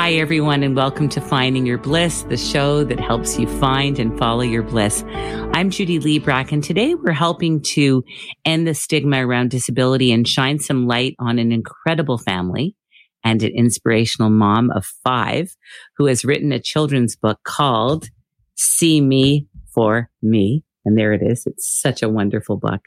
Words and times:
Hi, 0.00 0.12
everyone, 0.12 0.62
and 0.62 0.76
welcome 0.76 1.08
to 1.08 1.20
Finding 1.20 1.66
Your 1.66 1.76
Bliss, 1.76 2.22
the 2.22 2.36
show 2.36 2.84
that 2.84 3.00
helps 3.00 3.36
you 3.36 3.48
find 3.58 3.98
and 3.98 4.16
follow 4.16 4.42
your 4.42 4.62
bliss. 4.62 5.02
I'm 5.08 5.70
Judy 5.70 5.98
Librach, 5.98 6.52
and 6.52 6.62
today 6.62 6.94
we're 6.94 7.10
helping 7.10 7.60
to 7.72 8.04
end 8.44 8.68
the 8.68 8.74
stigma 8.74 9.26
around 9.26 9.50
disability 9.50 10.12
and 10.12 10.26
shine 10.26 10.60
some 10.60 10.86
light 10.86 11.16
on 11.18 11.40
an 11.40 11.50
incredible 11.50 12.16
family 12.16 12.76
and 13.24 13.42
an 13.42 13.50
inspirational 13.52 14.30
mom 14.30 14.70
of 14.70 14.86
five 15.02 15.56
who 15.96 16.06
has 16.06 16.24
written 16.24 16.52
a 16.52 16.60
children's 16.60 17.16
book 17.16 17.40
called 17.42 18.08
See 18.54 19.00
Me 19.00 19.48
for 19.74 20.10
Me. 20.22 20.62
And 20.84 20.96
there 20.96 21.12
it 21.12 21.22
is. 21.24 21.42
It's 21.44 21.68
such 21.68 22.04
a 22.04 22.08
wonderful 22.08 22.56
book. 22.56 22.82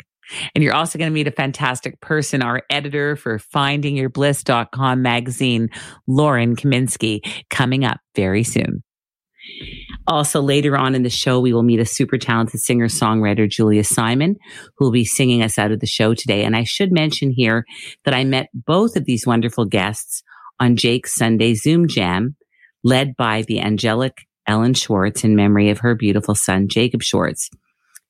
And 0.56 0.64
you're 0.64 0.74
also 0.74 0.98
going 0.98 1.10
to 1.10 1.14
meet 1.14 1.28
a 1.28 1.32
fantastic 1.32 2.00
person, 2.02 2.42
our 2.42 2.64
editor 2.70 3.16
for 3.16 3.40
findingyourbliss.com 3.40 5.02
magazine, 5.02 5.70
Lauren 6.08 6.56
Kaminsky, 6.56 7.22
coming 7.50 7.86
up 7.86 8.00
very 8.16 8.44
soon. 8.44 8.84
Also, 10.08 10.42
later 10.42 10.78
on 10.78 10.96
in 10.96 11.04
the 11.04 11.10
show, 11.10 11.40
we 11.40 11.54
will 11.54 11.64
meet 11.64 11.80
a 11.80 11.86
super 11.86 12.18
talented 12.18 12.60
singer 12.60 12.88
songwriter, 12.88 13.50
Julia 13.50 13.84
Simon, 13.84 14.36
who 14.78 14.86
will 14.86 14.92
be 14.92 15.06
singing 15.06 15.42
us 15.42 15.58
out 15.58 15.72
of 15.72 15.80
the 15.80 15.88
show 15.88 16.14
today. 16.14 16.44
And 16.44 16.56
I 16.56 16.64
should 16.64 16.92
mention 16.92 17.32
here 17.32 17.66
that 18.06 18.14
I 18.14 18.24
met 18.24 18.50
both 18.54 18.96
of 18.96 19.06
these 19.06 19.26
wonderful 19.26 19.66
guests 19.66 20.24
on 20.60 20.76
Jake's 20.76 21.16
Sunday 21.16 21.54
Zoom 21.54 21.88
Jam, 21.88 22.36
led 22.84 23.16
by 23.16 23.44
the 23.44 23.60
angelic 23.60 24.14
Ellen 24.48 24.74
Schwartz 24.74 25.24
in 25.24 25.36
memory 25.36 25.70
of 25.70 25.80
her 25.80 25.96
beautiful 25.96 26.36
son, 26.36 26.68
Jacob 26.68 27.04
Schwartz 27.04 27.50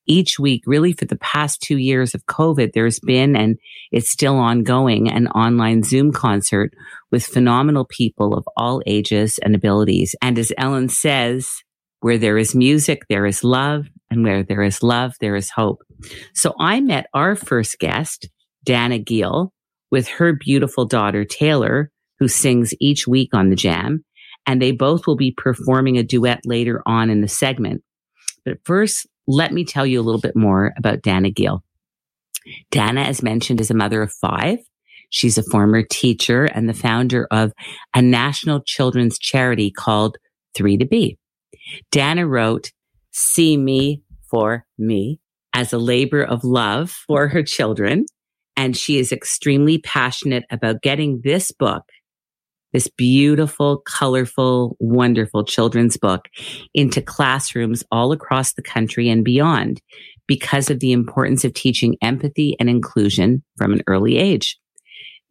each 0.07 0.39
week, 0.39 0.63
really 0.65 0.93
for 0.93 1.05
the 1.05 1.17
past 1.17 1.61
two 1.61 1.77
years 1.77 2.13
of 2.15 2.25
COVID, 2.25 2.71
there's 2.73 2.99
been, 2.99 3.35
and 3.35 3.57
it's 3.91 4.09
still 4.09 4.37
ongoing, 4.37 5.09
an 5.09 5.27
online 5.27 5.83
Zoom 5.83 6.11
concert 6.11 6.71
with 7.11 7.25
phenomenal 7.25 7.85
people 7.85 8.33
of 8.33 8.45
all 8.57 8.81
ages 8.85 9.39
and 9.43 9.55
abilities. 9.55 10.15
And 10.21 10.37
as 10.39 10.51
Ellen 10.57 10.89
says, 10.89 11.49
where 12.01 12.17
there 12.17 12.37
is 12.37 12.55
music, 12.55 13.03
there 13.09 13.25
is 13.25 13.43
love. 13.43 13.85
And 14.09 14.23
where 14.25 14.43
there 14.43 14.61
is 14.61 14.83
love, 14.83 15.13
there 15.21 15.37
is 15.37 15.49
hope. 15.49 15.83
So 16.35 16.53
I 16.59 16.81
met 16.81 17.05
our 17.13 17.33
first 17.37 17.79
guest, 17.79 18.27
Dana 18.65 18.99
Geall, 18.99 19.53
with 19.89 20.07
her 20.09 20.33
beautiful 20.33 20.83
daughter, 20.85 21.23
Taylor, 21.23 21.91
who 22.19 22.27
sings 22.27 22.73
each 22.81 23.07
week 23.07 23.29
on 23.33 23.49
the 23.49 23.55
jam. 23.55 24.03
And 24.45 24.61
they 24.61 24.73
both 24.73 25.07
will 25.07 25.15
be 25.15 25.31
performing 25.31 25.97
a 25.97 26.03
duet 26.03 26.41
later 26.45 26.81
on 26.85 27.09
in 27.09 27.21
the 27.21 27.29
segment. 27.29 27.83
But 28.43 28.57
first, 28.65 29.07
let 29.27 29.53
me 29.53 29.63
tell 29.63 29.85
you 29.85 29.99
a 29.99 30.03
little 30.03 30.21
bit 30.21 30.35
more 30.35 30.73
about 30.77 31.01
Dana 31.01 31.29
Geall. 31.29 31.61
Dana, 32.71 33.01
as 33.01 33.21
mentioned, 33.21 33.61
is 33.61 33.71
a 33.71 33.75
mother 33.75 34.01
of 34.01 34.11
five. 34.11 34.59
She's 35.09 35.37
a 35.37 35.43
former 35.43 35.83
teacher 35.83 36.45
and 36.45 36.67
the 36.67 36.73
founder 36.73 37.27
of 37.31 37.51
a 37.93 38.01
national 38.01 38.61
children's 38.65 39.19
charity 39.19 39.69
called 39.69 40.17
3 40.55 40.77
to 40.77 40.85
Be. 40.85 41.17
Dana 41.91 42.25
wrote, 42.25 42.71
See 43.11 43.57
Me 43.57 44.01
for 44.29 44.65
Me 44.77 45.19
as 45.53 45.73
a 45.73 45.77
labor 45.77 46.23
of 46.23 46.43
love 46.43 46.89
for 46.89 47.27
her 47.27 47.43
children. 47.43 48.05
And 48.55 48.75
she 48.75 48.97
is 48.97 49.11
extremely 49.11 49.79
passionate 49.79 50.45
about 50.49 50.81
getting 50.81 51.21
this 51.23 51.51
book 51.51 51.83
this 52.73 52.87
beautiful, 52.87 53.77
colorful, 53.85 54.77
wonderful 54.79 55.43
children's 55.43 55.97
book 55.97 56.27
into 56.73 57.01
classrooms 57.01 57.83
all 57.91 58.11
across 58.11 58.53
the 58.53 58.61
country 58.61 59.09
and 59.09 59.23
beyond 59.23 59.81
because 60.27 60.69
of 60.69 60.79
the 60.79 60.91
importance 60.91 61.43
of 61.43 61.53
teaching 61.53 61.97
empathy 62.01 62.55
and 62.59 62.69
inclusion 62.69 63.43
from 63.57 63.73
an 63.73 63.81
early 63.87 64.17
age. 64.17 64.57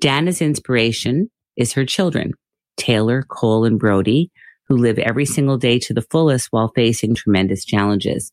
Dana's 0.01 0.43
inspiration 0.43 1.31
is 1.57 1.73
her 1.73 1.85
children, 1.85 2.33
Taylor, 2.77 3.23
Cole, 3.23 3.65
and 3.65 3.79
Brody, 3.79 4.31
who 4.69 4.77
live 4.77 4.99
every 4.99 5.27
single 5.27 5.59
day 5.59 5.79
to 5.81 5.95
the 5.95 6.07
fullest 6.11 6.49
while 6.51 6.73
facing 6.75 7.15
tremendous 7.15 7.65
challenges. 7.65 8.33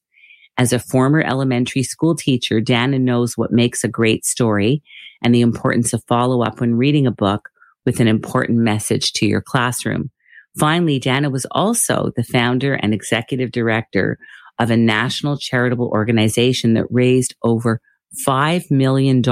As 0.57 0.73
a 0.73 0.79
former 0.79 1.21
elementary 1.21 1.83
school 1.83 2.15
teacher, 2.15 2.59
Dana 2.61 2.99
knows 2.99 3.37
what 3.37 3.51
makes 3.51 3.83
a 3.83 3.87
great 3.87 4.25
story 4.25 4.81
and 5.21 5.33
the 5.33 5.41
importance 5.41 5.93
of 5.93 6.03
follow 6.07 6.41
up 6.41 6.59
when 6.59 6.75
reading 6.75 7.05
a 7.05 7.11
book 7.11 7.49
with 7.87 8.01
an 8.01 8.07
important 8.09 8.59
message 8.59 9.13
to 9.13 9.25
your 9.25 9.41
classroom. 9.41 10.11
Finally, 10.59 10.99
Dana 10.99 11.29
was 11.29 11.47
also 11.51 12.11
the 12.17 12.23
founder 12.23 12.73
and 12.73 12.93
executive 12.93 13.49
director 13.49 14.17
of 14.59 14.69
a 14.69 14.75
national 14.75 15.37
charitable 15.37 15.87
organization 15.87 16.73
that 16.73 16.85
raised 16.89 17.33
over 17.43 17.79
$5 18.27 18.69
million 18.69 19.23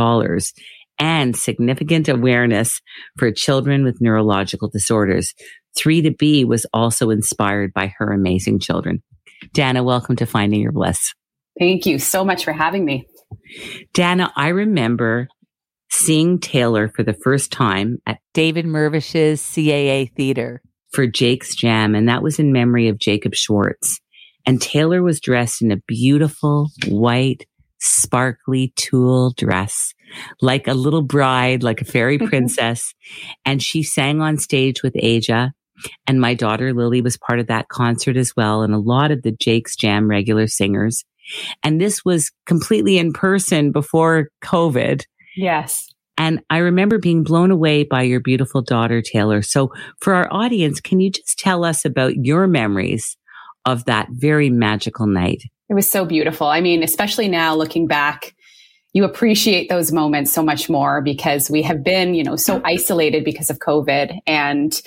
and 0.98 1.36
significant 1.36 2.08
awareness 2.08 2.80
for 3.20 3.30
children 3.30 3.84
with 3.84 4.00
neurological 4.00 4.70
disorders. 4.70 5.34
3 5.78 6.04
to 6.04 6.12
Be 6.12 6.46
was 6.46 6.66
also 6.72 7.10
inspired 7.10 7.74
by 7.74 7.94
her 7.98 8.14
amazing 8.14 8.60
children. 8.60 9.04
Dana, 9.54 9.84
welcome 9.84 10.16
to 10.16 10.26
Finding 10.26 10.62
Your 10.62 10.72
Bliss. 10.72 11.14
Thank 11.60 11.86
you 11.86 12.00
so 12.00 12.24
much 12.24 12.46
for 12.46 12.54
having 12.54 12.86
me. 12.86 13.06
Dana, 13.94 14.32
I 14.38 14.50
remember 14.50 15.28
seeing 15.96 16.40
Taylor 16.40 16.90
for 16.90 17.04
the 17.04 17.14
first 17.14 17.52
time 17.52 18.00
at 18.06 18.20
David 18.34 18.66
Mirvish's 18.66 19.42
CAA 19.42 20.14
Theater 20.14 20.62
for 20.92 21.08
Jake's 21.08 21.56
Jam, 21.56 21.96
and 21.96 22.08
that 22.10 22.22
was 22.22 22.38
in 22.38 22.52
memory 22.52 22.90
of 22.90 23.00
Jacob 23.00 23.34
Schwartz. 23.34 24.00
And 24.46 24.62
Taylor 24.62 25.02
was 25.02 25.20
dressed 25.20 25.62
in 25.62 25.72
a 25.72 25.82
beautiful 25.88 26.70
white, 26.88 27.46
sparkly 27.80 28.74
tulle 28.76 29.32
dress, 29.32 29.94
like 30.42 30.68
a 30.68 30.74
little 30.74 31.02
bride, 31.02 31.64
like 31.64 31.82
a 31.82 31.86
fairy 31.86 32.18
mm-hmm. 32.18 32.28
princess. 32.28 32.94
and 33.46 33.62
she 33.64 33.82
sang 33.82 34.22
on 34.22 34.38
stage 34.38 34.84
with 34.84 34.96
Aja. 35.02 35.52
And 36.08 36.22
my 36.22 36.34
daughter 36.34 36.74
Lily 36.74 37.02
was 37.02 37.18
part 37.18 37.40
of 37.40 37.48
that 37.48 37.68
concert 37.68 38.16
as 38.16 38.34
well, 38.36 38.62
and 38.64 38.74
a 38.74 38.80
lot 38.80 39.12
of 39.12 39.24
the 39.24 39.32
Jake's 39.32 39.76
Jam 39.76 40.10
regular 40.10 40.48
singers. 40.48 41.04
And 41.64 41.82
this 41.82 42.06
was 42.06 42.32
completely 42.46 42.98
in 42.98 43.12
person 43.12 43.72
before 43.72 44.30
COVID. 44.44 45.04
Yes. 45.36 45.92
And 46.18 46.42
I 46.50 46.60
remember 46.60 46.98
being 46.98 47.24
blown 47.24 47.52
away 47.52 47.84
by 47.84 48.04
your 48.04 48.22
beautiful 48.22 48.62
daughter, 48.62 49.02
Taylor. 49.02 49.42
So 49.42 49.74
for 50.00 50.14
our 50.14 50.32
audience, 50.32 50.80
can 50.80 51.00
you 51.00 51.12
just 51.12 51.38
tell 51.38 51.66
us 51.66 51.84
about 51.84 52.26
your 52.26 52.48
memories 52.48 53.18
of 53.66 53.86
that 53.86 54.08
very 54.12 54.50
magical 54.50 55.08
night? 55.08 55.44
It 55.70 55.74
was 55.74 55.90
so 55.90 56.06
beautiful. 56.06 56.48
I 56.48 56.62
mean, 56.62 56.84
especially 56.84 57.28
now 57.28 57.56
looking 57.56 57.88
back, 57.88 58.36
you 58.94 59.04
appreciate 59.04 59.68
those 59.68 59.92
moments 59.92 60.32
so 60.32 60.42
much 60.42 60.70
more 60.70 61.02
because 61.02 61.50
we 61.50 61.62
have 61.64 61.84
been, 61.84 62.16
you 62.16 62.24
know, 62.24 62.38
so 62.38 62.62
isolated 62.64 63.26
because 63.26 63.50
of 63.50 63.60
COVID. 63.60 64.20
And 64.26 64.82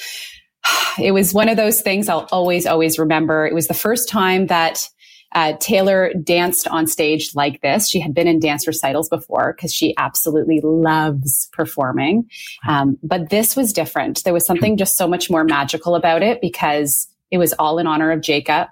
it 0.98 1.12
was 1.12 1.34
one 1.34 1.50
of 1.50 1.58
those 1.58 1.82
things 1.82 2.08
I'll 2.08 2.28
always, 2.32 2.64
always 2.66 2.98
remember. 2.98 3.46
It 3.46 3.54
was 3.54 3.68
the 3.68 3.74
first 3.74 4.08
time 4.08 4.46
that 4.46 4.88
uh, 5.34 5.54
Taylor 5.60 6.12
danced 6.22 6.66
on 6.68 6.86
stage 6.86 7.34
like 7.34 7.60
this. 7.60 7.88
She 7.88 8.00
had 8.00 8.14
been 8.14 8.26
in 8.26 8.40
dance 8.40 8.66
recitals 8.66 9.08
before 9.08 9.54
because 9.54 9.72
she 9.72 9.94
absolutely 9.98 10.60
loves 10.62 11.48
performing. 11.52 12.28
Um, 12.66 12.98
but 13.02 13.30
this 13.30 13.54
was 13.54 13.72
different. 13.72 14.24
There 14.24 14.32
was 14.32 14.46
something 14.46 14.76
just 14.76 14.96
so 14.96 15.06
much 15.06 15.30
more 15.30 15.44
magical 15.44 15.94
about 15.94 16.22
it 16.22 16.40
because 16.40 17.08
it 17.30 17.38
was 17.38 17.52
all 17.54 17.78
in 17.78 17.86
honor 17.86 18.10
of 18.10 18.22
Jacob. 18.22 18.68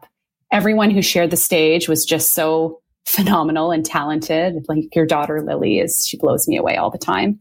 Everyone 0.50 0.90
who 0.90 1.02
shared 1.02 1.30
the 1.30 1.36
stage 1.36 1.88
was 1.88 2.04
just 2.04 2.34
so 2.34 2.80
phenomenal 3.04 3.70
and 3.70 3.84
talented. 3.84 4.64
Like 4.68 4.94
your 4.94 5.06
daughter 5.06 5.42
Lily 5.42 5.78
is, 5.78 6.06
she 6.06 6.16
blows 6.16 6.48
me 6.48 6.56
away 6.56 6.76
all 6.76 6.91
the 6.91 6.98
time. 6.98 7.38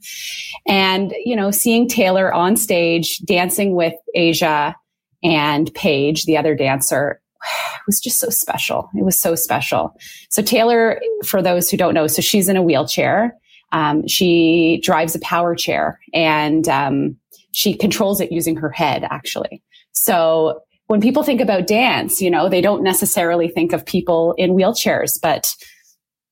And, 0.68 1.14
you 1.24 1.36
know, 1.36 1.52
seeing 1.52 1.88
Taylor 1.88 2.34
on 2.34 2.56
stage 2.56 3.20
dancing 3.20 3.76
with 3.76 3.94
Asia 4.14 4.76
and 5.24 5.74
Paige, 5.74 6.26
the 6.26 6.38
other 6.38 6.54
dancer, 6.54 7.20
was 7.88 8.00
just 8.00 8.20
so 8.20 8.30
special. 8.30 8.90
It 8.96 9.04
was 9.04 9.20
so 9.20 9.36
special. 9.36 9.96
So 10.30 10.42
Taylor, 10.42 11.00
for 11.26 11.42
those 11.42 11.70
who 11.70 11.78
don't 11.78 11.94
know, 11.94 12.08
so 12.08 12.22
she's 12.22 12.50
in 12.50 12.58
a 12.58 12.64
wheelchair. 12.64 13.36
Um, 13.72 14.08
she 14.08 14.80
drives 14.84 15.16
a 15.16 15.20
power 15.20 15.56
chair 15.56 16.00
and 16.14 16.68
um, 16.70 17.18
she 17.52 17.76
controls 17.76 18.22
it 18.22 18.32
using 18.32 18.56
her 18.58 18.70
head, 18.70 19.06
actually. 19.10 19.64
So 19.92 20.62
when 20.88 21.02
people 21.02 21.24
think 21.24 21.42
about 21.42 21.68
dance, 21.68 22.22
you 22.22 22.30
know, 22.30 22.48
they 22.48 22.62
don't 22.62 22.84
necessarily 22.84 23.48
think 23.48 23.74
of 23.74 23.86
people 23.86 24.34
in 24.38 24.52
wheelchairs, 24.52 25.20
but 25.22 25.54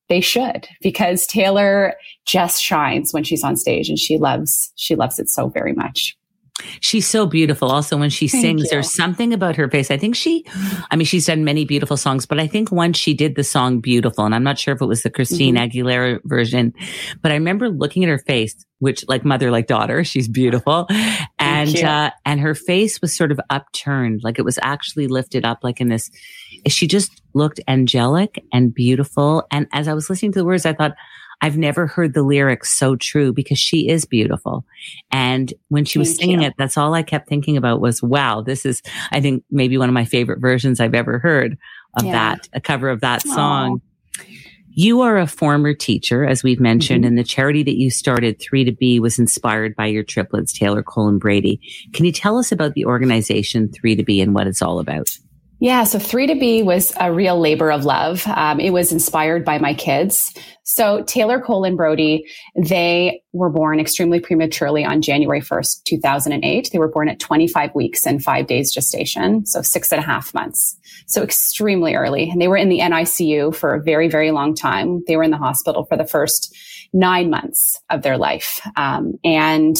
they 0.08 0.20
should 0.20 0.68
because 0.80 1.26
Taylor 1.26 1.94
just 2.26 2.62
shines 2.62 3.12
when 3.12 3.24
she's 3.24 3.42
on 3.42 3.56
stage 3.56 3.88
and 3.88 3.98
she 3.98 4.16
loves, 4.18 4.72
she 4.76 4.94
loves 4.94 5.18
it 5.18 5.28
so 5.28 5.48
very 5.48 5.72
much. 5.72 6.16
She's 6.80 7.06
so 7.06 7.26
beautiful. 7.26 7.70
Also, 7.70 7.96
when 7.96 8.10
she 8.10 8.28
Thank 8.28 8.42
sings, 8.42 8.62
you. 8.62 8.68
there's 8.70 8.94
something 8.94 9.32
about 9.32 9.56
her 9.56 9.68
face. 9.70 9.90
I 9.90 9.96
think 9.96 10.16
she, 10.16 10.44
I 10.90 10.96
mean, 10.96 11.06
she's 11.06 11.26
done 11.26 11.44
many 11.44 11.64
beautiful 11.64 11.96
songs, 11.96 12.26
but 12.26 12.38
I 12.38 12.46
think 12.46 12.70
once 12.72 12.98
she 12.98 13.14
did 13.14 13.36
the 13.36 13.44
song 13.44 13.80
Beautiful, 13.80 14.24
and 14.24 14.34
I'm 14.34 14.44
not 14.44 14.58
sure 14.58 14.74
if 14.74 14.80
it 14.82 14.86
was 14.86 15.02
the 15.02 15.10
Christine 15.10 15.56
Mm-hmm. 15.56 15.78
Aguilera 15.78 16.20
version, 16.24 16.72
but 17.22 17.32
I 17.32 17.34
remember 17.34 17.68
looking 17.68 18.02
at 18.04 18.08
her 18.08 18.18
face, 18.18 18.54
which 18.78 19.04
like 19.08 19.24
mother, 19.24 19.50
like 19.50 19.66
daughter, 19.66 20.04
she's 20.04 20.28
beautiful. 20.28 20.86
And, 21.38 21.76
uh, 21.76 22.10
and 22.24 22.40
her 22.40 22.54
face 22.54 23.00
was 23.00 23.16
sort 23.16 23.30
of 23.30 23.40
upturned, 23.50 24.20
like 24.24 24.38
it 24.38 24.44
was 24.44 24.58
actually 24.62 25.06
lifted 25.06 25.44
up, 25.44 25.58
like 25.62 25.80
in 25.80 25.88
this, 25.88 26.10
she 26.66 26.86
just 26.86 27.22
looked 27.34 27.60
angelic 27.68 28.42
and 28.52 28.74
beautiful. 28.74 29.46
And 29.50 29.66
as 29.72 29.88
I 29.88 29.94
was 29.94 30.08
listening 30.08 30.32
to 30.32 30.38
the 30.38 30.44
words, 30.44 30.66
I 30.66 30.72
thought, 30.72 30.92
I've 31.40 31.58
never 31.58 31.86
heard 31.86 32.14
the 32.14 32.22
lyrics 32.22 32.76
so 32.76 32.96
true 32.96 33.32
because 33.32 33.58
she 33.58 33.88
is 33.88 34.04
beautiful. 34.04 34.64
And 35.10 35.52
when 35.68 35.84
she 35.84 35.98
was 35.98 36.16
singing 36.16 36.40
you. 36.42 36.48
it, 36.48 36.54
that's 36.58 36.76
all 36.78 36.94
I 36.94 37.02
kept 37.02 37.28
thinking 37.28 37.56
about 37.56 37.80
was, 37.80 38.02
wow, 38.02 38.40
this 38.40 38.64
is, 38.64 38.82
I 39.10 39.20
think 39.20 39.44
maybe 39.50 39.76
one 39.76 39.88
of 39.88 39.94
my 39.94 40.04
favorite 40.04 40.40
versions 40.40 40.80
I've 40.80 40.94
ever 40.94 41.18
heard 41.18 41.58
of 41.98 42.04
Yeah. 42.04 42.12
that, 42.12 42.48
a 42.52 42.60
cover 42.60 42.88
of 42.88 43.00
that 43.00 43.24
Aw. 43.26 43.34
song. 43.34 43.80
You 44.76 45.02
are 45.02 45.18
a 45.18 45.26
former 45.28 45.72
teacher, 45.72 46.24
as 46.24 46.42
we've 46.42 46.58
mentioned, 46.58 47.04
Mhm. 47.04 47.08
and 47.08 47.18
the 47.18 47.22
charity 47.22 47.62
that 47.62 47.76
you 47.78 47.90
started, 47.90 48.40
Three 48.40 48.64
to 48.64 48.72
Be, 48.72 48.98
was 48.98 49.20
inspired 49.20 49.76
by 49.76 49.86
your 49.86 50.02
triplets, 50.02 50.52
Taylor, 50.52 50.82
Cole, 50.82 51.06
and 51.08 51.20
Brady. 51.20 51.60
Can 51.92 52.04
you 52.04 52.10
tell 52.12 52.38
us 52.38 52.50
about 52.50 52.74
the 52.74 52.84
organization 52.84 53.68
Three 53.68 53.94
to 53.94 54.02
Be 54.02 54.20
and 54.20 54.34
what 54.34 54.48
it's 54.48 54.62
all 54.62 54.80
about? 54.80 55.08
Yeah, 55.64 55.84
so 55.84 55.98
Three 55.98 56.26
to 56.26 56.34
Be 56.34 56.62
was 56.62 56.92
a 57.00 57.10
real 57.10 57.40
labor 57.40 57.72
of 57.72 57.86
love. 57.86 58.26
Um, 58.26 58.60
it 58.60 58.68
was 58.68 58.92
inspired 58.92 59.46
by 59.46 59.56
my 59.56 59.72
kids. 59.72 60.30
So 60.62 61.02
Taylor, 61.04 61.40
Cole, 61.40 61.64
and 61.64 61.74
Brody, 61.74 62.26
they 62.54 63.22
were 63.32 63.48
born 63.48 63.80
extremely 63.80 64.20
prematurely 64.20 64.84
on 64.84 65.00
January 65.00 65.40
1st, 65.40 65.84
2008. 65.84 66.68
They 66.70 66.78
were 66.78 66.90
born 66.90 67.08
at 67.08 67.18
25 67.18 67.74
weeks 67.74 68.06
and 68.06 68.22
five 68.22 68.46
days 68.46 68.74
gestation, 68.74 69.46
so 69.46 69.62
six 69.62 69.90
and 69.90 70.02
a 70.02 70.04
half 70.04 70.34
months. 70.34 70.78
So 71.06 71.22
extremely 71.22 71.94
early. 71.94 72.28
And 72.28 72.42
they 72.42 72.48
were 72.48 72.58
in 72.58 72.68
the 72.68 72.80
NICU 72.80 73.54
for 73.54 73.72
a 73.72 73.82
very, 73.82 74.10
very 74.10 74.32
long 74.32 74.54
time. 74.54 75.02
They 75.06 75.16
were 75.16 75.22
in 75.22 75.30
the 75.30 75.38
hospital 75.38 75.86
for 75.86 75.96
the 75.96 76.06
first 76.06 76.54
nine 76.92 77.30
months 77.30 77.80
of 77.88 78.02
their 78.02 78.18
life. 78.18 78.60
Um, 78.76 79.14
and 79.24 79.78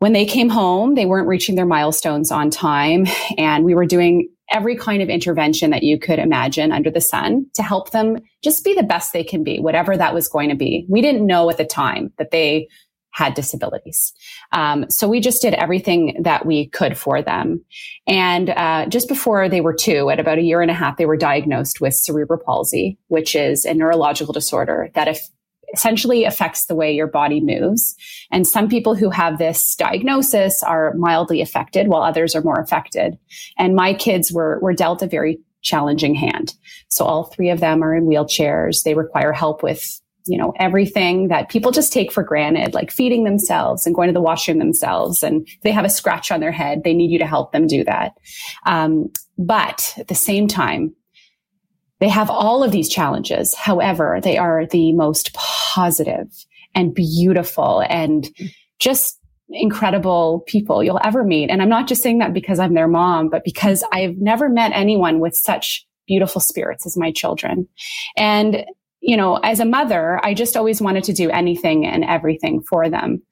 when 0.00 0.14
they 0.14 0.24
came 0.24 0.48
home, 0.48 0.94
they 0.94 1.06
weren't 1.06 1.28
reaching 1.28 1.54
their 1.54 1.66
milestones 1.66 2.32
on 2.32 2.50
time. 2.50 3.06
And 3.38 3.64
we 3.64 3.74
were 3.74 3.86
doing 3.86 4.30
every 4.50 4.74
kind 4.74 5.02
of 5.02 5.08
intervention 5.08 5.70
that 5.70 5.82
you 5.82 5.98
could 5.98 6.18
imagine 6.18 6.72
under 6.72 6.90
the 6.90 7.00
sun 7.00 7.46
to 7.54 7.62
help 7.62 7.90
them 7.90 8.18
just 8.42 8.64
be 8.64 8.74
the 8.74 8.82
best 8.82 9.12
they 9.12 9.22
can 9.22 9.44
be, 9.44 9.60
whatever 9.60 9.96
that 9.96 10.14
was 10.14 10.26
going 10.26 10.48
to 10.48 10.56
be. 10.56 10.86
We 10.88 11.02
didn't 11.02 11.26
know 11.26 11.48
at 11.50 11.58
the 11.58 11.64
time 11.64 12.12
that 12.18 12.30
they 12.30 12.68
had 13.12 13.34
disabilities. 13.34 14.12
Um, 14.52 14.88
so 14.88 15.06
we 15.06 15.20
just 15.20 15.42
did 15.42 15.54
everything 15.54 16.16
that 16.22 16.46
we 16.46 16.68
could 16.68 16.96
for 16.96 17.20
them. 17.20 17.62
And 18.06 18.50
uh, 18.50 18.86
just 18.86 19.08
before 19.08 19.48
they 19.48 19.60
were 19.60 19.74
two, 19.74 20.10
at 20.10 20.20
about 20.20 20.38
a 20.38 20.42
year 20.42 20.62
and 20.62 20.70
a 20.70 20.74
half, 20.74 20.96
they 20.96 21.06
were 21.06 21.16
diagnosed 21.16 21.80
with 21.80 21.94
cerebral 21.94 22.40
palsy, 22.44 22.98
which 23.08 23.34
is 23.34 23.64
a 23.64 23.74
neurological 23.74 24.32
disorder 24.32 24.90
that 24.94 25.08
if 25.08 25.28
essentially 25.72 26.24
affects 26.24 26.66
the 26.66 26.74
way 26.74 26.92
your 26.92 27.06
body 27.06 27.40
moves. 27.40 27.96
And 28.30 28.46
some 28.46 28.68
people 28.68 28.94
who 28.94 29.10
have 29.10 29.38
this 29.38 29.74
diagnosis 29.76 30.62
are 30.62 30.94
mildly 30.94 31.40
affected 31.40 31.88
while 31.88 32.02
others 32.02 32.34
are 32.34 32.42
more 32.42 32.60
affected. 32.60 33.18
And 33.58 33.74
my 33.74 33.94
kids 33.94 34.32
were, 34.32 34.58
were 34.60 34.72
dealt 34.72 35.02
a 35.02 35.06
very 35.06 35.38
challenging 35.62 36.14
hand. 36.14 36.54
So 36.88 37.04
all 37.04 37.24
three 37.24 37.50
of 37.50 37.60
them 37.60 37.82
are 37.82 37.94
in 37.94 38.06
wheelchairs. 38.06 38.82
They 38.82 38.94
require 38.94 39.32
help 39.32 39.62
with, 39.62 40.00
you 40.26 40.38
know, 40.38 40.52
everything 40.58 41.28
that 41.28 41.50
people 41.50 41.70
just 41.70 41.92
take 41.92 42.12
for 42.12 42.22
granted, 42.22 42.74
like 42.74 42.90
feeding 42.90 43.24
themselves 43.24 43.86
and 43.86 43.94
going 43.94 44.08
to 44.08 44.14
the 44.14 44.22
washroom 44.22 44.58
themselves. 44.58 45.22
And 45.22 45.46
they 45.62 45.70
have 45.70 45.84
a 45.84 45.90
scratch 45.90 46.30
on 46.30 46.40
their 46.40 46.52
head, 46.52 46.82
they 46.84 46.94
need 46.94 47.10
you 47.10 47.18
to 47.18 47.26
help 47.26 47.52
them 47.52 47.66
do 47.66 47.84
that. 47.84 48.12
Um, 48.66 49.10
but 49.38 49.94
at 49.98 50.08
the 50.08 50.14
same 50.14 50.48
time, 50.48 50.94
they 52.00 52.08
have 52.08 52.30
all 52.30 52.62
of 52.62 52.72
these 52.72 52.88
challenges. 52.88 53.54
However, 53.54 54.20
they 54.22 54.38
are 54.38 54.66
the 54.66 54.92
most 54.92 55.32
positive 55.34 56.28
and 56.74 56.94
beautiful 56.94 57.84
and 57.88 58.28
just 58.78 59.18
incredible 59.50 60.44
people 60.46 60.82
you'll 60.82 61.00
ever 61.02 61.24
meet. 61.24 61.50
And 61.50 61.60
I'm 61.60 61.68
not 61.68 61.88
just 61.88 62.02
saying 62.02 62.18
that 62.18 62.32
because 62.32 62.58
I'm 62.58 62.74
their 62.74 62.88
mom, 62.88 63.28
but 63.28 63.44
because 63.44 63.84
I've 63.92 64.16
never 64.16 64.48
met 64.48 64.72
anyone 64.74 65.20
with 65.20 65.34
such 65.34 65.84
beautiful 66.06 66.40
spirits 66.40 66.86
as 66.86 66.96
my 66.96 67.12
children. 67.12 67.68
And, 68.16 68.64
you 69.00 69.16
know, 69.16 69.36
as 69.36 69.60
a 69.60 69.64
mother, 69.64 70.20
I 70.24 70.34
just 70.34 70.56
always 70.56 70.80
wanted 70.80 71.04
to 71.04 71.12
do 71.12 71.30
anything 71.30 71.84
and 71.84 72.04
everything 72.04 72.62
for 72.68 72.88
them. 72.88 73.22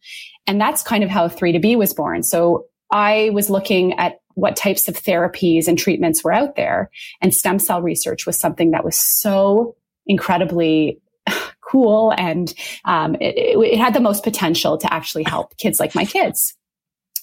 And 0.47 0.61
that's 0.61 0.83
kind 0.83 1.05
of 1.05 1.11
how 1.11 1.29
3 1.29 1.53
to 1.53 1.59
be 1.59 1.77
was 1.77 1.95
born. 1.95 2.23
So 2.23 2.65
I 2.91 3.31
was 3.33 3.51
looking 3.51 3.99
at 3.99 4.21
what 4.39 4.55
types 4.55 4.87
of 4.87 4.95
therapies 4.95 5.67
and 5.67 5.77
treatments 5.77 6.23
were 6.23 6.33
out 6.33 6.55
there. 6.55 6.91
And 7.21 7.35
stem 7.35 7.59
cell 7.59 7.83
research 7.83 8.25
was 8.25 8.39
something 8.39 8.71
that 8.71 8.85
was 8.85 8.97
so 8.97 9.75
incredibly 10.07 11.01
cool 11.61 12.15
and 12.17 12.55
um, 12.85 13.17
it, 13.17 13.35
it, 13.37 13.79
had 13.79 13.95
the 13.95 14.01
most 14.01 14.23
potential 14.23 14.79
to 14.79 14.93
actually 14.93 15.25
help 15.25 15.57
kids 15.57 15.81
like 15.81 15.95
my 15.95 16.05
kids. 16.05 16.55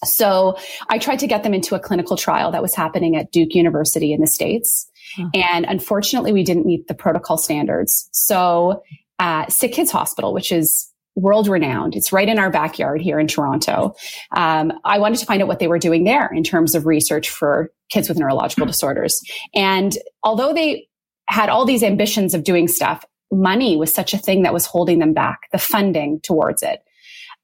So 0.04 0.58
I 0.90 1.00
tried 1.00 1.20
to 1.20 1.28
get 1.28 1.44
them 1.44 1.54
into 1.54 1.74
a 1.74 1.80
clinical 1.80 2.18
trial 2.18 2.52
that 2.52 2.62
was 2.62 2.76
happening 2.76 3.16
at 3.16 3.32
Duke 3.32 3.56
University 3.56 4.12
in 4.12 4.20
the 4.20 4.28
States. 4.28 4.92
And 5.34 5.66
unfortunately, 5.66 6.34
we 6.34 6.44
didn't 6.44 6.66
meet 6.66 6.88
the 6.88 6.94
protocol 6.94 7.38
standards. 7.38 8.10
So 8.12 8.84
uh, 9.20 9.48
Sick 9.48 9.72
Kids 9.72 9.90
Hospital, 9.90 10.34
which 10.34 10.52
is 10.52 10.92
world 11.16 11.48
renowned. 11.48 11.96
It's 11.96 12.12
right 12.12 12.28
in 12.28 12.38
our 12.40 12.50
backyard 12.50 13.02
here 13.02 13.20
in 13.20 13.28
Toronto. 13.28 13.96
Um, 14.32 14.74
I 14.84 15.00
wanted 15.00 15.20
to 15.20 15.26
find 15.26 15.42
out 15.42 15.48
what 15.48 15.60
they 15.60 15.68
were 15.68 15.80
doing 15.80 16.04
there 16.04 16.30
in 16.34 16.44
terms 16.44 16.76
of 16.76 16.86
research 16.86 17.30
for 17.30 17.72
kids 17.90 18.10
with 18.10 18.20
neurological 18.20 18.66
disorders. 18.66 19.22
And 19.54 19.98
although 20.24 20.54
they 20.54 20.88
had 21.28 21.50
all 21.50 21.66
these 21.66 21.84
ambitions 21.84 22.34
of 22.34 22.44
doing 22.44 22.68
stuff, 22.68 23.06
money 23.32 23.78
was 23.78 23.94
such 23.94 24.14
a 24.14 24.18
thing 24.18 24.44
that 24.44 24.54
was 24.54 24.66
holding 24.66 25.00
them 25.00 25.14
back, 25.14 25.40
the 25.52 25.58
funding 25.58 26.20
towards 26.22 26.62
it. 26.62 26.82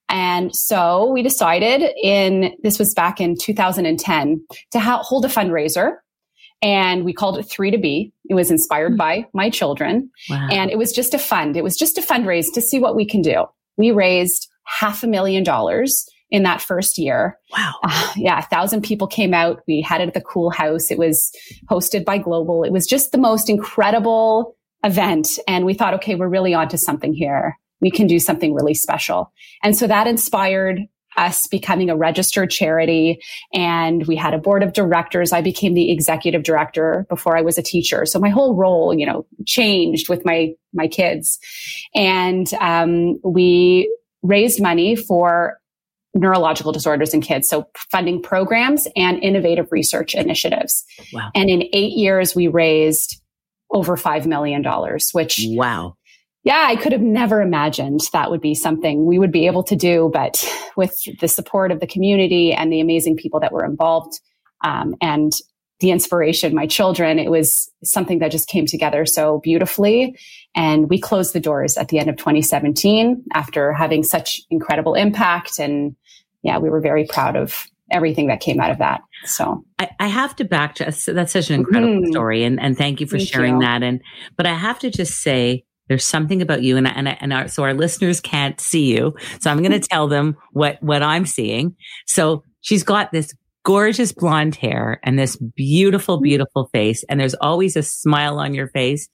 And 0.09 0.53
so 0.53 1.09
we 1.09 1.23
decided 1.23 1.81
in, 2.03 2.53
this 2.63 2.77
was 2.77 2.93
back 2.93 3.21
in 3.21 3.37
2010 3.37 4.45
to 4.71 4.79
ha- 4.79 5.01
hold 5.01 5.23
a 5.23 5.29
fundraiser 5.29 5.93
and 6.61 7.05
we 7.05 7.13
called 7.13 7.37
it 7.39 7.43
three 7.43 7.71
to 7.71 7.77
be. 7.77 8.11
It 8.29 8.35
was 8.35 8.51
inspired 8.51 8.97
by 8.97 9.25
my 9.33 9.49
children 9.49 10.11
Wow. 10.29 10.49
and 10.51 10.69
it 10.69 10.77
was 10.77 10.91
just 10.91 11.13
a 11.13 11.17
fund. 11.19 11.55
It 11.55 11.63
was 11.63 11.77
just 11.77 11.97
a 11.97 12.01
fundraise 12.01 12.53
to 12.53 12.61
see 12.61 12.77
what 12.77 12.95
we 12.95 13.05
can 13.05 13.21
do. 13.21 13.45
We 13.81 13.91
raised 13.91 14.47
half 14.65 15.03
a 15.03 15.07
million 15.07 15.43
dollars 15.43 16.07
in 16.29 16.43
that 16.43 16.61
first 16.61 16.97
year. 16.97 17.37
wow. 17.51 17.73
Uh, 17.83 18.13
yeah, 18.15 18.39
a 18.39 18.43
thousand 18.43 18.83
people 18.83 19.07
came 19.07 19.33
out. 19.33 19.61
We 19.67 19.81
had 19.81 19.99
it 20.01 20.07
at 20.07 20.13
the 20.13 20.21
Kool 20.21 20.49
Haus. 20.51 20.89
It 20.89 20.97
was 20.97 21.31
hosted 21.69 22.05
by 22.05 22.17
Global. 22.19 22.63
It 22.63 22.71
was 22.71 22.87
just 22.87 23.11
the 23.11 23.17
most 23.17 23.49
incredible 23.49 24.55
event. 24.83 25.27
And 25.47 25.65
we 25.65 25.73
thought, 25.73 25.93
okay, 25.95 26.15
we're 26.15 26.29
really 26.29 26.53
onto 26.53 26.77
something 26.77 27.13
here. 27.13 27.57
We 27.81 27.91
can 27.91 28.07
do 28.07 28.19
something 28.19 28.53
really 28.53 28.75
special. 28.75 29.33
And 29.63 29.75
so 29.75 29.87
that 29.87 30.07
inspired 30.07 30.81
us 31.17 31.47
becoming 31.47 31.89
a 31.89 31.95
registered 31.95 32.49
charity 32.49 33.21
and 33.53 34.07
we 34.07 34.15
had 34.15 34.33
a 34.33 34.37
board 34.37 34.63
of 34.63 34.73
directors. 34.73 35.31
I 35.31 35.41
became 35.41 35.73
the 35.73 35.91
executive 35.91 36.43
director 36.43 37.05
before 37.09 37.37
I 37.37 37.41
was 37.41 37.57
a 37.57 37.61
teacher. 37.61 38.05
So 38.05 38.19
my 38.19 38.29
whole 38.29 38.55
role, 38.55 38.93
you 38.93 39.05
know, 39.05 39.25
changed 39.45 40.09
with 40.09 40.25
my, 40.25 40.53
my 40.73 40.87
kids. 40.87 41.39
And, 41.93 42.51
um, 42.55 43.19
we 43.23 43.93
raised 44.23 44.61
money 44.61 44.95
for 44.95 45.57
neurological 46.13 46.71
disorders 46.71 47.13
in 47.13 47.21
kids. 47.21 47.47
So 47.47 47.67
funding 47.89 48.21
programs 48.21 48.87
and 48.95 49.21
innovative 49.23 49.67
research 49.71 50.13
initiatives. 50.13 50.83
Wow. 51.13 51.31
And 51.35 51.49
in 51.49 51.63
eight 51.73 51.93
years, 51.93 52.35
we 52.35 52.47
raised 52.47 53.21
over 53.71 53.95
$5 53.95 54.25
million, 54.25 54.63
which 55.13 55.45
Wow. 55.47 55.95
Yeah, 56.43 56.65
I 56.67 56.75
could 56.75 56.91
have 56.91 57.01
never 57.01 57.41
imagined 57.41 58.01
that 58.13 58.31
would 58.31 58.41
be 58.41 58.55
something 58.55 59.05
we 59.05 59.19
would 59.19 59.31
be 59.31 59.45
able 59.47 59.63
to 59.63 59.75
do. 59.75 60.09
But 60.11 60.43
with 60.75 60.95
the 61.19 61.27
support 61.27 61.71
of 61.71 61.79
the 61.79 61.87
community 61.87 62.51
and 62.53 62.71
the 62.71 62.79
amazing 62.81 63.17
people 63.17 63.39
that 63.41 63.51
were 63.51 63.65
involved 63.65 64.19
um, 64.63 64.95
and 65.01 65.31
the 65.81 65.91
inspiration, 65.91 66.53
my 66.55 66.67
children, 66.67 67.17
it 67.19 67.29
was 67.31 67.71
something 67.83 68.19
that 68.19 68.31
just 68.31 68.47
came 68.47 68.65
together 68.65 69.05
so 69.05 69.39
beautifully. 69.43 70.15
And 70.55 70.89
we 70.89 70.99
closed 70.99 71.33
the 71.33 71.39
doors 71.39 71.77
at 71.77 71.87
the 71.89 71.97
end 71.99 72.09
of 72.09 72.17
2017 72.17 73.23
after 73.33 73.73
having 73.73 74.03
such 74.03 74.41
incredible 74.49 74.93
impact. 74.95 75.59
And 75.59 75.95
yeah, 76.43 76.57
we 76.59 76.69
were 76.69 76.81
very 76.81 77.05
proud 77.05 77.35
of 77.35 77.65
everything 77.91 78.27
that 78.27 78.39
came 78.39 78.59
out 78.59 78.71
of 78.71 78.77
that. 78.77 79.01
So 79.25 79.63
I, 79.79 79.89
I 79.99 80.07
have 80.07 80.35
to 80.37 80.45
back 80.45 80.75
to 80.75 80.85
that's 80.85 81.33
such 81.33 81.49
an 81.49 81.55
incredible 81.55 82.01
Mhm. 82.01 82.11
story 82.11 82.43
and, 82.43 82.59
and 82.59 82.77
thank 82.77 83.01
you 83.01 83.07
for 83.07 83.17
Thank 83.17 83.29
sharing 83.29 83.55
you. 83.55 83.61
that. 83.61 83.83
And, 83.83 84.01
but 84.37 84.45
I 84.45 84.53
have 84.53 84.79
to 84.79 84.89
just 84.89 85.21
say, 85.21 85.65
there's 85.91 86.05
something 86.05 86.41
about 86.41 86.63
you 86.63 86.77
and, 86.77 86.87
and, 86.87 87.09
and 87.21 87.33
our, 87.33 87.49
so 87.49 87.63
our 87.63 87.73
listeners 87.73 88.21
can't 88.21 88.61
see 88.61 88.95
you. 88.95 89.13
So 89.41 89.51
I'm 89.51 89.57
going 89.57 89.71
to 89.79 89.79
tell 89.79 90.07
them 90.07 90.37
what, 90.53 90.81
what 90.81 91.03
I'm 91.03 91.25
seeing. 91.25 91.75
So 92.07 92.43
she's 92.61 92.83
got 92.83 93.11
this 93.11 93.33
gorgeous 93.63 94.13
blonde 94.13 94.55
hair 94.55 95.01
and 95.03 95.19
this 95.19 95.35
beautiful, 95.35 96.15
mm-hmm. 96.15 96.23
beautiful 96.23 96.69
face. 96.71 97.03
And 97.09 97.19
there's 97.19 97.33
always 97.35 97.75
a 97.75 97.83
smile 97.83 98.39
on 98.39 98.53
your 98.53 98.69
face 98.69 99.09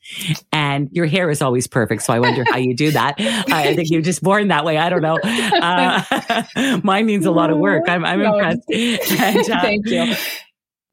and 0.51 0.88
your 0.91 1.07
hair 1.07 1.31
is 1.31 1.41
always 1.41 1.65
perfect. 1.65 2.03
So 2.03 2.13
I 2.13 2.19
wonder 2.19 2.43
how 2.48 2.57
you 2.57 2.75
do 2.75 2.91
that. 2.91 3.15
I 3.19 3.75
think 3.75 3.89
you're 3.89 4.03
just 4.03 4.22
born 4.22 4.50
that 4.50 4.63
way. 4.63 4.77
I 4.77 4.89
don't 4.89 5.01
know. 5.01 5.17
Uh, 5.24 6.79
mine 6.84 7.07
needs 7.07 7.25
a 7.25 7.31
lot 7.31 7.50
of 7.50 7.57
work. 7.57 7.89
I'm, 7.89 8.05
I'm 8.05 8.22
impressed. 8.22 8.69
And, 8.69 9.50
uh, 9.50 9.62
Thank 9.62 9.88
you. 9.88 10.13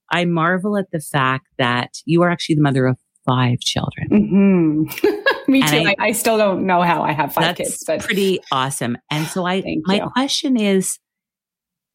I 0.09 0.23
marvel 0.23 0.77
at 0.77 0.85
the 0.91 1.01
fact 1.01 1.47
that 1.57 1.89
you 2.05 2.21
are 2.21 2.29
actually 2.29 2.55
the 2.55 2.61
mother 2.61 2.85
of 2.85 2.97
five 3.25 3.59
children. 3.59 4.09
Mm-hmm. 4.09 5.51
Me 5.51 5.61
too. 5.61 5.87
I, 5.87 5.95
I, 5.99 6.11
still 6.11 6.37
don't 6.37 6.65
know 6.65 6.81
how 6.81 7.03
I 7.03 7.11
have 7.11 7.33
five 7.33 7.55
kids, 7.55 7.83
but 7.85 8.01
pretty 8.01 8.39
awesome. 8.51 8.97
And 9.11 9.27
so 9.27 9.45
I, 9.45 9.63
my 9.83 9.95
you. 9.95 10.09
question 10.09 10.59
is, 10.59 10.99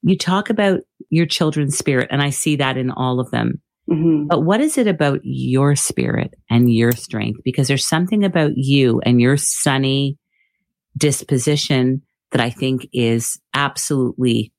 you 0.03 0.17
talk 0.17 0.51
about 0.51 0.81
your 1.11 1.27
children's 1.27 1.77
spirit, 1.77 2.09
and 2.11 2.23
I 2.23 2.31
see 2.31 2.57
that 2.57 2.77
in 2.77 2.91
all 2.91 3.21
of 3.21 3.31
them. 3.31 3.61
Mm-hmm. 3.91 4.29
But 4.29 4.45
what 4.45 4.61
is 4.61 4.79
it 4.79 4.87
about 4.87 5.21
your 5.23 5.75
spirit 5.75 6.35
and 6.49 6.73
your 6.73 6.93
strength? 6.93 7.41
Because 7.45 7.69
there's 7.69 7.87
something 7.87 8.25
about 8.25 8.53
you 8.55 9.01
and 9.05 9.21
your 9.21 9.37
sunny 9.37 10.17
disposition 10.97 12.03
that 12.31 12.41
I 12.41 12.51
think 12.51 12.89
is 12.93 13.41
absolutely 13.55 14.53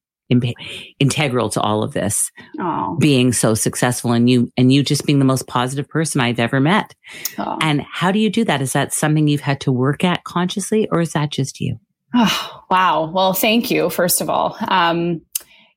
integral 1.00 1.50
to 1.50 1.62
all 1.62 1.84
of 1.84 1.94
this 1.94 2.32
Aww. 2.60 3.00
being 3.00 3.34
so 3.34 3.54
successful 3.54 4.12
and 4.12 4.30
you 4.30 4.50
and 4.58 4.72
you 4.72 4.84
just 4.84 5.06
being 5.06 5.20
the 5.20 5.26
most 5.26 5.48
positive 5.48 5.88
person 5.90 6.22
I've 6.22 6.40
ever 6.40 6.60
met. 6.60 6.94
Aww. 7.36 7.58
And 7.62 7.82
how 7.92 8.12
do 8.12 8.20
you 8.20 8.30
do 8.30 8.44
that? 8.46 8.62
Is 8.62 8.74
that 8.74 8.94
something 8.94 9.28
you've 9.28 9.42
had 9.42 9.62
to 9.62 9.72
work 9.72 10.04
at 10.04 10.24
consciously 10.24 10.88
or 10.92 11.02
is 11.02 11.14
that 11.14 11.32
just 11.32 11.60
you? 11.60 11.80
Oh, 12.14 12.64
wow. 12.70 13.10
Well, 13.14 13.34
thank 13.34 13.72
you, 13.72 13.90
first 13.90 14.22
of 14.22 14.30
all. 14.30 14.58
Um, 14.68 15.22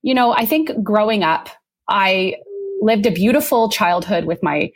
you 0.03 0.15
know, 0.15 0.33
I 0.33 0.47
think 0.47 0.71
growing 0.83 1.23
up, 1.23 1.49
I 1.89 2.37
lived 2.81 3.07
a 3.07 3.11
beautiful 3.11 3.69
childhood 3.69 4.25
with 4.25 4.43
my 4.43 4.71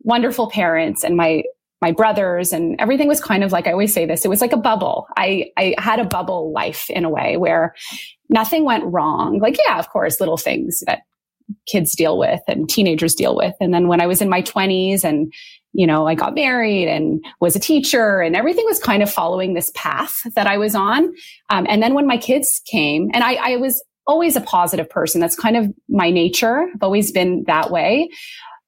wonderful 0.00 0.50
parents 0.50 1.04
and 1.04 1.16
my 1.16 1.42
my 1.84 1.92
brothers 1.92 2.54
and 2.54 2.76
everything 2.78 3.08
was 3.08 3.20
kind 3.20 3.44
of 3.44 3.52
like 3.52 3.66
I 3.66 3.72
always 3.72 3.92
say 3.92 4.06
this, 4.06 4.24
it 4.24 4.28
was 4.28 4.40
like 4.40 4.54
a 4.54 4.56
bubble. 4.56 5.06
I, 5.18 5.50
I 5.58 5.74
had 5.76 5.98
a 5.98 6.04
bubble 6.04 6.50
life 6.50 6.88
in 6.88 7.04
a 7.04 7.10
way 7.10 7.36
where 7.36 7.74
nothing 8.28 8.64
went 8.64 8.84
wrong. 8.84 9.38
Like, 9.38 9.58
yeah, 9.64 9.78
of 9.78 9.88
course, 9.90 10.20
little 10.20 10.36
things 10.36 10.82
that 10.86 11.02
kids 11.66 11.94
deal 11.94 12.18
with 12.18 12.40
and 12.48 12.68
teenagers 12.68 13.14
deal 13.14 13.36
with. 13.36 13.54
And 13.60 13.72
then 13.72 13.88
when 13.88 14.00
I 14.00 14.06
was 14.06 14.20
in 14.20 14.28
my 14.28 14.42
20s 14.42 15.04
and, 15.04 15.32
you 15.72 15.86
know, 15.86 16.06
I 16.06 16.14
got 16.14 16.34
married 16.34 16.88
and 16.88 17.24
was 17.40 17.56
a 17.56 17.60
teacher 17.60 18.20
and 18.20 18.34
everything 18.34 18.64
was 18.64 18.78
kind 18.78 19.02
of 19.02 19.12
following 19.12 19.54
this 19.54 19.70
path 19.74 20.22
that 20.34 20.46
I 20.46 20.56
was 20.56 20.74
on. 20.74 21.14
Um, 21.50 21.66
and 21.68 21.82
then 21.82 21.94
when 21.94 22.06
my 22.06 22.16
kids 22.16 22.62
came 22.64 23.10
and 23.12 23.22
I, 23.22 23.34
I 23.34 23.56
was 23.56 23.82
always 24.06 24.36
a 24.36 24.40
positive 24.40 24.88
person. 24.88 25.20
That's 25.20 25.36
kind 25.36 25.56
of 25.56 25.72
my 25.88 26.10
nature. 26.10 26.66
I've 26.74 26.82
always 26.82 27.12
been 27.12 27.44
that 27.46 27.70
way. 27.70 28.10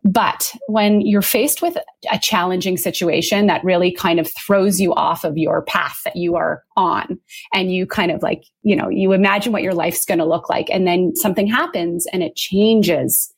But 0.09 0.53
when 0.69 1.01
you're 1.01 1.21
faced 1.21 1.63
with 1.63 1.77
a 2.13 2.19
challenging 2.19 2.77
situation 2.77 3.49
that 3.49 3.65
really 3.65 3.93
kind 3.93 4.21
of 4.21 4.31
throws 4.33 4.81
you 4.81 4.95
off 4.95 5.25
of 5.25 5.37
your 5.37 5.63
path 5.63 6.01
that 6.05 6.15
you 6.15 6.37
are 6.37 6.63
on, 6.77 7.19
and 7.53 7.73
you 7.73 7.87
kind 7.87 8.13
of 8.13 8.23
like, 8.23 8.45
you 8.63 8.77
know, 8.77 8.89
you 8.89 9.13
imagine 9.13 9.53
what 9.53 9.63
your 9.63 9.75
life's 9.75 10.05
going 10.05 10.19
to 10.19 10.25
look 10.25 10.49
like, 10.49 10.69
and 10.71 10.87
then 10.87 11.17
something 11.17 11.49
happens 11.49 12.07
and 12.13 12.23
it 12.23 12.37
changes 12.37 13.33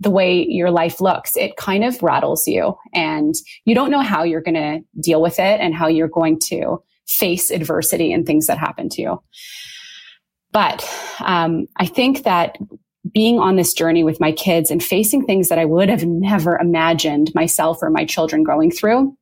the 0.00 0.10
way 0.10 0.46
your 0.48 0.70
life 0.70 1.00
looks, 1.00 1.36
it 1.36 1.56
kind 1.56 1.84
of 1.84 2.02
rattles 2.02 2.46
you, 2.46 2.74
and 2.94 3.34
you 3.64 3.74
don't 3.74 3.90
know 3.90 4.02
how 4.02 4.22
you're 4.22 4.42
going 4.42 4.54
to 4.54 4.80
deal 5.00 5.20
with 5.20 5.38
it 5.38 5.60
and 5.60 5.74
how 5.74 5.86
you're 5.86 6.08
going 6.08 6.38
to 6.38 6.82
face 7.06 7.50
adversity 7.50 8.12
and 8.12 8.26
things 8.26 8.46
that 8.46 8.58
happen 8.58 8.88
to 8.88 9.02
you. 9.02 9.22
But 10.52 10.88
um, 11.20 11.66
I 11.76 11.86
think 11.86 12.24
that 12.24 12.58
being 13.12 13.38
on 13.38 13.56
this 13.56 13.72
journey 13.72 14.04
with 14.04 14.20
my 14.20 14.32
kids 14.32 14.70
and 14.70 14.82
facing 14.82 15.24
things 15.24 15.48
that 15.48 15.58
I 15.58 15.64
would 15.64 15.88
have 15.88 16.04
never 16.04 16.56
imagined 16.56 17.34
myself 17.34 17.78
or 17.82 17.90
my 17.90 18.04
children 18.04 18.42
going 18.42 18.70
through, 18.70 19.16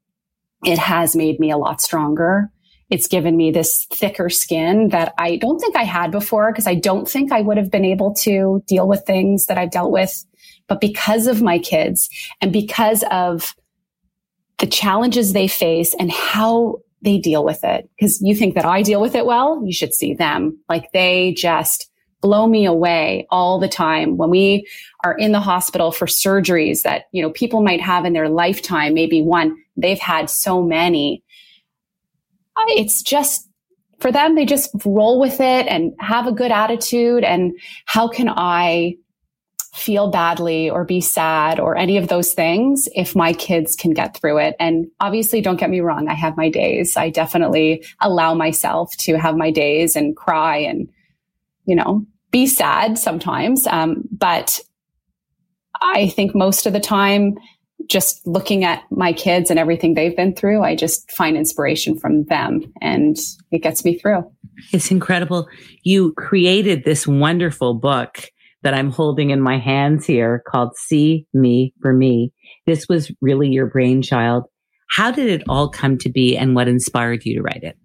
it 0.64 0.78
has 0.78 1.16
made 1.16 1.40
me 1.40 1.50
a 1.50 1.58
lot 1.58 1.80
stronger. 1.80 2.50
It's 2.90 3.08
given 3.08 3.36
me 3.36 3.50
this 3.50 3.86
thicker 3.90 4.28
skin 4.28 4.88
that 4.88 5.14
I 5.18 5.36
don't 5.36 5.58
think 5.58 5.76
I 5.76 5.84
had 5.84 6.10
before 6.10 6.52
because 6.52 6.66
I 6.66 6.74
don't 6.74 7.08
think 7.08 7.32
I 7.32 7.40
would 7.40 7.56
have 7.56 7.70
been 7.70 7.84
able 7.84 8.14
to 8.22 8.62
deal 8.66 8.86
with 8.86 9.04
things 9.06 9.46
that 9.46 9.58
I've 9.58 9.70
dealt 9.70 9.90
with. 9.90 10.24
But 10.68 10.80
because 10.80 11.26
of 11.26 11.42
my 11.42 11.58
kids 11.58 12.08
and 12.40 12.52
because 12.52 13.02
of 13.10 13.54
the 14.58 14.66
challenges 14.66 15.32
they 15.32 15.48
face 15.48 15.94
and 15.98 16.12
how 16.12 16.78
they 17.02 17.18
deal 17.18 17.44
with 17.44 17.64
it, 17.64 17.88
because 17.98 18.20
you 18.22 18.34
think 18.34 18.54
that 18.54 18.64
I 18.64 18.82
deal 18.82 19.00
with 19.00 19.14
it 19.14 19.26
well, 19.26 19.62
you 19.64 19.72
should 19.72 19.92
see 19.92 20.14
them. 20.14 20.58
Like 20.68 20.92
they 20.92 21.34
just, 21.34 21.90
blow 22.24 22.46
me 22.46 22.64
away 22.64 23.26
all 23.30 23.60
the 23.60 23.68
time 23.68 24.16
when 24.16 24.30
we 24.30 24.66
are 25.04 25.12
in 25.12 25.32
the 25.32 25.40
hospital 25.40 25.92
for 25.92 26.06
surgeries 26.06 26.80
that, 26.80 27.04
you 27.12 27.20
know, 27.20 27.28
people 27.28 27.62
might 27.62 27.82
have 27.82 28.06
in 28.06 28.14
their 28.14 28.30
lifetime, 28.30 28.94
maybe 28.94 29.20
one, 29.20 29.54
they've 29.76 29.98
had 29.98 30.30
so 30.30 30.62
many. 30.62 31.22
It's 32.68 33.02
just 33.02 33.46
for 34.00 34.10
them, 34.10 34.36
they 34.36 34.46
just 34.46 34.70
roll 34.86 35.20
with 35.20 35.38
it 35.38 35.66
and 35.66 35.92
have 36.00 36.26
a 36.26 36.32
good 36.32 36.50
attitude. 36.50 37.24
And 37.24 37.52
how 37.84 38.08
can 38.08 38.30
I 38.30 38.96
feel 39.74 40.08
badly 40.10 40.70
or 40.70 40.82
be 40.82 41.02
sad 41.02 41.60
or 41.60 41.76
any 41.76 41.98
of 41.98 42.08
those 42.08 42.32
things 42.32 42.88
if 42.94 43.14
my 43.14 43.34
kids 43.34 43.76
can 43.76 43.90
get 43.90 44.16
through 44.16 44.38
it. 44.38 44.54
And 44.58 44.86
obviously, 44.98 45.42
don't 45.42 45.58
get 45.60 45.68
me 45.68 45.80
wrong, 45.80 46.08
I 46.08 46.14
have 46.14 46.38
my 46.38 46.48
days. 46.48 46.96
I 46.96 47.10
definitely 47.10 47.84
allow 48.00 48.32
myself 48.32 48.96
to 49.00 49.18
have 49.18 49.36
my 49.36 49.50
days 49.50 49.94
and 49.94 50.16
cry 50.16 50.56
and, 50.56 50.88
you 51.66 51.74
know, 51.74 52.06
be 52.34 52.48
sad 52.48 52.98
sometimes. 52.98 53.64
Um, 53.68 54.02
but 54.10 54.58
I 55.80 56.08
think 56.08 56.34
most 56.34 56.66
of 56.66 56.72
the 56.72 56.80
time, 56.80 57.36
just 57.88 58.26
looking 58.26 58.64
at 58.64 58.82
my 58.90 59.12
kids 59.12 59.50
and 59.50 59.58
everything 59.58 59.94
they've 59.94 60.16
been 60.16 60.34
through, 60.34 60.64
I 60.64 60.74
just 60.74 61.08
find 61.12 61.36
inspiration 61.36 61.96
from 61.96 62.24
them 62.24 62.62
and 62.80 63.16
it 63.52 63.60
gets 63.62 63.84
me 63.84 63.96
through. 63.96 64.24
It's 64.72 64.90
incredible. 64.90 65.46
You 65.84 66.12
created 66.14 66.84
this 66.84 67.06
wonderful 67.06 67.74
book 67.74 68.24
that 68.64 68.74
I'm 68.74 68.90
holding 68.90 69.30
in 69.30 69.40
my 69.40 69.56
hands 69.56 70.04
here 70.04 70.42
called 70.44 70.74
See 70.74 71.28
Me 71.34 71.72
for 71.82 71.92
Me. 71.92 72.32
This 72.66 72.88
was 72.88 73.12
really 73.20 73.50
your 73.50 73.66
brainchild. 73.66 74.42
How 74.90 75.12
did 75.12 75.28
it 75.28 75.44
all 75.48 75.68
come 75.68 75.98
to 75.98 76.10
be 76.10 76.36
and 76.36 76.56
what 76.56 76.66
inspired 76.66 77.24
you 77.24 77.36
to 77.36 77.42
write 77.42 77.62
it? 77.62 77.76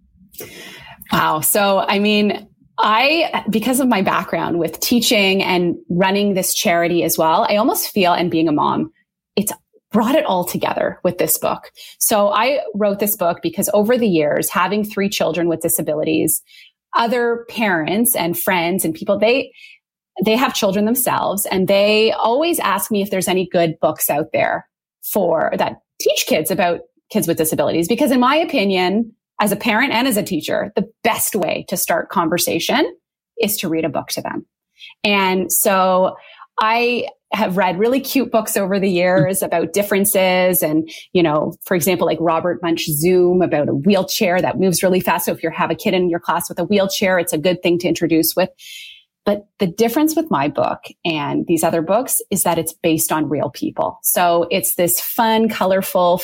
Wow. 1.12 1.41
So, 1.41 1.86
I 1.88 2.00
mean, 2.00 2.50
I, 2.79 3.43
because 3.50 3.79
of 3.79 3.88
my 3.88 4.01
background 4.01 4.59
with 4.59 4.79
teaching 4.79 5.43
and 5.43 5.75
running 5.89 6.33
this 6.33 6.53
charity 6.53 7.03
as 7.03 7.17
well, 7.17 7.45
I 7.50 7.57
almost 7.57 7.89
feel, 7.89 8.13
and 8.13 8.31
being 8.31 8.48
a 8.48 8.53
mom, 8.53 8.91
it's 9.36 9.51
brought 9.91 10.15
it 10.15 10.25
all 10.25 10.43
together 10.45 11.00
with 11.03 11.17
this 11.17 11.38
book. 11.38 11.71
So 12.00 12.29
I 12.29 12.62
wrote 12.75 13.00
this 13.00 13.15
book 13.15 13.39
because 13.41 13.69
over 13.74 13.98
the 13.98 14.07
years, 14.07 14.50
having 14.50 14.83
three 14.83 15.09
children 15.09 15.48
with 15.50 15.62
disabilities, 15.62 16.41
other 16.95 17.45
parents 17.50 18.15
and 18.15 18.38
friends 18.38 18.86
and 18.86 18.93
people, 18.93 19.19
they, 19.19 19.51
they 20.24 20.36
have 20.36 20.53
children 20.53 20.86
themselves 20.86 21.45
and 21.48 21.67
they 21.67 22.12
always 22.12 22.59
ask 22.59 22.91
me 22.91 23.01
if 23.01 23.09
there's 23.09 23.27
any 23.27 23.48
good 23.48 23.79
books 23.81 24.09
out 24.09 24.31
there 24.31 24.67
for 25.01 25.51
that 25.57 25.77
teach 26.00 26.25
kids 26.27 26.51
about 26.51 26.81
kids 27.12 27.27
with 27.27 27.38
disabilities. 27.38 27.88
Because 27.88 28.12
in 28.12 28.19
my 28.19 28.36
opinion, 28.36 29.13
as 29.39 29.51
a 29.51 29.55
parent 29.55 29.93
and 29.93 30.08
as 30.08 30.17
a 30.17 30.24
teacher, 30.24 30.72
the 30.75 30.89
best 31.03 31.36
way 31.36 31.65
to 31.69 31.77
start 31.77 32.10
conversation 32.10 32.96
is 33.39 33.58
to 33.58 33.69
read 33.69 33.86
a 33.86 33.89
book 33.89 34.08
to 34.10 34.22
them. 34.22 34.46
And 35.03 35.51
so 35.51 36.15
I 36.62 37.08
have 37.31 37.58
read 37.58 37.77
really 37.77 38.00
cute 38.00 38.31
books 38.31 38.58
over 38.58 38.79
the 38.79 38.89
years 38.89 39.43
about 39.43 39.72
differences 39.72 40.63
and, 40.63 40.89
you 41.13 41.22
know, 41.22 41.53
for 41.63 41.75
example, 41.75 42.08
like 42.08 42.17
Robert 42.19 42.60
Munsch 42.62 42.86
Zoom 42.86 43.41
about 43.41 43.69
a 43.69 43.74
wheelchair 43.74 44.41
that 44.41 44.60
moves 44.60 44.81
really 44.81 45.00
fast. 45.00 45.25
So 45.25 45.31
if 45.31 45.43
you 45.43 45.51
have 45.51 45.69
a 45.69 45.75
kid 45.75 45.93
in 45.93 46.10
your 46.10 46.19
class 46.19 46.50
with 46.50 46.58
a 46.60 46.63
wheelchair, 46.63 47.19
it's 47.19 47.34
a 47.34 47.38
good 47.38 47.62
thing 47.62 47.77
to 47.79 47.88
introduce 47.88 48.36
with. 48.36 48.50
But 49.25 49.48
the 49.60 49.67
difference 49.67 50.15
with 50.15 50.31
my 50.31 50.48
book 50.48 50.86
and 51.05 51.46
these 51.46 51.63
other 51.63 51.84
books 51.84 52.19
is 52.31 52.43
that 52.43 52.58
it's 52.58 52.74
based 52.74 53.12
on 53.12 53.29
real 53.29 53.51
people. 53.51 54.00
So 54.01 54.48
it's 54.50 54.74
this 54.74 55.00
fun, 55.00 55.50
colorful, 55.50 56.22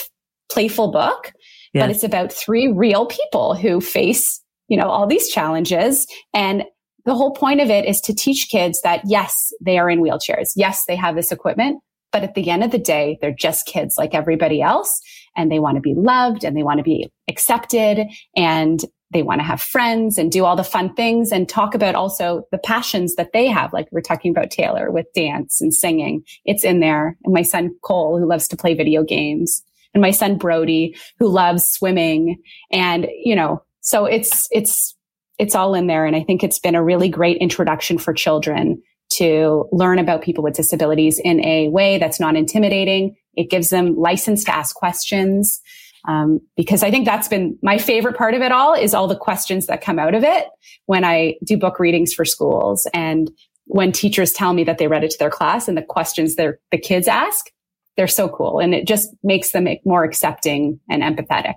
playful 0.50 0.92
book 0.92 1.34
but 1.82 1.90
it's 1.90 2.04
about 2.04 2.32
three 2.32 2.68
real 2.68 3.06
people 3.06 3.56
who 3.56 3.82
face, 3.82 4.42
you 4.68 4.78
know, 4.78 4.90
all 4.90 5.08
these 5.08 5.30
challenges. 5.30 6.08
And 6.34 6.64
the 7.06 7.16
whole 7.16 7.34
point 7.34 7.62
of 7.62 7.70
it 7.70 7.86
is 7.86 8.02
to 8.02 8.16
teach 8.16 8.50
kids 8.50 8.82
that 8.82 9.02
yes, 9.06 9.54
they 9.62 9.78
are 9.78 9.90
in 9.90 10.02
wheelchairs. 10.02 10.52
Yes, 10.56 10.84
they 10.88 10.96
have 10.96 11.16
this 11.16 11.32
equipment, 11.32 11.82
but 12.12 12.24
at 12.24 12.34
the 12.34 12.50
end 12.50 12.64
of 12.64 12.72
the 12.72 12.80
day, 12.80 13.18
they're 13.22 13.36
just 13.38 13.68
kids 13.68 13.96
like 13.98 14.16
everybody 14.16 14.62
else. 14.62 15.00
And 15.38 15.52
they 15.52 15.60
want 15.60 15.76
to 15.76 15.82
be 15.82 15.94
loved 15.94 16.44
and 16.44 16.56
they 16.56 16.64
want 16.64 16.78
to 16.78 16.84
be 16.84 17.12
accepted 17.28 18.08
and 18.38 18.84
they 19.12 19.22
want 19.22 19.40
to 19.40 19.46
have 19.46 19.62
friends 19.62 20.18
and 20.18 20.32
do 20.32 20.46
all 20.46 20.56
the 20.56 20.64
fun 20.64 20.94
things 20.94 21.32
and 21.32 21.48
talk 21.48 21.76
about 21.76 21.94
also 21.94 22.44
the 22.52 22.58
passions 22.58 23.16
that 23.16 23.34
they 23.34 23.48
have. 23.48 23.72
Like 23.72 23.88
we're 23.92 24.02
talking 24.02 24.32
about 24.32 24.50
Taylor 24.50 24.92
with 24.92 25.06
dance 25.14 25.62
and 25.62 25.74
singing. 25.74 26.24
It's 26.46 26.64
in 26.64 26.80
there. 26.80 27.18
And 27.24 27.34
my 27.34 27.44
son 27.44 27.76
Cole, 27.84 28.18
who 28.18 28.28
loves 28.28 28.48
to 28.48 28.58
play 28.58 28.74
video 28.74 29.04
games 29.04 29.62
and 29.96 30.02
my 30.02 30.12
son 30.12 30.38
Brody, 30.38 30.96
who 31.18 31.28
loves 31.28 31.72
swimming. 31.72 32.38
And, 32.72 33.08
you 33.24 33.36
know, 33.36 33.64
so 33.82 34.06
it's, 34.06 34.48
it's, 34.52 34.96
it's 35.40 35.56
all 35.56 35.74
in 35.74 35.88
there. 35.88 36.06
And 36.06 36.16
I 36.16 36.24
think 36.24 36.44
it's 36.44 36.60
been 36.60 36.76
a 36.76 36.84
really 36.84 37.10
great 37.10 37.38
introduction 37.38 37.98
for 37.98 38.14
children 38.14 38.82
to 39.14 39.68
learn 39.72 39.98
about 39.98 40.22
people 40.22 40.44
with 40.44 40.56
disabilities 40.56 41.20
in 41.24 41.44
a 41.46 41.70
way 41.70 41.98
that's 41.98 42.20
not 42.20 42.36
intimidating. 42.36 43.16
It 43.36 43.50
gives 43.50 43.70
them 43.70 43.96
license 43.96 44.44
to 44.44 44.56
ask 44.56 44.76
questions. 44.76 45.62
Um, 46.08 46.40
because 46.56 46.84
I 46.84 46.92
think 46.92 47.06
that's 47.06 47.28
been 47.28 47.58
my 47.64 47.80
favorite 47.80 48.16
part 48.16 48.36
of 48.36 48.44
it 48.44 48.52
all 48.52 48.76
is 48.76 48.94
all 48.94 49.08
the 49.08 49.16
questions 49.16 49.66
that 49.66 49.82
come 49.82 49.98
out 49.98 50.14
of 50.14 50.24
it 50.24 50.46
when 50.86 51.04
I 51.04 51.36
do 51.44 51.58
book 51.58 51.80
readings 51.80 52.14
for 52.14 52.26
schools 52.26 52.88
and 52.94 53.32
when 53.66 53.92
teachers 53.92 54.32
tell 54.32 54.54
me 54.54 54.64
that 54.66 54.78
they 54.78 54.88
read 54.88 55.04
it 55.04 55.10
to 55.10 55.18
their 55.18 55.32
class 55.32 55.68
and 55.68 55.76
the 55.76 55.82
questions 55.82 56.36
their 56.36 56.60
the 56.72 56.78
kids 56.78 57.08
ask, 57.08 57.50
they're 57.98 58.08
so 58.08 58.30
cool. 58.30 58.60
And 58.60 58.74
it 58.74 58.88
just 58.88 59.10
makes 59.24 59.52
them 59.52 59.68
more 59.86 60.04
accepting 60.04 60.80
and 60.90 61.02
empathetic 61.02 61.56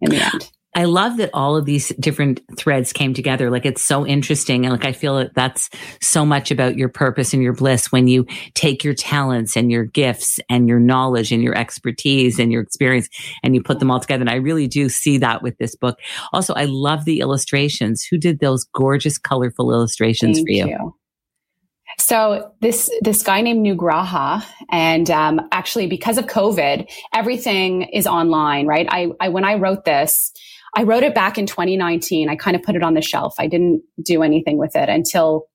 in 0.00 0.10
the 0.10 0.24
end. 0.24 0.50
I 0.76 0.84
love 0.84 1.16
that 1.16 1.30
all 1.32 1.56
of 1.56 1.64
these 1.64 1.88
different 1.98 2.42
threads 2.58 2.92
came 2.92 3.14
together. 3.14 3.50
Like 3.50 3.64
it's 3.64 3.82
so 3.82 4.06
interesting. 4.06 4.66
And 4.66 4.72
like 4.74 4.84
I 4.84 4.92
feel 4.92 5.16
that 5.16 5.32
that's 5.34 5.70
so 6.02 6.26
much 6.26 6.50
about 6.50 6.76
your 6.76 6.90
purpose 6.90 7.32
and 7.32 7.42
your 7.42 7.54
bliss 7.54 7.90
when 7.90 8.08
you 8.08 8.26
take 8.52 8.84
your 8.84 8.92
talents 8.92 9.56
and 9.56 9.72
your 9.72 9.84
gifts 9.84 10.38
and 10.50 10.68
your 10.68 10.78
knowledge 10.78 11.32
and 11.32 11.42
your 11.42 11.56
expertise 11.56 12.38
and 12.38 12.52
your 12.52 12.60
experience 12.60 13.08
and 13.42 13.54
you 13.54 13.62
put 13.62 13.78
them 13.78 13.90
all 13.90 14.00
together. 14.00 14.20
And 14.20 14.28
I 14.28 14.34
really 14.34 14.68
do 14.68 14.90
see 14.90 15.16
that 15.16 15.42
with 15.42 15.56
this 15.56 15.74
book. 15.74 15.98
Also, 16.34 16.52
I 16.52 16.66
love 16.66 17.06
the 17.06 17.20
illustrations. 17.20 18.06
Who 18.10 18.18
did 18.18 18.40
those 18.40 18.64
gorgeous, 18.74 19.16
colorful 19.16 19.72
illustrations 19.72 20.36
Thank 20.36 20.46
for 20.46 20.52
you? 20.52 20.68
you. 20.68 20.94
So 21.98 22.52
this 22.60 22.90
this 23.00 23.22
guy 23.22 23.40
named 23.40 23.66
Nugraha, 23.66 24.44
and 24.70 25.10
um, 25.10 25.40
actually 25.50 25.86
because 25.86 26.18
of 26.18 26.26
COVID, 26.26 26.88
everything 27.14 27.82
is 27.82 28.06
online, 28.06 28.66
right? 28.66 28.86
I, 28.90 29.12
I 29.20 29.28
when 29.30 29.44
I 29.44 29.54
wrote 29.54 29.84
this, 29.84 30.32
I 30.74 30.82
wrote 30.82 31.02
it 31.02 31.14
back 31.14 31.38
in 31.38 31.46
2019. 31.46 32.28
I 32.28 32.36
kind 32.36 32.54
of 32.54 32.62
put 32.62 32.76
it 32.76 32.82
on 32.82 32.94
the 32.94 33.02
shelf. 33.02 33.34
I 33.38 33.46
didn't 33.46 33.82
do 34.04 34.22
anything 34.22 34.58
with 34.58 34.76
it 34.76 34.88
until 34.88 35.46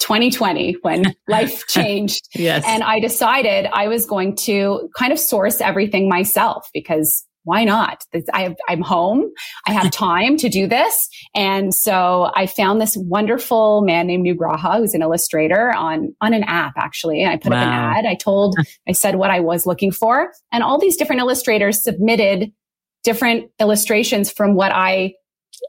2020 0.00 0.76
when 0.82 1.14
life 1.28 1.66
changed. 1.68 2.28
yes. 2.34 2.64
And 2.66 2.82
I 2.82 2.98
decided 2.98 3.66
I 3.72 3.86
was 3.86 4.06
going 4.06 4.34
to 4.36 4.90
kind 4.98 5.12
of 5.12 5.18
source 5.18 5.60
everything 5.60 6.08
myself 6.08 6.68
because 6.74 7.24
why 7.44 7.64
not? 7.64 8.04
I 8.32 8.54
am 8.68 8.82
home. 8.82 9.30
I 9.66 9.72
have 9.72 9.90
time 9.92 10.36
to 10.38 10.48
do 10.48 10.66
this. 10.66 11.08
And 11.34 11.74
so 11.74 12.30
I 12.34 12.46
found 12.46 12.80
this 12.80 12.96
wonderful 12.96 13.82
man 13.82 14.06
named 14.06 14.26
Nugraha, 14.26 14.78
who's 14.78 14.94
an 14.94 15.02
illustrator 15.02 15.72
on, 15.74 16.14
on 16.20 16.34
an 16.34 16.44
app, 16.44 16.74
actually. 16.76 17.22
And 17.22 17.32
I 17.32 17.36
put 17.36 17.52
wow. 17.52 17.58
up 17.58 17.64
an 17.64 17.72
ad. 17.72 18.06
I 18.06 18.14
told, 18.14 18.56
I 18.88 18.92
said 18.92 19.16
what 19.16 19.30
I 19.30 19.40
was 19.40 19.66
looking 19.66 19.90
for. 19.90 20.32
And 20.52 20.62
all 20.62 20.78
these 20.78 20.96
different 20.96 21.20
illustrators 21.20 21.82
submitted 21.82 22.52
different 23.02 23.50
illustrations 23.58 24.30
from 24.30 24.54
what 24.54 24.72
I 24.72 25.14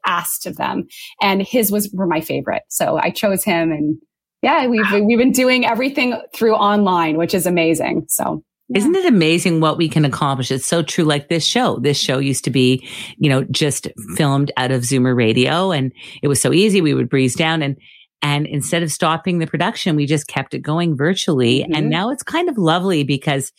asked 0.06 0.46
of 0.46 0.58
them. 0.58 0.88
And 1.22 1.42
his 1.42 1.72
was 1.72 1.90
were 1.94 2.08
my 2.08 2.22
favorite. 2.22 2.64
So 2.70 2.98
I 2.98 3.10
chose 3.10 3.44
him 3.44 3.72
and 3.72 3.98
yeah, 4.42 4.66
we've 4.66 4.82
wow. 4.92 5.02
we've 5.04 5.20
been 5.20 5.32
doing 5.32 5.66
everything 5.66 6.20
through 6.34 6.56
online, 6.56 7.18
which 7.18 7.34
is 7.34 7.46
amazing. 7.46 8.06
So 8.10 8.44
yeah. 8.72 8.80
Isn't 8.80 8.96
it 8.96 9.06
amazing 9.06 9.60
what 9.60 9.78
we 9.78 9.90
can 9.90 10.06
accomplish? 10.06 10.52
It's 10.52 10.66
so 10.66 10.82
true. 10.82 11.04
Like 11.04 11.30
this 11.30 11.46
show, 11.46 11.78
this 11.80 12.00
show 12.00 12.20
used 12.20 12.44
to 12.46 12.50
be, 12.50 12.88
you 13.18 13.30
know, 13.30 13.44
just 13.46 13.88
filmed 14.16 14.52
out 14.58 14.72
of 14.72 14.84
Zoomer 14.84 15.16
radio 15.16 15.72
and 15.72 15.92
it 16.22 16.28
was 16.28 16.42
so 16.42 16.54
easy. 16.54 16.82
We 16.82 16.94
would 16.94 17.10
breeze 17.10 17.36
down 17.36 17.62
and, 17.62 17.78
and 18.22 18.46
instead 18.46 18.84
of 18.84 18.92
stopping 18.92 19.40
the 19.40 19.48
production, 19.48 19.96
we 19.96 20.06
just 20.06 20.28
kept 20.28 20.54
it 20.54 20.60
going 20.60 20.96
virtually. 20.96 21.60
Mm-hmm. 21.60 21.76
And 21.76 21.90
now 21.90 22.10
it's 22.12 22.24
kind 22.24 22.50
of 22.50 22.58
lovely 22.58 23.04
because 23.04 23.52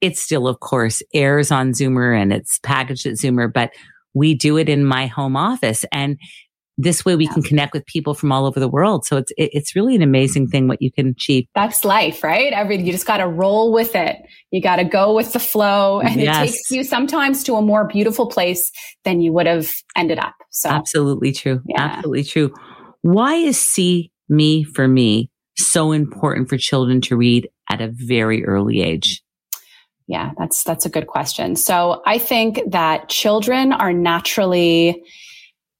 it 0.00 0.16
still, 0.16 0.48
of 0.48 0.60
course, 0.60 1.02
airs 1.12 1.50
on 1.50 1.72
Zoomer 1.72 2.20
and 2.20 2.32
it's 2.32 2.58
packaged 2.60 3.06
at 3.06 3.14
Zoomer, 3.14 3.52
but 3.52 3.70
we 4.14 4.34
do 4.34 4.56
it 4.56 4.68
in 4.68 4.84
my 4.84 5.06
home 5.06 5.36
office. 5.36 5.84
And 5.92 6.18
this 6.80 7.04
way 7.04 7.16
we 7.16 7.24
yeah. 7.24 7.32
can 7.32 7.42
connect 7.42 7.74
with 7.74 7.84
people 7.86 8.14
from 8.14 8.30
all 8.30 8.46
over 8.46 8.60
the 8.60 8.68
world. 8.68 9.04
So 9.04 9.16
it's, 9.16 9.32
it's 9.36 9.74
really 9.74 9.96
an 9.96 10.02
amazing 10.02 10.46
thing 10.46 10.68
what 10.68 10.80
you 10.80 10.92
can 10.92 11.08
achieve. 11.08 11.46
That's 11.54 11.84
life, 11.84 12.22
right? 12.22 12.52
Every, 12.52 12.80
you 12.80 12.92
just 12.92 13.06
got 13.06 13.16
to 13.16 13.26
roll 13.26 13.72
with 13.72 13.96
it. 13.96 14.16
You 14.52 14.62
got 14.62 14.76
to 14.76 14.84
go 14.84 15.12
with 15.12 15.32
the 15.32 15.40
flow 15.40 16.00
and 16.00 16.20
yes. 16.20 16.36
it 16.36 16.40
takes 16.40 16.70
you 16.70 16.84
sometimes 16.84 17.42
to 17.44 17.56
a 17.56 17.62
more 17.62 17.88
beautiful 17.88 18.28
place 18.28 18.70
than 19.04 19.20
you 19.20 19.32
would 19.32 19.46
have 19.46 19.68
ended 19.96 20.20
up. 20.20 20.34
So 20.50 20.70
absolutely 20.70 21.32
true. 21.32 21.60
Yeah. 21.66 21.82
Absolutely 21.82 22.24
true. 22.24 22.54
Why 23.02 23.34
is 23.34 23.60
see 23.60 24.12
me 24.28 24.62
for 24.62 24.86
me 24.86 25.30
so 25.56 25.90
important 25.90 26.48
for 26.48 26.56
children 26.56 27.00
to 27.02 27.16
read 27.16 27.48
at 27.68 27.80
a 27.80 27.90
very 27.92 28.44
early 28.44 28.82
age? 28.82 29.20
Yeah, 30.06 30.30
that's 30.38 30.62
that's 30.62 30.86
a 30.86 30.88
good 30.88 31.06
question. 31.06 31.54
So 31.54 32.02
I 32.06 32.18
think 32.18 32.60
that 32.70 33.10
children 33.10 33.72
are 33.72 33.92
naturally 33.92 35.02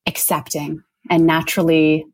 accepting 0.06 0.82
and 1.10 1.26
naturally 1.26 2.06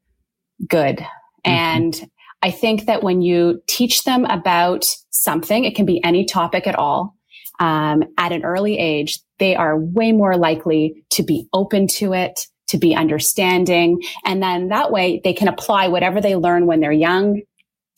good. 0.69 0.99
Mm-hmm. 0.99 1.51
And 1.51 2.11
I 2.43 2.51
think 2.51 2.87
that 2.87 3.03
when 3.03 3.23
you 3.23 3.63
teach 3.67 4.05
them 4.05 4.25
about 4.27 4.85
something, 5.11 5.65
it 5.65 5.75
can 5.75 5.87
be 5.87 6.03
any 6.05 6.25
topic 6.25 6.67
at 6.67 6.75
all, 6.75 7.15
um, 7.61 8.05
at 8.19 8.33
an 8.33 8.45
early 8.45 8.79
age, 8.79 9.19
they 9.39 9.57
are 9.57 9.79
way 9.79 10.13
more 10.13 10.37
likely 10.37 11.05
to 11.11 11.23
be 11.23 11.49
open 11.53 11.87
to 11.87 12.13
it, 12.13 12.47
to 12.69 12.79
be 12.79 12.95
understanding. 12.95 14.01
And 14.25 14.43
then 14.43 14.69
that 14.69 14.91
way 14.91 15.21
they 15.25 15.33
can 15.33 15.49
apply 15.49 15.89
whatever 15.89 16.21
they 16.21 16.37
learn 16.37 16.67
when 16.67 16.81
they're 16.81 16.93
young 16.93 17.43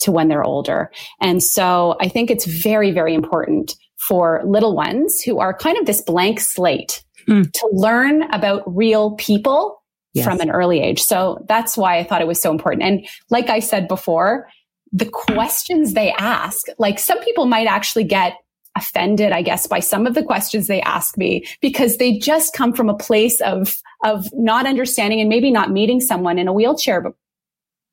to 0.00 0.12
when 0.12 0.28
they're 0.28 0.44
older. 0.44 0.90
And 1.20 1.42
so 1.42 1.96
I 2.00 2.08
think 2.08 2.30
it's 2.30 2.44
very, 2.44 2.90
very 2.90 3.14
important 3.14 3.74
for 3.96 4.42
little 4.44 4.76
ones 4.76 5.22
who 5.22 5.38
are 5.38 5.56
kind 5.56 5.78
of 5.78 5.86
this 5.86 6.02
blank 6.02 6.38
slate 6.38 7.02
mm. 7.28 7.50
to 7.50 7.68
learn 7.72 8.22
about 8.32 8.62
real 8.66 9.12
people 9.12 9.82
yes. 10.16 10.24
from 10.26 10.40
an 10.40 10.50
early 10.50 10.80
age. 10.80 11.02
So 11.02 11.44
that's 11.48 11.76
why 11.76 11.98
I 11.98 12.04
thought 12.04 12.20
it 12.20 12.26
was 12.26 12.40
so 12.40 12.50
important. 12.50 12.82
And 12.82 13.06
like 13.30 13.48
I 13.48 13.60
said 13.60 13.88
before, 13.88 14.48
the 14.92 15.06
questions 15.06 15.94
they 15.94 16.12
ask, 16.12 16.66
like 16.78 16.98
some 16.98 17.20
people 17.20 17.46
might 17.46 17.66
actually 17.66 18.04
get 18.04 18.34
offended, 18.76 19.32
I 19.32 19.42
guess, 19.42 19.66
by 19.66 19.80
some 19.80 20.06
of 20.06 20.14
the 20.14 20.22
questions 20.22 20.66
they 20.66 20.82
ask 20.82 21.16
me 21.16 21.46
because 21.60 21.96
they 21.96 22.18
just 22.18 22.54
come 22.54 22.72
from 22.72 22.88
a 22.88 22.96
place 22.96 23.40
of, 23.40 23.76
of 24.04 24.28
not 24.34 24.66
understanding 24.66 25.20
and 25.20 25.28
maybe 25.28 25.50
not 25.50 25.70
meeting 25.70 26.00
someone 26.00 26.38
in 26.38 26.46
a 26.46 26.52
wheelchair, 26.52 27.04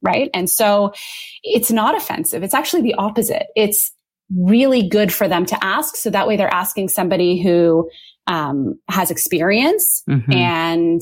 right? 0.01 0.29
And 0.33 0.49
so 0.49 0.93
it's 1.41 1.71
not 1.71 1.95
offensive. 1.95 2.43
It's 2.43 2.53
actually 2.53 2.83
the 2.83 2.95
opposite. 2.95 3.47
It's 3.55 3.91
really 4.37 4.87
good 4.87 5.13
for 5.13 5.27
them 5.27 5.45
to 5.45 5.63
ask. 5.63 5.95
So 5.95 6.09
that 6.09 6.27
way 6.27 6.35
they're 6.35 6.53
asking 6.53 6.89
somebody 6.89 7.41
who 7.41 7.89
um, 8.27 8.79
has 8.89 9.11
experience 9.11 10.03
mm-hmm. 10.09 10.31
and 10.31 11.01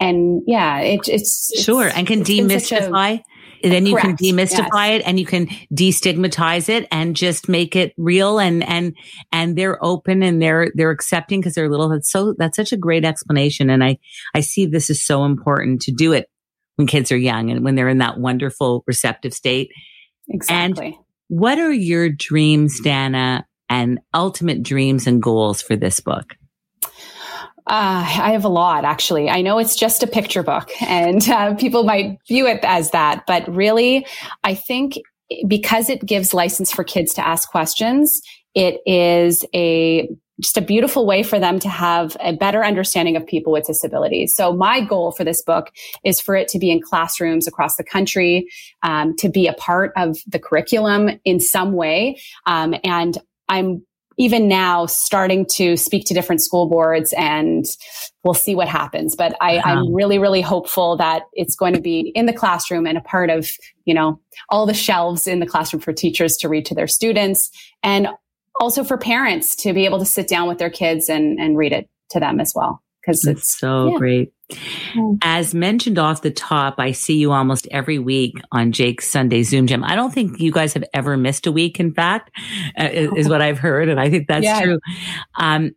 and 0.00 0.42
yeah, 0.46 0.80
it, 0.80 1.08
it's, 1.08 1.52
it's 1.52 1.62
sure 1.62 1.88
and 1.88 2.06
can 2.06 2.24
demystify. 2.24 3.20
A, 3.62 3.68
then 3.68 3.84
you 3.84 3.94
correct, 3.94 4.06
can 4.06 4.16
demystify 4.16 4.88
yes. 4.88 5.00
it 5.00 5.02
and 5.06 5.20
you 5.20 5.26
can 5.26 5.46
destigmatize 5.72 6.70
it 6.70 6.88
and 6.90 7.14
just 7.14 7.46
make 7.46 7.76
it 7.76 7.92
real 7.98 8.38
and 8.38 8.66
and 8.66 8.96
and 9.32 9.56
they're 9.56 9.82
open 9.84 10.22
and 10.22 10.40
they're 10.40 10.72
they're 10.74 10.90
accepting 10.90 11.40
because 11.40 11.54
they're 11.54 11.68
little. 11.68 11.90
That's 11.90 12.10
so 12.10 12.34
that's 12.38 12.56
such 12.56 12.72
a 12.72 12.76
great 12.78 13.04
explanation, 13.04 13.68
and 13.68 13.84
I 13.84 13.98
I 14.34 14.40
see 14.40 14.64
this 14.64 14.88
is 14.88 15.04
so 15.04 15.24
important 15.24 15.82
to 15.82 15.92
do 15.92 16.12
it 16.12 16.30
when 16.76 16.86
kids 16.86 17.12
are 17.12 17.16
young 17.16 17.50
and 17.50 17.62
when 17.62 17.74
they're 17.74 17.90
in 17.90 17.98
that 17.98 18.18
wonderful 18.18 18.82
receptive 18.86 19.34
state. 19.34 19.70
Exactly. 20.30 20.86
And 20.86 20.94
what 21.28 21.58
are 21.58 21.72
your 21.72 22.08
dreams, 22.08 22.80
Dana, 22.80 23.46
and 23.68 24.00
ultimate 24.14 24.62
dreams 24.62 25.06
and 25.06 25.22
goals 25.22 25.60
for 25.60 25.76
this 25.76 26.00
book? 26.00 26.34
Uh, 27.66 28.02
I 28.06 28.32
have 28.32 28.44
a 28.44 28.48
lot, 28.48 28.84
actually. 28.84 29.28
I 29.28 29.42
know 29.42 29.58
it's 29.58 29.76
just 29.76 30.02
a 30.02 30.06
picture 30.06 30.42
book, 30.42 30.70
and 30.82 31.28
uh, 31.28 31.54
people 31.54 31.84
might 31.84 32.18
view 32.26 32.46
it 32.46 32.60
as 32.62 32.90
that, 32.90 33.24
but 33.26 33.48
really, 33.48 34.06
I 34.44 34.54
think 34.54 34.98
because 35.46 35.88
it 35.88 36.04
gives 36.04 36.34
license 36.34 36.72
for 36.72 36.84
kids 36.84 37.14
to 37.14 37.26
ask 37.26 37.48
questions, 37.48 38.20
it 38.54 38.80
is 38.86 39.44
a 39.54 40.08
just 40.40 40.56
a 40.56 40.62
beautiful 40.62 41.06
way 41.06 41.22
for 41.22 41.38
them 41.38 41.58
to 41.58 41.68
have 41.68 42.16
a 42.20 42.32
better 42.32 42.64
understanding 42.64 43.14
of 43.14 43.26
people 43.26 43.52
with 43.52 43.66
disabilities. 43.66 44.34
So 44.34 44.54
my 44.54 44.80
goal 44.80 45.12
for 45.12 45.22
this 45.22 45.42
book 45.42 45.70
is 46.02 46.18
for 46.18 46.34
it 46.34 46.48
to 46.48 46.58
be 46.58 46.70
in 46.70 46.80
classrooms 46.80 47.46
across 47.46 47.76
the 47.76 47.84
country, 47.84 48.48
um, 48.82 49.14
to 49.16 49.28
be 49.28 49.46
a 49.46 49.52
part 49.52 49.92
of 49.96 50.16
the 50.26 50.38
curriculum 50.38 51.10
in 51.24 51.40
some 51.40 51.72
way. 51.72 52.18
Um, 52.46 52.74
and 52.84 53.18
I'm 53.50 53.84
even 54.20 54.46
now 54.46 54.84
starting 54.84 55.46
to 55.46 55.78
speak 55.78 56.04
to 56.04 56.12
different 56.12 56.42
school 56.42 56.68
boards 56.68 57.14
and 57.16 57.64
we'll 58.22 58.34
see 58.34 58.54
what 58.54 58.68
happens. 58.68 59.16
But 59.16 59.34
I, 59.40 59.54
am 59.54 59.78
uh-huh. 59.78 59.90
really, 59.92 60.18
really 60.18 60.42
hopeful 60.42 60.98
that 60.98 61.22
it's 61.32 61.56
going 61.56 61.72
to 61.72 61.80
be 61.80 62.12
in 62.14 62.26
the 62.26 62.32
classroom 62.34 62.86
and 62.86 62.98
a 62.98 63.00
part 63.00 63.30
of, 63.30 63.48
you 63.86 63.94
know, 63.94 64.20
all 64.50 64.66
the 64.66 64.74
shelves 64.74 65.26
in 65.26 65.40
the 65.40 65.46
classroom 65.46 65.80
for 65.80 65.94
teachers 65.94 66.36
to 66.36 66.50
read 66.50 66.66
to 66.66 66.74
their 66.74 66.86
students 66.86 67.50
and 67.82 68.08
also 68.60 68.84
for 68.84 68.98
parents 68.98 69.56
to 69.56 69.72
be 69.72 69.86
able 69.86 69.98
to 69.98 70.04
sit 70.04 70.28
down 70.28 70.46
with 70.46 70.58
their 70.58 70.68
kids 70.68 71.08
and, 71.08 71.40
and 71.40 71.56
read 71.56 71.72
it 71.72 71.88
to 72.10 72.20
them 72.20 72.40
as 72.40 72.52
well. 72.54 72.82
Cause 73.06 73.24
it's 73.24 73.58
so 73.58 73.92
yeah. 73.92 73.96
great. 73.96 74.32
As 75.22 75.54
mentioned 75.54 75.98
off 75.98 76.22
the 76.22 76.30
top, 76.30 76.76
I 76.78 76.92
see 76.92 77.16
you 77.16 77.32
almost 77.32 77.68
every 77.70 77.98
week 77.98 78.34
on 78.52 78.72
Jake's 78.72 79.08
Sunday 79.08 79.42
Zoom 79.42 79.66
Jam. 79.66 79.84
I 79.84 79.96
don't 79.96 80.12
think 80.12 80.40
you 80.40 80.52
guys 80.52 80.74
have 80.74 80.84
ever 80.94 81.16
missed 81.16 81.46
a 81.46 81.52
week, 81.52 81.80
in 81.80 81.92
fact, 81.92 82.30
uh, 82.78 82.84
is, 82.84 83.10
is, 83.16 83.28
what 83.28 83.42
I've 83.42 83.58
heard. 83.58 83.88
And 83.88 84.00
I 84.00 84.10
think 84.10 84.28
that's 84.28 84.44
yeah. 84.44 84.62
true. 84.62 84.78
Um, 85.38 85.72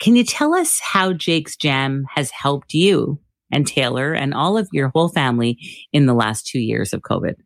can 0.00 0.16
you 0.16 0.24
tell 0.24 0.54
us 0.54 0.80
how 0.80 1.12
Jake's 1.12 1.56
Jam 1.56 2.04
has 2.14 2.30
helped 2.30 2.74
you 2.74 3.20
and 3.50 3.66
Taylor 3.66 4.12
and 4.12 4.34
all 4.34 4.58
of 4.58 4.68
your 4.72 4.90
whole 4.94 5.08
family 5.08 5.58
in 5.92 6.06
the 6.06 6.14
last 6.14 6.46
two 6.46 6.60
years 6.60 6.92
of 6.92 7.00
COVID? 7.00 7.36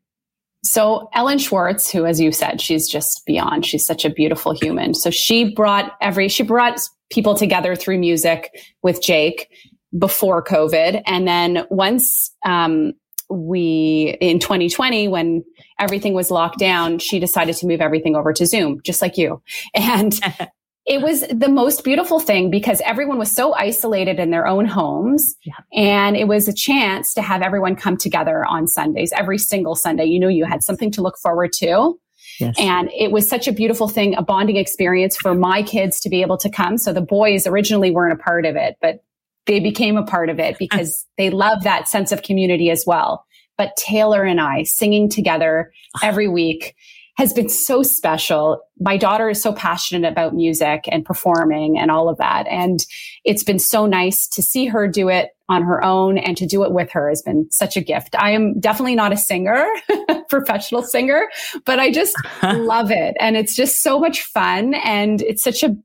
so 0.62 1.08
Ellen 1.14 1.38
Schwartz, 1.38 1.90
who, 1.90 2.04
as 2.04 2.20
you 2.20 2.32
said, 2.32 2.60
she's 2.60 2.88
just 2.88 3.24
beyond. 3.26 3.64
She's 3.64 3.86
such 3.86 4.04
a 4.04 4.10
beautiful 4.10 4.52
human. 4.52 4.94
So 4.94 5.10
she 5.10 5.54
brought 5.54 5.92
every 6.00 6.28
she 6.28 6.42
brought 6.42 6.80
people 7.10 7.34
together 7.34 7.74
through 7.74 7.98
music 7.98 8.50
with 8.82 9.02
Jake 9.02 9.48
before 9.96 10.42
COVID, 10.44 11.02
and 11.06 11.26
then 11.26 11.66
once 11.70 12.30
um, 12.44 12.92
we 13.28 14.16
in 14.20 14.38
2020 14.38 15.08
when 15.08 15.44
everything 15.78 16.14
was 16.14 16.30
locked 16.30 16.58
down, 16.58 16.98
she 16.98 17.20
decided 17.20 17.56
to 17.56 17.66
move 17.66 17.80
everything 17.80 18.16
over 18.16 18.32
to 18.32 18.46
Zoom, 18.46 18.80
just 18.84 19.02
like 19.02 19.16
you, 19.16 19.42
and. 19.74 20.18
it 20.86 21.02
was 21.02 21.20
the 21.30 21.48
most 21.48 21.84
beautiful 21.84 22.18
thing 22.18 22.50
because 22.50 22.80
everyone 22.80 23.18
was 23.18 23.30
so 23.30 23.52
isolated 23.54 24.18
in 24.18 24.30
their 24.30 24.46
own 24.46 24.64
homes. 24.64 25.36
Yeah. 25.44 25.52
And 25.72 26.16
it 26.16 26.26
was 26.26 26.48
a 26.48 26.54
chance 26.54 27.14
to 27.14 27.22
have 27.22 27.42
everyone 27.42 27.76
come 27.76 27.96
together 27.96 28.44
on 28.44 28.66
Sundays, 28.66 29.12
every 29.14 29.38
single 29.38 29.76
Sunday. 29.76 30.06
You 30.06 30.18
knew 30.18 30.30
you 30.30 30.46
had 30.46 30.64
something 30.64 30.90
to 30.92 31.02
look 31.02 31.18
forward 31.18 31.52
to. 31.58 32.00
Yes. 32.40 32.56
And 32.58 32.90
it 32.96 33.12
was 33.12 33.28
such 33.28 33.46
a 33.46 33.52
beautiful 33.52 33.86
thing, 33.86 34.16
a 34.16 34.22
bonding 34.22 34.56
experience 34.56 35.16
for 35.16 35.34
my 35.34 35.62
kids 35.62 36.00
to 36.00 36.08
be 36.08 36.22
able 36.22 36.38
to 36.38 36.48
come. 36.48 36.78
So 36.78 36.92
the 36.92 37.02
boys 37.02 37.46
originally 37.46 37.90
weren't 37.90 38.18
a 38.18 38.22
part 38.22 38.46
of 38.46 38.56
it, 38.56 38.76
but 38.80 39.04
they 39.46 39.60
became 39.60 39.96
a 39.96 40.04
part 40.04 40.28
of 40.28 40.38
it 40.38 40.56
because 40.58 41.06
they 41.18 41.30
love 41.30 41.64
that 41.64 41.88
sense 41.88 42.12
of 42.12 42.22
community 42.22 42.70
as 42.70 42.84
well. 42.86 43.24
But 43.56 43.76
Taylor 43.76 44.24
and 44.24 44.40
I 44.40 44.62
singing 44.62 45.08
together 45.08 45.72
every 46.02 46.28
week 46.28 46.74
has 47.16 47.34
been 47.34 47.50
so 47.50 47.82
special. 47.82 48.62
My 48.78 48.96
daughter 48.96 49.28
is 49.28 49.42
so 49.42 49.52
passionate 49.52 50.10
about 50.10 50.34
music 50.34 50.84
and 50.90 51.04
performing 51.04 51.78
and 51.78 51.90
all 51.90 52.08
of 52.08 52.16
that. 52.16 52.46
And 52.46 52.80
it's 53.24 53.44
been 53.44 53.58
so 53.58 53.84
nice 53.84 54.26
to 54.28 54.42
see 54.42 54.64
her 54.66 54.88
do 54.88 55.10
it 55.10 55.28
on 55.50 55.62
her 55.62 55.84
own 55.84 56.16
and 56.16 56.34
to 56.38 56.46
do 56.46 56.64
it 56.64 56.72
with 56.72 56.90
her 56.92 57.10
has 57.10 57.20
been 57.20 57.46
such 57.50 57.76
a 57.76 57.82
gift. 57.82 58.14
I 58.18 58.30
am 58.30 58.58
definitely 58.58 58.94
not 58.94 59.12
a 59.12 59.18
singer, 59.18 59.66
professional 60.30 60.82
singer, 60.82 61.28
but 61.66 61.78
I 61.78 61.90
just 61.92 62.16
love 62.42 62.90
it. 62.90 63.16
And 63.20 63.36
it's 63.36 63.54
just 63.54 63.82
so 63.82 64.00
much 64.00 64.22
fun. 64.22 64.72
And 64.72 65.20
it's 65.20 65.44
such 65.44 65.62
a 65.62 65.76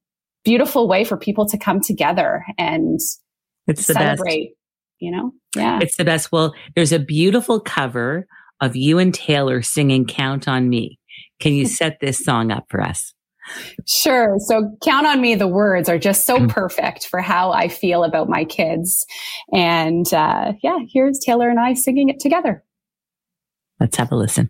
beautiful 0.45 0.87
way 0.87 1.03
for 1.03 1.17
people 1.17 1.45
to 1.47 1.57
come 1.57 1.81
together 1.81 2.45
and 2.57 3.01
it's 3.67 3.85
celebrate, 3.85 4.49
best. 4.49 4.57
you 4.99 5.11
know? 5.11 5.31
Yeah. 5.55 5.79
It's 5.81 5.97
the 5.97 6.05
best. 6.05 6.31
Well, 6.31 6.53
there's 6.75 6.91
a 6.91 6.99
beautiful 6.99 7.59
cover 7.59 8.27
of 8.61 8.75
you 8.75 8.99
and 8.99 9.13
Taylor 9.13 9.61
singing 9.61 10.05
Count 10.05 10.47
on 10.47 10.69
Me. 10.69 10.99
Can 11.39 11.53
you 11.53 11.65
set 11.67 11.99
this 11.99 12.23
song 12.23 12.51
up 12.51 12.65
for 12.69 12.81
us? 12.81 13.13
Sure. 13.85 14.37
So 14.39 14.75
count 14.83 15.05
on 15.05 15.21
me. 15.21 15.35
The 15.35 15.47
words 15.47 15.87
are 15.87 15.99
just 15.99 16.25
so 16.25 16.39
mm. 16.39 16.49
perfect 16.49 17.05
for 17.05 17.21
how 17.21 17.51
I 17.51 17.67
feel 17.67 18.03
about 18.03 18.27
my 18.27 18.43
kids. 18.43 19.05
And 19.53 20.11
uh, 20.13 20.53
yeah, 20.63 20.79
here's 20.91 21.19
Taylor 21.19 21.49
and 21.49 21.59
I 21.59 21.73
singing 21.73 22.09
it 22.09 22.19
together. 22.19 22.63
Let's 23.79 23.97
have 23.97 24.11
a 24.11 24.15
listen. 24.15 24.49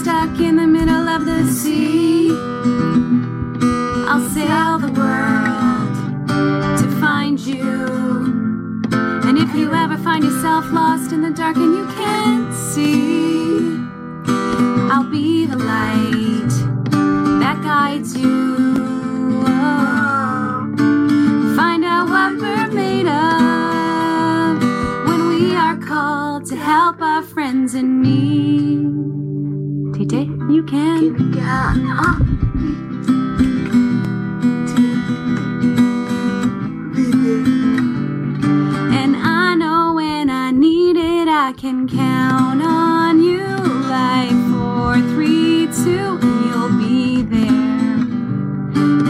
Stuck 0.00 0.38
in 0.40 0.56
the 0.56 0.66
middle 0.66 1.08
of 1.08 1.24
the 1.24 1.44
sea, 1.46 2.30
I'll 4.08 4.28
sail 4.30 4.78
the 4.78 4.92
world 5.00 5.94
to 6.80 7.00
find 7.00 7.38
you. 7.38 7.62
And 9.26 9.38
if 9.38 9.54
you 9.54 9.72
ever 9.72 9.96
find 9.98 10.24
yourself 10.24 10.70
lost 10.72 11.12
in 11.12 11.22
the 11.22 11.30
dark 11.30 11.56
and 11.56 11.74
you 11.78 11.86
can't 11.94 12.54
see, 12.54 13.78
I'll 14.90 15.10
be 15.10 15.46
the 15.46 15.56
light 15.56 16.54
that 17.40 17.60
guides 17.62 18.16
you. 18.16 18.56
Find 21.56 21.84
out 21.84 22.08
what 22.08 22.32
we're 22.40 22.68
made 22.68 23.06
of 23.06 24.62
when 25.06 25.28
we 25.28 25.54
are 25.54 25.76
called 25.76 26.46
to 26.46 26.56
help 26.56 27.00
our 27.00 27.22
friends 27.22 27.74
in 27.74 28.02
need. 28.02 29.11
You 30.52 30.62
can. 30.64 31.32
I 39.24 39.54
know 39.54 39.94
when 39.94 40.28
I 40.30 40.50
need 40.50 40.96
it, 40.96 41.28
I 41.28 41.52
can 41.56 41.88
count 41.88 42.62
on 42.62 43.22
you 43.22 43.46
like 43.88 44.30
four, 44.50 44.96
three, 45.14 45.68
two, 45.84 46.18
and 46.20 46.44
you'll 46.46 46.78
be 46.78 47.22
there. 47.22 48.04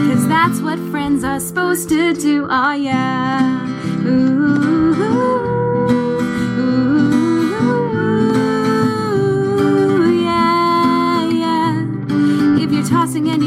Cause 0.07 0.27
that's 0.27 0.61
what 0.61 0.79
friends 0.91 1.23
are 1.23 1.39
supposed 1.39 1.89
to 1.89 2.13
do, 2.13 2.47
oh 2.49 2.71
yeah. 2.73 3.67
Ooh, 4.05 5.52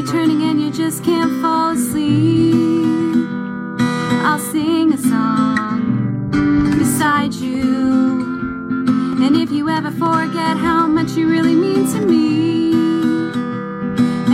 turning 0.07 0.43
and 0.43 0.61
you 0.61 0.71
just 0.71 1.03
can't 1.03 1.43
fall 1.43 1.73
asleep, 1.73 2.55
I'll 4.25 4.39
sing 4.39 4.93
a 4.93 4.99
song 4.99 6.31
beside 6.79 7.35
you. 7.35 8.23
And 9.25 9.37
if 9.37 9.51
you 9.51 9.69
ever 9.69 9.91
forget 9.91 10.57
how 10.57 10.87
much 10.87 11.13
you 11.13 11.29
really 11.29 11.57
mean 11.57 11.91
to 11.93 12.01
me, 12.07 12.73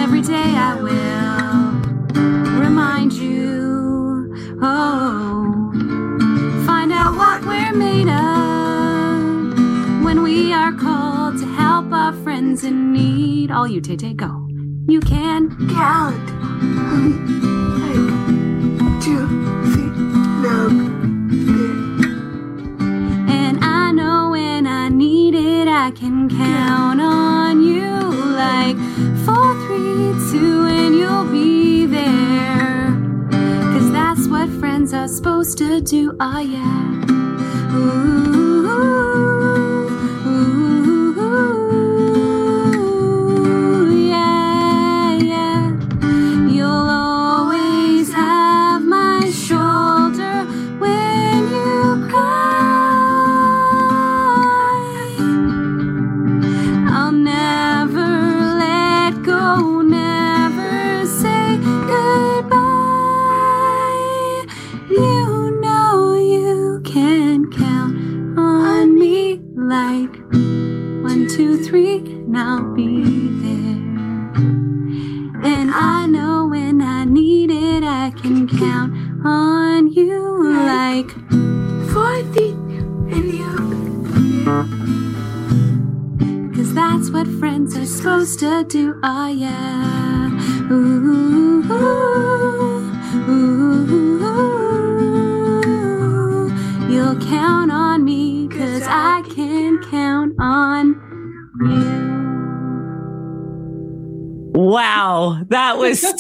every 0.03 0.21
day 0.21 0.55
I 0.57 0.75
will 0.75 2.61
remind 2.61 3.15
you. 3.15 4.35
Oh, 4.61 5.73
find 6.67 6.93
out 6.93 7.15
what 7.17 7.47
we're 7.47 7.73
made 7.73 8.09
of 8.09 10.05
when 10.05 10.23
we 10.23 10.53
are 10.53 10.73
called 10.73 11.39
to 11.39 11.47
help 11.47 11.91
our 11.93 12.13
friends 12.23 12.63
in 12.63 12.93
need. 12.93 13.51
All 13.51 13.67
you, 13.67 13.81
Tay 13.81 13.97
Tay, 13.97 14.13
go. 14.13 14.42
You 14.89 15.01
can 15.01 15.51
count. 15.75 16.31
One, 17.83 19.01
two, 19.01 19.27
three, 19.73 19.91
love. 20.47 21.03
I 23.65 23.93
know 23.93 24.31
when 24.31 24.67
I 24.67 24.89
need 24.89 25.35
it 25.35 25.69
I 25.69 25.91
can 25.91 26.29
count 26.31 27.01
on 27.01 27.63
you 27.63 27.91
like 27.91 28.77
four, 29.25 29.55
three, 29.67 30.15
two, 30.31 30.67
and 30.67 30.97
you'll 30.97 31.27
be 31.27 31.85
there. 31.85 32.97
Cause 33.73 33.93
that's 33.93 34.27
what 34.29 34.49
friends 34.61 34.95
are 34.95 35.09
supposed 35.09 35.59
to 35.59 35.81
do. 35.81 36.17
Oh, 36.19 36.41
yeah. 36.41 37.75
Ooh. 37.77 38.32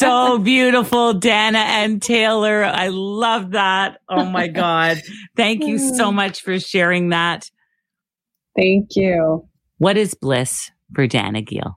So 0.02 0.38
beautiful, 0.38 1.14
Dana 1.14 1.58
and 1.58 2.02
Taylor. 2.02 2.64
I 2.64 2.88
love 2.88 3.52
that. 3.52 4.00
Oh 4.08 4.24
my 4.24 4.48
God. 4.48 5.00
Thank 5.36 5.62
you 5.62 5.78
so 5.78 6.10
much 6.12 6.42
for 6.42 6.58
sharing 6.58 7.10
that. 7.10 7.48
Thank 8.56 8.96
you. 8.96 9.48
What 9.78 9.96
is 9.96 10.14
bliss 10.14 10.72
for 10.92 11.06
Dana 11.06 11.42
Geall? 11.42 11.74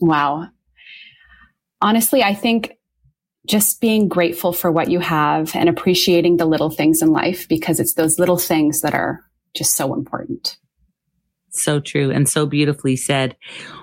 Wow. 0.00 0.48
Honestly, 1.80 2.22
I 2.22 2.34
think 2.34 2.78
just 3.46 3.80
being 3.80 4.08
grateful 4.08 4.52
for 4.52 4.70
what 4.70 4.90
you 4.90 5.00
have 5.00 5.54
and 5.56 5.68
appreciating 5.68 6.36
the 6.36 6.44
little 6.44 6.70
things 6.70 7.02
in 7.02 7.10
life 7.10 7.48
because 7.48 7.80
it's 7.80 7.94
those 7.94 8.18
little 8.18 8.38
things 8.38 8.82
that 8.82 8.94
are 8.94 9.24
just 9.54 9.74
so 9.76 9.94
important. 9.94 10.58
So 11.50 11.80
true 11.80 12.10
and 12.10 12.28
so 12.28 12.46
beautifully 12.46 12.96
said. 12.96 13.36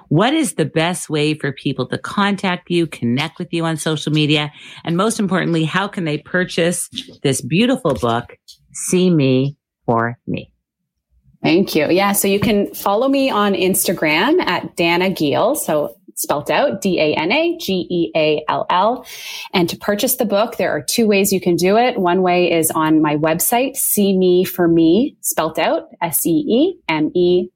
What 0.07 0.33
is 0.33 0.53
the 0.53 0.65
best 0.65 1.09
way 1.09 1.33
for 1.33 1.51
people 1.51 1.87
to 1.87 1.97
contact 1.97 2.69
you, 2.69 2.85
connect 2.85 3.39
with 3.39 3.51
you 3.51 3.65
on 3.65 3.77
social 3.77 4.11
media? 4.11 4.53
And 4.83 4.95
most 4.95 5.19
importantly, 5.19 5.65
how 5.65 5.87
can 5.87 6.05
they 6.05 6.19
purchase 6.19 6.89
this 7.23 7.41
beautiful 7.41 7.95
book, 7.95 8.37
See 8.71 9.09
Me 9.09 9.57
for 9.85 10.19
Me? 10.27 10.54
Thank 11.45 11.75
you. 11.75 11.91
Yeah. 11.91 12.13
So 12.13 12.27
you 12.27 12.39
can 12.39 12.73
follow 12.73 13.07
me 13.07 13.29
on 13.29 13.53
Instagram 13.53 14.41
at 14.41 14.75
Dana 14.75 15.11
Geall. 15.11 15.55
So 15.55 15.95
spelt 16.15 16.49
out 16.49 16.81
D 16.81 16.99
A 16.99 17.13
N 17.13 17.31
A 17.31 17.55
G 17.59 17.85
E 17.87 18.11
A 18.15 18.43
L 18.49 18.65
L. 18.67 19.05
And 19.53 19.69
to 19.69 19.77
purchase 19.77 20.15
the 20.15 20.25
book, 20.25 20.57
there 20.57 20.71
are 20.71 20.81
two 20.81 21.05
ways 21.05 21.31
you 21.31 21.39
can 21.39 21.55
do 21.55 21.77
it. 21.77 21.99
One 21.99 22.23
way 22.23 22.51
is 22.51 22.71
on 22.71 22.99
my 22.99 23.15
website, 23.17 23.75
See 23.75 24.17
Me 24.17 24.43
for 24.43 24.67
Me, 24.67 25.17
spelt 25.21 25.59
out 25.59 25.89
S 26.01 26.25
E 26.25 26.31
E 26.31 26.79
M 26.89 27.11
E 27.13 27.49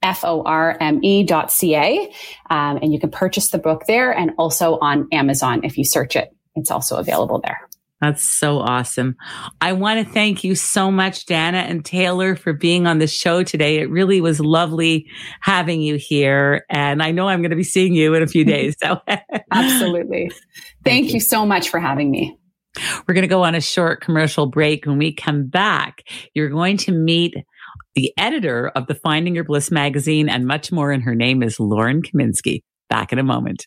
F-O-R-M-E 0.00 1.24
dot 1.24 1.50
C-A. 1.50 2.08
Um, 2.50 2.78
and 2.80 2.92
you 2.92 3.00
can 3.00 3.10
purchase 3.10 3.50
the 3.50 3.58
book 3.58 3.86
there 3.88 4.12
and 4.12 4.30
also 4.38 4.78
on 4.78 5.08
Amazon 5.10 5.64
if 5.64 5.76
you 5.76 5.84
search 5.84 6.14
it. 6.14 6.32
It's 6.54 6.70
also 6.70 6.98
available 6.98 7.40
there. 7.40 7.67
That's 8.00 8.22
so 8.22 8.60
awesome. 8.60 9.16
I 9.60 9.72
want 9.72 10.06
to 10.06 10.12
thank 10.12 10.44
you 10.44 10.54
so 10.54 10.90
much, 10.90 11.26
Dana 11.26 11.58
and 11.58 11.84
Taylor, 11.84 12.36
for 12.36 12.52
being 12.52 12.86
on 12.86 12.98
the 12.98 13.08
show 13.08 13.42
today. 13.42 13.78
It 13.78 13.90
really 13.90 14.20
was 14.20 14.38
lovely 14.38 15.06
having 15.40 15.80
you 15.80 15.96
here. 15.96 16.64
And 16.70 17.02
I 17.02 17.10
know 17.10 17.28
I'm 17.28 17.42
going 17.42 17.50
to 17.50 17.56
be 17.56 17.64
seeing 17.64 17.94
you 17.94 18.14
in 18.14 18.22
a 18.22 18.28
few 18.28 18.44
days. 18.44 18.76
So 18.80 19.00
absolutely. 19.52 20.28
Thank, 20.28 20.84
thank 20.84 21.06
you. 21.08 21.14
you 21.14 21.20
so 21.20 21.44
much 21.44 21.68
for 21.68 21.80
having 21.80 22.10
me. 22.10 22.38
We're 23.06 23.14
going 23.14 23.22
to 23.22 23.28
go 23.28 23.42
on 23.42 23.56
a 23.56 23.60
short 23.60 24.00
commercial 24.00 24.46
break. 24.46 24.86
When 24.86 24.98
we 24.98 25.12
come 25.12 25.46
back, 25.46 26.02
you're 26.34 26.50
going 26.50 26.76
to 26.78 26.92
meet 26.92 27.34
the 27.96 28.12
editor 28.16 28.68
of 28.68 28.86
the 28.86 28.94
Finding 28.94 29.34
Your 29.34 29.44
Bliss 29.44 29.72
magazine 29.72 30.28
and 30.28 30.46
much 30.46 30.70
more. 30.70 30.92
And 30.92 31.02
her 31.02 31.16
name 31.16 31.42
is 31.42 31.58
Lauren 31.58 32.02
Kaminsky. 32.02 32.62
Back 32.88 33.12
in 33.12 33.18
a 33.18 33.24
moment. 33.24 33.66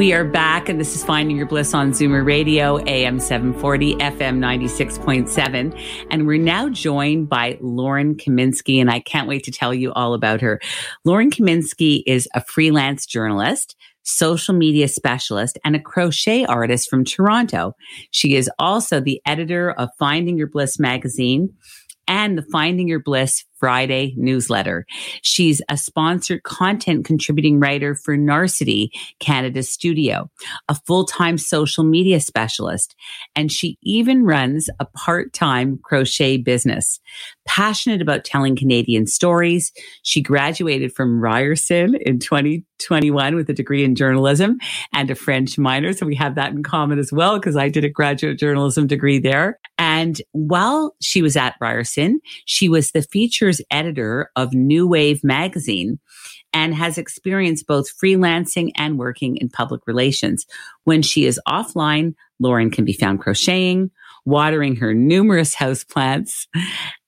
We 0.00 0.14
are 0.14 0.24
back, 0.24 0.70
and 0.70 0.80
this 0.80 0.96
is 0.96 1.04
Finding 1.04 1.36
Your 1.36 1.44
Bliss 1.44 1.74
on 1.74 1.90
Zoomer 1.90 2.24
Radio, 2.24 2.78
AM 2.86 3.20
740, 3.20 3.96
FM 3.96 4.38
96.7. 4.38 5.78
And 6.10 6.26
we're 6.26 6.42
now 6.42 6.70
joined 6.70 7.28
by 7.28 7.58
Lauren 7.60 8.14
Kaminsky, 8.14 8.80
and 8.80 8.90
I 8.90 9.00
can't 9.00 9.28
wait 9.28 9.44
to 9.44 9.50
tell 9.50 9.74
you 9.74 9.92
all 9.92 10.14
about 10.14 10.40
her. 10.40 10.58
Lauren 11.04 11.30
Kaminsky 11.30 12.02
is 12.06 12.26
a 12.34 12.42
freelance 12.42 13.04
journalist 13.04 13.76
social 14.02 14.54
media 14.54 14.88
specialist, 14.88 15.58
and 15.62 15.76
a 15.76 15.80
crochet 15.80 16.46
artist 16.46 16.88
from 16.88 17.04
Toronto. 17.04 17.76
She 18.10 18.34
is 18.34 18.50
also 18.58 19.00
the 19.00 19.20
editor 19.26 19.72
of 19.72 19.90
Finding 19.98 20.38
Your 20.38 20.46
Bliss 20.46 20.78
magazine 20.78 21.54
and 22.08 22.38
the 22.38 22.46
Finding 22.50 22.88
Your 22.88 23.00
Bliss 23.00 23.44
Friday 23.60 24.14
newsletter. 24.16 24.86
She's 25.22 25.62
a 25.68 25.76
sponsored 25.76 26.42
content 26.42 27.04
contributing 27.04 27.60
writer 27.60 27.94
for 27.94 28.16
Narcity 28.16 28.88
Canada 29.20 29.62
Studio, 29.62 30.30
a 30.68 30.74
full-time 30.74 31.38
social 31.38 31.84
media 31.84 32.20
specialist, 32.20 32.96
and 33.36 33.52
she 33.52 33.78
even 33.82 34.24
runs 34.24 34.68
a 34.80 34.86
part-time 34.86 35.78
crochet 35.84 36.38
business. 36.38 36.98
Passionate 37.46 38.00
about 38.00 38.24
telling 38.24 38.56
Canadian 38.56 39.06
stories, 39.06 39.72
she 40.02 40.22
graduated 40.22 40.92
from 40.94 41.20
Ryerson 41.20 41.96
in 41.96 42.18
2021 42.18 43.34
with 43.34 43.50
a 43.50 43.52
degree 43.52 43.84
in 43.84 43.94
journalism 43.94 44.58
and 44.94 45.10
a 45.10 45.14
French 45.14 45.58
minor. 45.58 45.92
So 45.92 46.06
we 46.06 46.14
have 46.14 46.34
that 46.36 46.52
in 46.52 46.62
common 46.62 46.98
as 46.98 47.12
well 47.12 47.38
because 47.38 47.56
I 47.56 47.68
did 47.68 47.84
a 47.84 47.90
graduate 47.90 48.38
journalism 48.38 48.86
degree 48.86 49.18
there. 49.18 49.58
And 49.78 50.20
while 50.32 50.94
she 51.00 51.22
was 51.22 51.36
at 51.36 51.56
Ryerson, 51.60 52.20
she 52.44 52.68
was 52.68 52.92
the 52.92 53.02
editor 53.70 54.30
of 54.36 54.52
New 54.52 54.86
Wave 54.86 55.24
magazine 55.24 55.98
and 56.52 56.74
has 56.74 56.98
experienced 56.98 57.66
both 57.66 57.86
freelancing 57.98 58.70
and 58.76 58.98
working 58.98 59.36
in 59.36 59.48
public 59.48 59.80
relations. 59.86 60.46
When 60.84 61.02
she 61.02 61.26
is 61.26 61.40
offline, 61.48 62.14
Lauren 62.38 62.70
can 62.70 62.84
be 62.84 62.92
found 62.92 63.20
crocheting, 63.20 63.90
watering 64.24 64.76
her 64.76 64.94
numerous 64.94 65.54
houseplants, 65.54 66.46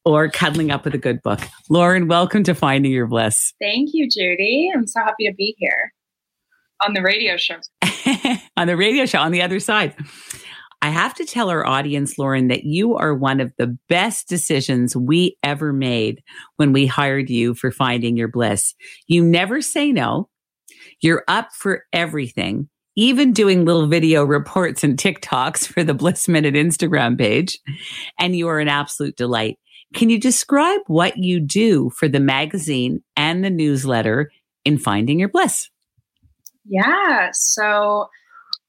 or 0.05 0.28
cuddling 0.28 0.70
up 0.70 0.85
with 0.85 0.94
a 0.94 0.98
good 0.98 1.22
book. 1.22 1.40
Lauren, 1.70 2.09
welcome 2.09 2.42
to 2.44 2.55
Finding 2.55 2.92
Your 2.92 3.07
Bliss. 3.07 3.52
Thank 3.61 3.90
you, 3.92 4.09
Judy. 4.09 4.70
I'm 4.74 4.87
so 4.87 5.00
happy 5.00 5.28
to 5.28 5.35
be 5.35 5.55
here 5.59 5.92
on 6.85 6.94
the 6.94 7.02
radio 7.02 7.37
show. 7.37 7.57
on 8.57 8.66
the 8.66 8.76
radio 8.76 9.07
show 9.07 9.20
on 9.20 9.33
the 9.33 9.42
other 9.42 9.61
side. 9.61 9.94
I 10.83 10.88
have 10.90 11.14
to 11.14 11.25
tell 11.25 11.49
our 11.49 11.64
audience, 11.64 12.18
Lauren, 12.18 12.49
that 12.49 12.64
you 12.64 12.97
are 12.97 13.14
one 13.14 13.40
of 13.40 13.53
the 13.57 13.79
best 13.88 14.29
decisions 14.29 14.97
we 14.97 15.38
ever 15.45 15.73
made 15.73 16.25
when 16.57 16.73
we 16.73 16.87
hired 16.87 17.31
you 17.31 17.55
for 17.55 17.71
finding 17.71 18.16
your 18.16 18.27
bliss. 18.27 18.75
You 19.07 19.25
never 19.25 19.62
say 19.62 19.92
no. 19.92 20.29
You're 21.01 21.23
up 21.29 21.51
for 21.53 21.85
everything, 21.92 22.68
even 22.97 23.33
doing 23.33 23.64
little 23.64 23.87
video 23.87 24.25
reports 24.25 24.83
and 24.83 24.99
TikToks 24.99 25.68
for 25.68 25.85
the 25.85 25.95
Bliss 25.95 26.27
Minute 26.27 26.55
Instagram 26.55 27.16
page. 27.16 27.61
And 28.18 28.35
you 28.35 28.49
are 28.49 28.59
an 28.59 28.68
absolute 28.68 29.16
delight. 29.16 29.61
Can 29.95 30.11
you 30.11 30.18
describe 30.18 30.81
what 30.88 31.16
you 31.16 31.38
do 31.38 31.90
for 31.90 32.09
the 32.09 32.21
magazine 32.21 33.05
and 33.16 33.45
the 33.45 33.51
newsletter 33.51 34.33
in 34.64 34.79
Finding 34.79 35.21
Your 35.21 35.29
Bliss? 35.29 35.71
Yeah. 36.64 37.29
So, 37.33 38.09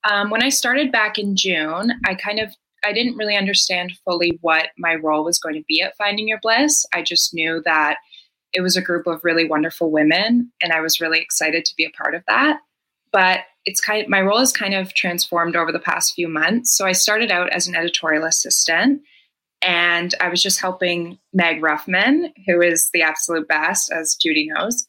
um, 0.03 0.29
when 0.29 0.43
I 0.43 0.49
started 0.49 0.91
back 0.91 1.17
in 1.17 1.35
June, 1.35 1.93
I 2.05 2.15
kind 2.15 2.39
of 2.39 2.53
I 2.85 2.91
didn't 2.91 3.15
really 3.15 3.37
understand 3.37 3.93
fully 4.03 4.37
what 4.41 4.69
my 4.77 4.95
role 4.95 5.23
was 5.23 5.39
going 5.39 5.55
to 5.55 5.63
be 5.67 5.81
at 5.81 5.95
Finding 5.95 6.27
Your 6.27 6.39
Bliss. 6.41 6.85
I 6.93 7.01
just 7.01 7.33
knew 7.33 7.61
that 7.63 7.97
it 8.51 8.61
was 8.61 8.75
a 8.75 8.81
group 8.81 9.07
of 9.07 9.23
really 9.23 9.47
wonderful 9.47 9.89
women, 9.89 10.51
and 10.61 10.73
I 10.73 10.81
was 10.81 10.99
really 10.99 11.19
excited 11.19 11.65
to 11.65 11.75
be 11.77 11.85
a 11.85 11.97
part 11.97 12.13
of 12.13 12.23
that. 12.27 12.59
But 13.11 13.41
it's 13.65 13.79
kind 13.79 14.03
of, 14.03 14.09
my 14.09 14.21
role 14.21 14.39
has 14.39 14.51
kind 14.51 14.73
of 14.73 14.93
transformed 14.93 15.55
over 15.55 15.71
the 15.71 15.79
past 15.79 16.13
few 16.13 16.27
months. 16.27 16.75
So 16.75 16.85
I 16.85 16.91
started 16.91 17.31
out 17.31 17.49
as 17.51 17.67
an 17.67 17.75
editorial 17.75 18.25
assistant, 18.25 19.01
and 19.61 20.13
I 20.19 20.27
was 20.27 20.43
just 20.43 20.59
helping 20.59 21.17
Meg 21.31 21.61
Ruffman, 21.61 22.31
who 22.45 22.61
is 22.61 22.89
the 22.93 23.01
absolute 23.01 23.47
best, 23.47 23.91
as 23.91 24.17
Judy 24.21 24.49
knows. 24.49 24.85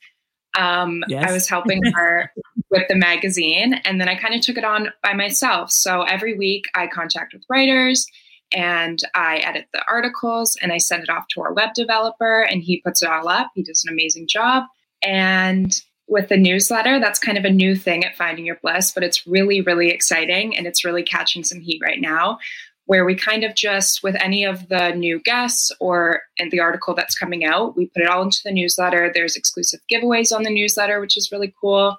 Um, 0.59 1.05
yes. 1.09 1.25
I 1.29 1.33
was 1.33 1.49
helping 1.49 1.81
her 1.95 2.33
with 2.75 2.89
the 2.89 2.97
magazine, 2.97 3.75
and 3.85 4.01
then 4.01 4.09
I 4.09 4.17
kind 4.17 4.35
of 4.35 4.41
took 4.41 4.59
it 4.59 4.65
on 4.65 4.91
by 5.03 5.15
myself. 5.15 5.71
So 5.71 6.03
every 6.03 6.37
week 6.37 6.67
I 6.75 6.87
contact 6.89 7.33
with 7.33 7.45
writers 7.49 8.07
and 8.53 8.99
I 9.15 9.37
edit 9.39 9.67
the 9.73 9.83
articles 9.89 10.57
and 10.61 10.73
I 10.73 10.79
send 10.79 11.03
it 11.05 11.09
off 11.09 11.25
to 11.31 11.41
our 11.41 11.53
web 11.55 11.75
developer, 11.75 12.43
and 12.43 12.63
he 12.63 12.83
puts 12.83 13.03
it 13.03 13.09
all 13.09 13.29
up. 13.29 13.51
He 13.55 13.63
does 13.63 13.85
an 13.85 13.93
amazing 13.93 14.27
job. 14.29 14.65
And 15.03 15.75
with 16.07 16.29
the 16.29 16.37
newsletter, 16.37 17.01
that's 17.01 17.19
kind 17.19 17.39
of 17.39 17.45
a 17.45 17.51
new 17.51 17.75
thing 17.75 18.05
at 18.05 18.17
Finding 18.17 18.45
Your 18.45 18.59
Bliss, 18.63 18.93
but 18.93 19.03
it's 19.03 19.27
really, 19.27 19.63
really 19.63 19.89
exciting 19.89 20.57
and 20.57 20.67
it's 20.67 20.85
really 20.85 21.03
catching 21.03 21.45
some 21.45 21.61
heat 21.61 21.81
right 21.83 22.01
now 22.01 22.39
where 22.87 23.07
we 23.07 23.15
kind 23.15 23.45
of 23.45 23.55
just, 23.55 24.03
with 24.03 24.15
any 24.21 24.45
of 24.45 24.69
the 24.69 24.91
new 24.91 25.19
guests 25.19 25.73
or 25.81 26.21
in 26.37 26.51
the 26.51 26.61
article 26.61 26.95
that's 26.95 27.19
coming 27.19 27.43
out, 27.43 27.75
we 27.77 27.87
put 27.87 28.03
it 28.03 28.09
all 28.09 28.23
into 28.23 28.43
the 28.45 28.53
newsletter. 28.53 29.11
There's 29.13 29.37
exclusive 29.37 29.81
giveaways 29.91 30.37
on 30.37 30.43
the 30.43 30.53
newsletter, 30.53 31.01
which 31.01 31.17
is 31.17 31.33
really 31.33 31.55
cool. 31.59 31.97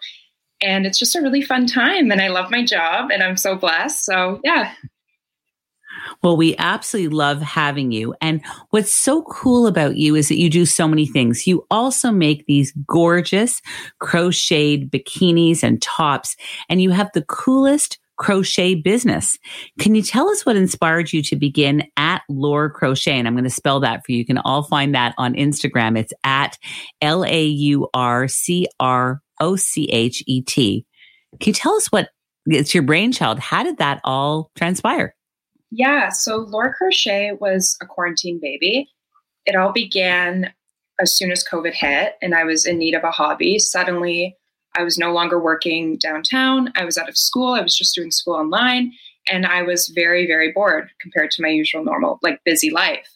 And 0.62 0.86
it's 0.86 0.98
just 0.98 1.15
a 1.15 1.22
really 1.22 1.41
fun 1.41 1.68
time. 1.68 2.12
And 2.12 2.22
I 2.22 2.30
love 2.30 2.50
my 2.50 2.63
job 2.63 3.12
and 3.12 3.22
I'm 3.22 3.38
so 3.38 3.56
blessed. 3.56 4.06
So, 4.06 4.39
yeah. 4.44 4.74
Well, 6.22 6.38
we 6.38 6.56
absolutely 6.58 7.15
love 7.15 7.41
having 7.41 7.91
you. 7.91 8.15
And 8.22 8.41
what's 8.70 8.94
so 8.94 9.24
cool 9.24 9.68
about 9.68 9.98
you 9.98 10.15
is 10.15 10.30
that 10.30 10.38
you 10.38 10.50
do 10.50 10.65
so 10.65 10.88
many 10.88 11.06
things. 11.06 11.48
You 11.48 11.65
also 11.70 12.12
make 12.12 12.46
these 12.46 12.74
gorgeous 12.88 13.62
crocheted 14.00 14.91
bikinis 14.91 15.63
and 15.63 15.82
tops, 15.82 16.36
and 16.70 16.82
you 16.82 16.91
have 16.91 17.10
the 17.13 17.24
coolest 17.24 18.00
crochet 18.18 18.76
business. 18.76 19.38
Can 19.80 19.94
you 19.94 20.02
tell 20.02 20.30
us 20.30 20.46
what 20.46 20.56
inspired 20.56 21.12
you 21.12 21.22
to 21.24 21.36
begin 21.36 21.84
at 21.98 22.22
Laur 22.30 22.70
Crochet? 22.70 23.18
And 23.18 23.28
I'm 23.28 23.34
going 23.34 23.44
to 23.44 23.50
spell 23.50 23.82
that 23.82 24.06
for 24.06 24.13
you. 24.13 24.20
You 24.20 24.26
can 24.26 24.38
all 24.38 24.63
find 24.63 24.96
that 24.96 25.13
on 25.18 25.34
Instagram. 25.34 25.98
It's 25.98 26.13
at 26.24 26.58
L 27.02 27.26
A 27.26 27.44
U 27.44 27.89
R 27.94 28.28
C 28.28 28.68
R 28.80 29.22
O 29.39 29.56
C 29.56 29.86
H 29.91 30.24
E 30.28 30.41
T. 30.41 30.86
Can 31.39 31.50
you 31.50 31.54
tell 31.54 31.76
us 31.76 31.88
what 31.88 32.10
it's 32.45 32.74
your 32.74 32.84
brainchild? 32.84 33.39
How 33.39 33.63
did 33.63 33.78
that 33.78 34.02
all 34.04 34.52
transpire? 34.56 35.15
Yeah, 35.71 36.10
so 36.10 36.38
Laur 36.38 36.74
Crochet 36.74 37.34
was 37.39 37.78
a 37.82 37.86
quarantine 37.86 38.39
baby. 38.41 38.89
It 39.45 39.56
all 39.56 39.71
began 39.71 40.54
as 41.00 41.13
soon 41.13 41.32
as 41.32 41.43
COVID 41.43 41.74
hit, 41.74 42.13
and 42.21 42.34
I 42.34 42.43
was 42.43 42.65
in 42.65 42.78
need 42.78 42.95
of 42.95 43.04
a 43.04 43.12
hobby. 43.12 43.60
Suddenly, 43.60 44.38
I 44.78 44.84
was 44.84 44.98
no 44.98 45.12
longer 45.12 45.39
working 45.39 45.98
downtown. 45.98 46.71
I 46.76 46.86
was 46.86 46.98
out 46.98 47.10
of 47.10 47.17
school. 47.17 47.54
I 47.54 47.62
was 47.62 47.78
just 47.78 47.95
doing 47.95 48.12
school 48.12 48.36
online, 48.36 48.93
and 49.30 49.45
I 49.45 49.63
was 49.63 49.91
very, 49.93 50.26
very 50.28 50.52
bored 50.52 50.89
compared 51.02 51.32
to 51.32 51.41
my 51.41 51.50
usual 51.50 51.84
normal, 51.84 52.19
like 52.21 52.39
busy 52.45 52.69
life. 52.69 53.10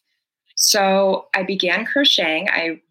So 0.56 1.28
I 1.34 1.44
began 1.44 1.86
crocheting. 1.86 2.50
I 2.50 2.82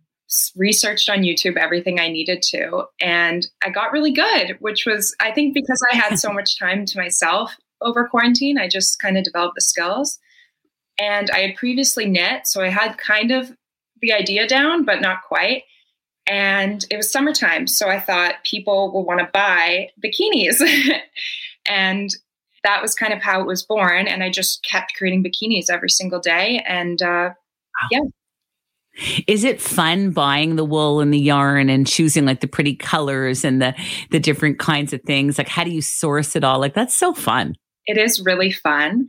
researched 0.56 1.08
on 1.08 1.18
YouTube 1.18 1.56
everything 1.56 1.98
I 1.98 2.08
needed 2.08 2.42
to, 2.50 2.84
and 3.00 3.46
I 3.64 3.70
got 3.70 3.92
really 3.92 4.12
good, 4.12 4.56
which 4.60 4.84
was, 4.86 5.14
I 5.20 5.32
think, 5.32 5.54
because 5.54 5.82
I 5.92 5.96
had 5.96 6.18
so 6.18 6.32
much 6.32 6.58
time 6.58 6.84
to 6.86 6.98
myself 6.98 7.56
over 7.80 8.08
quarantine. 8.08 8.58
I 8.58 8.68
just 8.68 9.00
kind 9.00 9.16
of 9.16 9.24
developed 9.24 9.54
the 9.54 9.60
skills. 9.60 10.18
And 11.00 11.30
I 11.30 11.38
had 11.40 11.56
previously 11.56 12.06
knit, 12.06 12.46
so 12.46 12.62
I 12.62 12.68
had 12.68 12.98
kind 12.98 13.30
of 13.30 13.52
the 14.00 14.12
idea 14.12 14.46
down, 14.48 14.84
but 14.84 15.00
not 15.00 15.22
quite. 15.26 15.62
And 16.26 16.84
it 16.90 16.96
was 16.96 17.10
summertime, 17.10 17.66
so 17.66 17.88
I 17.88 18.00
thought 18.00 18.44
people 18.44 18.92
will 18.92 19.04
want 19.04 19.20
to 19.20 19.30
buy 19.32 19.90
bikinis. 20.04 20.60
and 21.68 22.10
that 22.64 22.82
was 22.82 22.94
kind 22.94 23.12
of 23.12 23.22
how 23.22 23.40
it 23.40 23.46
was 23.46 23.62
born. 23.62 24.06
And 24.08 24.22
I 24.22 24.30
just 24.30 24.62
kept 24.68 24.94
creating 24.96 25.24
bikinis 25.24 25.70
every 25.70 25.88
single 25.88 26.20
day. 26.20 26.62
And 26.66 27.00
uh, 27.00 27.30
yeah. 27.90 28.00
Is 29.26 29.44
it 29.44 29.60
fun 29.60 30.10
buying 30.10 30.56
the 30.56 30.64
wool 30.64 31.00
and 31.00 31.12
the 31.12 31.18
yarn 31.18 31.68
and 31.68 31.86
choosing 31.86 32.24
like 32.24 32.40
the 32.40 32.48
pretty 32.48 32.74
colors 32.74 33.44
and 33.44 33.62
the 33.62 33.74
the 34.10 34.20
different 34.20 34.58
kinds 34.58 34.92
of 34.92 35.02
things? 35.02 35.38
Like 35.38 35.48
how 35.48 35.64
do 35.64 35.70
you 35.70 35.82
source 35.82 36.36
it 36.36 36.44
all? 36.44 36.58
Like 36.58 36.74
that's 36.74 36.94
so 36.94 37.14
fun. 37.14 37.54
It 37.86 37.96
is 37.96 38.22
really 38.24 38.52
fun. 38.52 39.08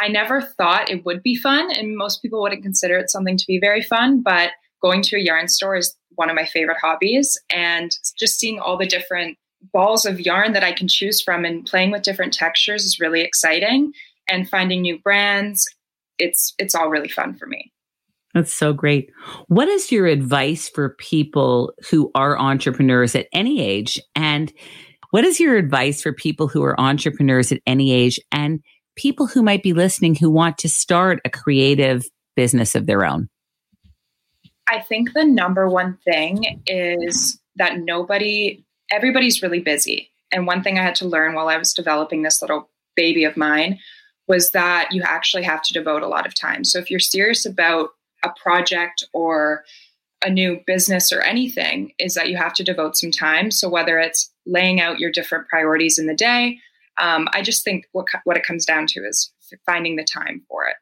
I 0.00 0.08
never 0.08 0.40
thought 0.40 0.90
it 0.90 1.04
would 1.04 1.22
be 1.22 1.34
fun, 1.34 1.70
and 1.72 1.96
most 1.96 2.22
people 2.22 2.40
wouldn't 2.40 2.62
consider 2.62 2.98
it 2.98 3.10
something 3.10 3.36
to 3.36 3.44
be 3.48 3.58
very 3.58 3.82
fun, 3.82 4.22
but 4.22 4.50
going 4.80 5.02
to 5.02 5.16
a 5.16 5.20
yarn 5.20 5.48
store 5.48 5.76
is 5.76 5.96
one 6.14 6.30
of 6.30 6.36
my 6.36 6.44
favorite 6.44 6.78
hobbies. 6.80 7.36
And 7.50 7.90
just 8.18 8.38
seeing 8.38 8.60
all 8.60 8.76
the 8.76 8.86
different 8.86 9.38
balls 9.72 10.04
of 10.04 10.20
yarn 10.20 10.52
that 10.52 10.62
I 10.62 10.72
can 10.72 10.88
choose 10.88 11.20
from 11.20 11.44
and 11.44 11.66
playing 11.66 11.90
with 11.90 12.02
different 12.02 12.32
textures 12.32 12.84
is 12.84 13.00
really 13.00 13.22
exciting. 13.22 13.92
And 14.28 14.48
finding 14.48 14.82
new 14.82 14.98
brands, 14.98 15.66
it's 16.18 16.54
it's 16.58 16.74
all 16.74 16.90
really 16.90 17.08
fun 17.08 17.34
for 17.34 17.46
me. 17.46 17.72
That's 18.38 18.54
so 18.54 18.72
great. 18.72 19.10
What 19.48 19.66
is 19.66 19.90
your 19.90 20.06
advice 20.06 20.68
for 20.68 20.90
people 20.90 21.72
who 21.90 22.12
are 22.14 22.38
entrepreneurs 22.38 23.16
at 23.16 23.26
any 23.32 23.60
age 23.60 24.00
and 24.14 24.52
what 25.10 25.24
is 25.24 25.40
your 25.40 25.56
advice 25.56 26.00
for 26.00 26.12
people 26.12 26.46
who 26.46 26.62
are 26.62 26.80
entrepreneurs 26.80 27.50
at 27.50 27.58
any 27.66 27.90
age 27.90 28.20
and 28.30 28.60
people 28.94 29.26
who 29.26 29.42
might 29.42 29.64
be 29.64 29.72
listening 29.72 30.14
who 30.14 30.30
want 30.30 30.56
to 30.58 30.68
start 30.68 31.20
a 31.24 31.30
creative 31.30 32.04
business 32.36 32.76
of 32.76 32.86
their 32.86 33.04
own? 33.04 33.28
I 34.68 34.82
think 34.82 35.14
the 35.14 35.24
number 35.24 35.68
one 35.68 35.98
thing 36.04 36.62
is 36.64 37.40
that 37.56 37.80
nobody, 37.80 38.64
everybody's 38.92 39.42
really 39.42 39.60
busy. 39.60 40.12
And 40.30 40.46
one 40.46 40.62
thing 40.62 40.78
I 40.78 40.84
had 40.84 40.94
to 40.96 41.08
learn 41.08 41.34
while 41.34 41.48
I 41.48 41.58
was 41.58 41.72
developing 41.72 42.22
this 42.22 42.40
little 42.40 42.70
baby 42.94 43.24
of 43.24 43.36
mine 43.36 43.80
was 44.28 44.52
that 44.52 44.92
you 44.92 45.02
actually 45.02 45.42
have 45.42 45.62
to 45.62 45.72
devote 45.72 46.04
a 46.04 46.08
lot 46.08 46.24
of 46.24 46.34
time. 46.34 46.62
So 46.62 46.78
if 46.78 46.88
you're 46.88 47.00
serious 47.00 47.44
about 47.44 47.88
a 48.24 48.30
project 48.42 49.04
or 49.12 49.64
a 50.24 50.30
new 50.30 50.60
business 50.66 51.12
or 51.12 51.20
anything 51.20 51.92
is 51.98 52.14
that 52.14 52.28
you 52.28 52.36
have 52.36 52.54
to 52.54 52.64
devote 52.64 52.96
some 52.96 53.10
time. 53.10 53.50
So 53.50 53.68
whether 53.68 53.98
it's 53.98 54.32
laying 54.46 54.80
out 54.80 54.98
your 54.98 55.12
different 55.12 55.46
priorities 55.48 55.98
in 55.98 56.06
the 56.06 56.14
day, 56.14 56.58
um, 57.00 57.28
I 57.32 57.42
just 57.42 57.64
think 57.64 57.86
what 57.92 58.06
what 58.24 58.36
it 58.36 58.44
comes 58.44 58.66
down 58.66 58.86
to 58.88 59.00
is 59.00 59.32
finding 59.64 59.96
the 59.96 60.04
time 60.04 60.42
for 60.48 60.64
it. 60.64 60.76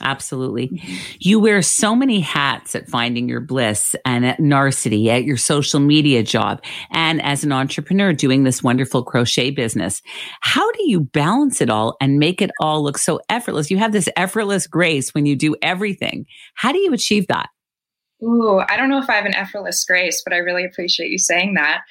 Absolutely. 0.00 0.68
Mm-hmm. 0.68 0.94
You 1.20 1.38
wear 1.38 1.62
so 1.62 1.94
many 1.94 2.20
hats 2.20 2.74
at 2.74 2.88
Finding 2.88 3.28
Your 3.28 3.40
Bliss 3.40 3.94
and 4.04 4.26
at 4.26 4.38
Narcity, 4.38 5.06
at 5.08 5.24
your 5.24 5.36
social 5.36 5.80
media 5.80 6.22
job, 6.22 6.62
and 6.90 7.22
as 7.22 7.44
an 7.44 7.52
entrepreneur 7.52 8.12
doing 8.12 8.42
this 8.42 8.62
wonderful 8.62 9.04
crochet 9.04 9.50
business. 9.50 10.02
How 10.40 10.70
do 10.72 10.90
you 10.90 11.00
balance 11.00 11.60
it 11.60 11.70
all 11.70 11.96
and 12.00 12.18
make 12.18 12.42
it 12.42 12.50
all 12.60 12.82
look 12.82 12.98
so 12.98 13.20
effortless? 13.28 13.70
You 13.70 13.78
have 13.78 13.92
this 13.92 14.08
effortless 14.16 14.66
grace 14.66 15.14
when 15.14 15.26
you 15.26 15.36
do 15.36 15.54
everything. 15.62 16.26
How 16.54 16.72
do 16.72 16.78
you 16.78 16.92
achieve 16.92 17.28
that? 17.28 17.48
Ooh, 18.22 18.60
I 18.68 18.76
don't 18.76 18.88
know 18.88 18.98
if 18.98 19.10
I 19.10 19.14
have 19.14 19.26
an 19.26 19.34
effortless 19.34 19.84
grace, 19.84 20.22
but 20.24 20.32
I 20.32 20.38
really 20.38 20.64
appreciate 20.64 21.10
you 21.10 21.18
saying 21.18 21.54
that. 21.54 21.82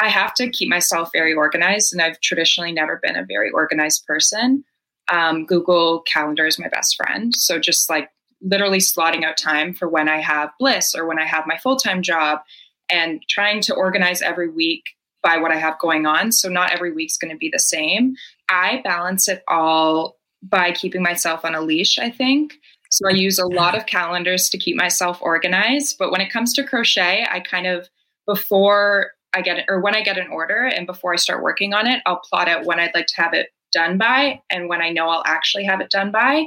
I 0.00 0.08
have 0.08 0.34
to 0.34 0.50
keep 0.50 0.68
myself 0.68 1.10
very 1.12 1.34
organized, 1.34 1.92
and 1.92 2.02
I've 2.02 2.20
traditionally 2.20 2.72
never 2.72 2.98
been 3.02 3.16
a 3.16 3.24
very 3.24 3.50
organized 3.50 4.04
person. 4.06 4.64
Um, 5.12 5.44
Google 5.44 6.00
Calendar 6.00 6.46
is 6.46 6.58
my 6.58 6.68
best 6.68 6.96
friend. 6.96 7.32
So 7.36 7.60
just 7.60 7.88
like 7.88 8.08
literally 8.40 8.78
slotting 8.78 9.24
out 9.24 9.36
time 9.36 9.74
for 9.74 9.88
when 9.88 10.08
I 10.08 10.20
have 10.20 10.50
bliss 10.58 10.94
or 10.94 11.06
when 11.06 11.20
I 11.20 11.26
have 11.26 11.44
my 11.46 11.58
full 11.58 11.76
time 11.76 12.02
job 12.02 12.40
and 12.88 13.22
trying 13.28 13.60
to 13.62 13.74
organize 13.74 14.22
every 14.22 14.50
week 14.50 14.82
by 15.22 15.36
what 15.36 15.52
I 15.52 15.56
have 15.56 15.78
going 15.78 16.06
on. 16.06 16.32
So 16.32 16.48
not 16.48 16.72
every 16.72 16.92
week's 16.92 17.16
going 17.16 17.30
to 17.30 17.36
be 17.36 17.50
the 17.52 17.58
same. 17.58 18.14
I 18.48 18.80
balance 18.82 19.28
it 19.28 19.42
all 19.46 20.16
by 20.42 20.72
keeping 20.72 21.02
myself 21.02 21.44
on 21.44 21.54
a 21.54 21.60
leash, 21.60 21.98
I 21.98 22.10
think. 22.10 22.54
So 22.90 23.08
I 23.08 23.12
use 23.12 23.38
a 23.38 23.46
lot 23.46 23.76
of 23.76 23.86
calendars 23.86 24.48
to 24.50 24.58
keep 24.58 24.76
myself 24.76 25.18
organized. 25.22 25.96
But 25.98 26.10
when 26.10 26.20
it 26.20 26.32
comes 26.32 26.52
to 26.54 26.64
crochet, 26.64 27.26
I 27.30 27.40
kind 27.40 27.66
of, 27.66 27.88
before 28.26 29.12
I 29.32 29.40
get 29.40 29.58
it, 29.58 29.64
or 29.68 29.80
when 29.80 29.94
I 29.94 30.02
get 30.02 30.18
an 30.18 30.28
order 30.28 30.64
and 30.64 30.86
before 30.86 31.12
I 31.12 31.16
start 31.16 31.42
working 31.42 31.72
on 31.72 31.86
it, 31.86 32.02
I'll 32.04 32.18
plot 32.18 32.48
out 32.48 32.66
when 32.66 32.80
I'd 32.80 32.94
like 32.94 33.06
to 33.06 33.22
have 33.22 33.32
it 33.32 33.48
done 33.72 33.98
by 33.98 34.40
and 34.50 34.68
when 34.68 34.82
I 34.82 34.90
know 34.90 35.08
I'll 35.08 35.24
actually 35.26 35.64
have 35.64 35.80
it 35.80 35.90
done 35.90 36.10
by. 36.10 36.46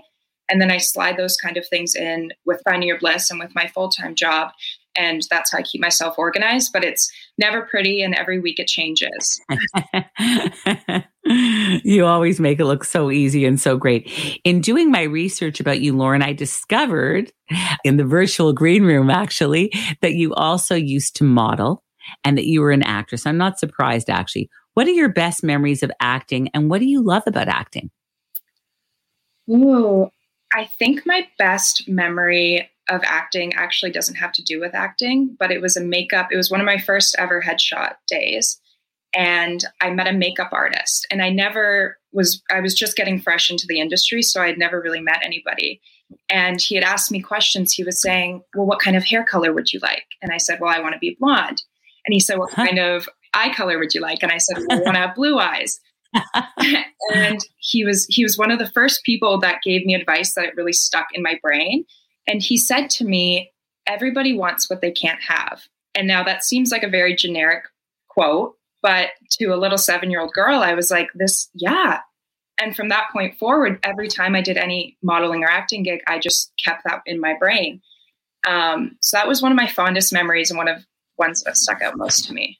And 0.49 0.61
then 0.61 0.71
I 0.71 0.77
slide 0.77 1.17
those 1.17 1.37
kind 1.37 1.57
of 1.57 1.67
things 1.67 1.95
in 1.95 2.31
with 2.45 2.61
Finding 2.63 2.87
Your 2.87 2.99
Bliss 2.99 3.31
and 3.31 3.39
with 3.39 3.55
my 3.55 3.67
full 3.67 3.89
time 3.89 4.15
job. 4.15 4.51
And 4.97 5.23
that's 5.29 5.51
how 5.51 5.57
I 5.57 5.63
keep 5.63 5.81
myself 5.81 6.15
organized. 6.17 6.71
But 6.71 6.85
it's 6.85 7.11
never 7.37 7.63
pretty, 7.63 8.01
and 8.01 8.15
every 8.15 8.39
week 8.39 8.59
it 8.59 8.67
changes. 8.67 9.41
you 11.83 12.05
always 12.05 12.39
make 12.39 12.59
it 12.59 12.65
look 12.65 12.85
so 12.85 13.11
easy 13.11 13.45
and 13.45 13.59
so 13.59 13.75
great. 13.75 14.39
In 14.45 14.61
doing 14.61 14.91
my 14.91 15.01
research 15.01 15.59
about 15.59 15.81
you, 15.81 15.97
Lauren, 15.97 16.21
I 16.21 16.31
discovered 16.31 17.33
in 17.83 17.97
the 17.97 18.05
virtual 18.05 18.53
green 18.53 18.83
room 18.83 19.09
actually 19.09 19.73
that 20.01 20.13
you 20.13 20.33
also 20.33 20.75
used 20.75 21.17
to 21.17 21.23
model 21.25 21.83
and 22.23 22.37
that 22.37 22.45
you 22.45 22.61
were 22.61 22.71
an 22.71 22.83
actress. 22.83 23.25
I'm 23.25 23.37
not 23.37 23.59
surprised 23.59 24.09
actually. 24.09 24.49
What 24.75 24.87
are 24.87 24.91
your 24.91 25.09
best 25.09 25.43
memories 25.43 25.83
of 25.83 25.91
acting 25.99 26.49
and 26.53 26.69
what 26.69 26.79
do 26.79 26.85
you 26.85 27.01
love 27.01 27.23
about 27.25 27.47
acting? 27.47 27.89
Ooh, 29.49 30.09
I 30.53 30.65
think 30.65 31.05
my 31.05 31.27
best 31.37 31.89
memory 31.89 32.69
of 32.87 33.01
acting 33.03 33.53
actually 33.55 33.91
doesn't 33.91 34.15
have 34.15 34.31
to 34.33 34.43
do 34.43 34.59
with 34.59 34.75
acting, 34.75 35.35
but 35.39 35.51
it 35.51 35.61
was 35.61 35.75
a 35.75 35.83
makeup. 35.83 36.27
It 36.31 36.37
was 36.37 36.51
one 36.51 36.59
of 36.59 36.65
my 36.65 36.77
first 36.77 37.15
ever 37.17 37.41
headshot 37.41 37.95
days 38.07 38.59
and 39.15 39.63
I 39.81 39.91
met 39.91 40.07
a 40.07 40.13
makeup 40.13 40.49
artist. 40.51 41.07
And 41.09 41.21
I 41.21 41.29
never 41.29 41.97
was, 42.11 42.43
I 42.51 42.59
was 42.59 42.73
just 42.73 42.97
getting 42.97 43.19
fresh 43.19 43.49
into 43.49 43.65
the 43.67 43.79
industry, 43.79 44.21
so 44.21 44.41
I 44.41 44.47
had 44.47 44.57
never 44.57 44.81
really 44.81 44.99
met 44.99 45.21
anybody. 45.23 45.81
And 46.29 46.61
he 46.61 46.75
had 46.75 46.83
asked 46.83 47.11
me 47.11 47.21
questions. 47.21 47.73
He 47.73 47.83
was 47.83 48.01
saying, 48.01 48.43
Well, 48.55 48.67
what 48.67 48.79
kind 48.79 48.97
of 48.97 49.05
hair 49.05 49.23
color 49.23 49.53
would 49.53 49.71
you 49.71 49.79
like? 49.81 50.05
And 50.21 50.31
I 50.31 50.37
said, 50.37 50.59
Well, 50.59 50.73
I 50.75 50.81
want 50.81 50.93
to 50.93 50.99
be 50.99 51.17
blonde. 51.19 51.63
And 52.05 52.13
he 52.13 52.19
said, 52.19 52.37
What 52.37 52.51
kind 52.51 52.77
of 52.77 53.07
eye 53.35 53.53
color 53.53 53.77
would 53.79 53.93
you 53.93 54.01
like? 54.01 54.19
And 54.21 54.31
I 54.31 54.37
said, 54.37 54.57
well, 54.57 54.79
I 54.79 54.83
want 54.83 54.95
to 54.95 55.01
have 55.01 55.15
blue 55.15 55.37
eyes. 55.37 55.79
and 57.13 57.39
he 57.57 57.83
was 57.83 58.05
he 58.09 58.23
was 58.23 58.37
one 58.37 58.49
of 58.49 58.57
the 58.57 58.71
first 58.71 59.03
people 59.03 59.37
that 59.39 59.61
gave 59.63 59.85
me 59.85 59.93
advice 59.93 60.33
that 60.33 60.45
it 60.45 60.55
really 60.55 60.73
stuck 60.73 61.07
in 61.13 61.21
my 61.21 61.37
brain. 61.43 61.83
And 62.27 62.41
he 62.41 62.57
said 62.57 62.89
to 62.91 63.05
me, 63.05 63.51
Everybody 63.85 64.35
wants 64.35 64.69
what 64.69 64.81
they 64.81 64.91
can't 64.91 65.21
have. 65.21 65.61
And 65.93 66.07
now 66.07 66.23
that 66.23 66.43
seems 66.43 66.71
like 66.71 66.83
a 66.83 66.89
very 66.89 67.15
generic 67.15 67.65
quote, 68.09 68.55
but 68.81 69.09
to 69.31 69.47
a 69.47 69.57
little 69.57 69.77
seven 69.77 70.11
year 70.11 70.21
old 70.21 70.33
girl, 70.33 70.59
I 70.59 70.73
was 70.73 70.91
like, 70.91 71.09
this, 71.15 71.49
yeah. 71.53 71.99
And 72.59 72.75
from 72.75 72.89
that 72.89 73.09
point 73.11 73.37
forward, 73.37 73.79
every 73.83 74.07
time 74.07 74.35
I 74.35 74.41
did 74.41 74.57
any 74.57 74.97
modeling 75.03 75.43
or 75.43 75.49
acting 75.49 75.83
gig, 75.83 76.01
I 76.07 76.19
just 76.19 76.53
kept 76.63 76.83
that 76.85 77.01
in 77.05 77.19
my 77.19 77.35
brain. 77.37 77.81
Um, 78.47 78.97
so 79.01 79.17
that 79.17 79.27
was 79.27 79.41
one 79.41 79.51
of 79.51 79.55
my 79.57 79.67
fondest 79.67 80.13
memories 80.13 80.51
and 80.51 80.57
one 80.57 80.67
of 80.67 80.85
ones 81.17 81.43
that 81.43 81.57
stuck 81.57 81.81
out 81.81 81.97
most 81.97 82.27
to 82.27 82.33
me. 82.33 82.59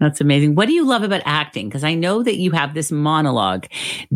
That's 0.00 0.20
amazing. 0.20 0.54
What 0.54 0.66
do 0.66 0.72
you 0.72 0.84
love 0.84 1.02
about 1.02 1.22
acting? 1.26 1.68
Because 1.68 1.84
I 1.84 1.94
know 1.94 2.22
that 2.22 2.38
you 2.38 2.52
have 2.52 2.72
this 2.72 2.90
monologue, 2.90 3.66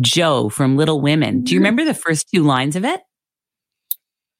Jo 0.01 0.49
from 0.49 0.75
Little 0.75 0.99
Women. 0.99 1.43
Do 1.43 1.53
you 1.53 1.59
mm-hmm. 1.59 1.63
remember 1.65 1.85
the 1.85 1.93
first 1.93 2.27
two 2.33 2.43
lines 2.43 2.75
of 2.75 2.83
it? 2.83 3.01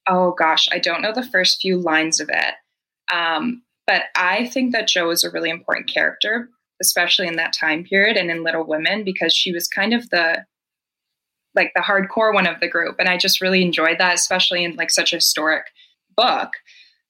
Oh 0.09 0.33
gosh, 0.37 0.67
I 0.71 0.79
don't 0.79 1.01
know 1.01 1.13
the 1.13 1.23
first 1.23 1.61
few 1.61 1.77
lines 1.77 2.19
of 2.19 2.29
it. 2.29 2.55
Um, 3.13 3.61
but 3.85 4.03
I 4.15 4.47
think 4.47 4.71
that 4.71 4.87
Jo 4.87 5.11
is 5.11 5.23
a 5.23 5.29
really 5.29 5.51
important 5.51 5.91
character, 5.91 6.49
especially 6.81 7.27
in 7.27 7.35
that 7.35 7.53
time 7.53 7.83
period 7.83 8.17
and 8.17 8.31
in 8.31 8.43
Little 8.43 8.65
Women, 8.65 9.03
because 9.03 9.33
she 9.33 9.51
was 9.51 9.67
kind 9.67 9.93
of 9.93 10.09
the 10.09 10.45
like 11.53 11.71
the 11.75 11.81
hardcore 11.81 12.33
one 12.33 12.47
of 12.47 12.59
the 12.59 12.67
group. 12.67 12.97
And 12.99 13.07
I 13.07 13.17
just 13.17 13.39
really 13.39 13.61
enjoyed 13.61 13.97
that, 13.99 14.15
especially 14.15 14.63
in 14.63 14.75
like 14.75 14.91
such 14.91 15.13
a 15.13 15.17
historic 15.17 15.67
book. 16.17 16.53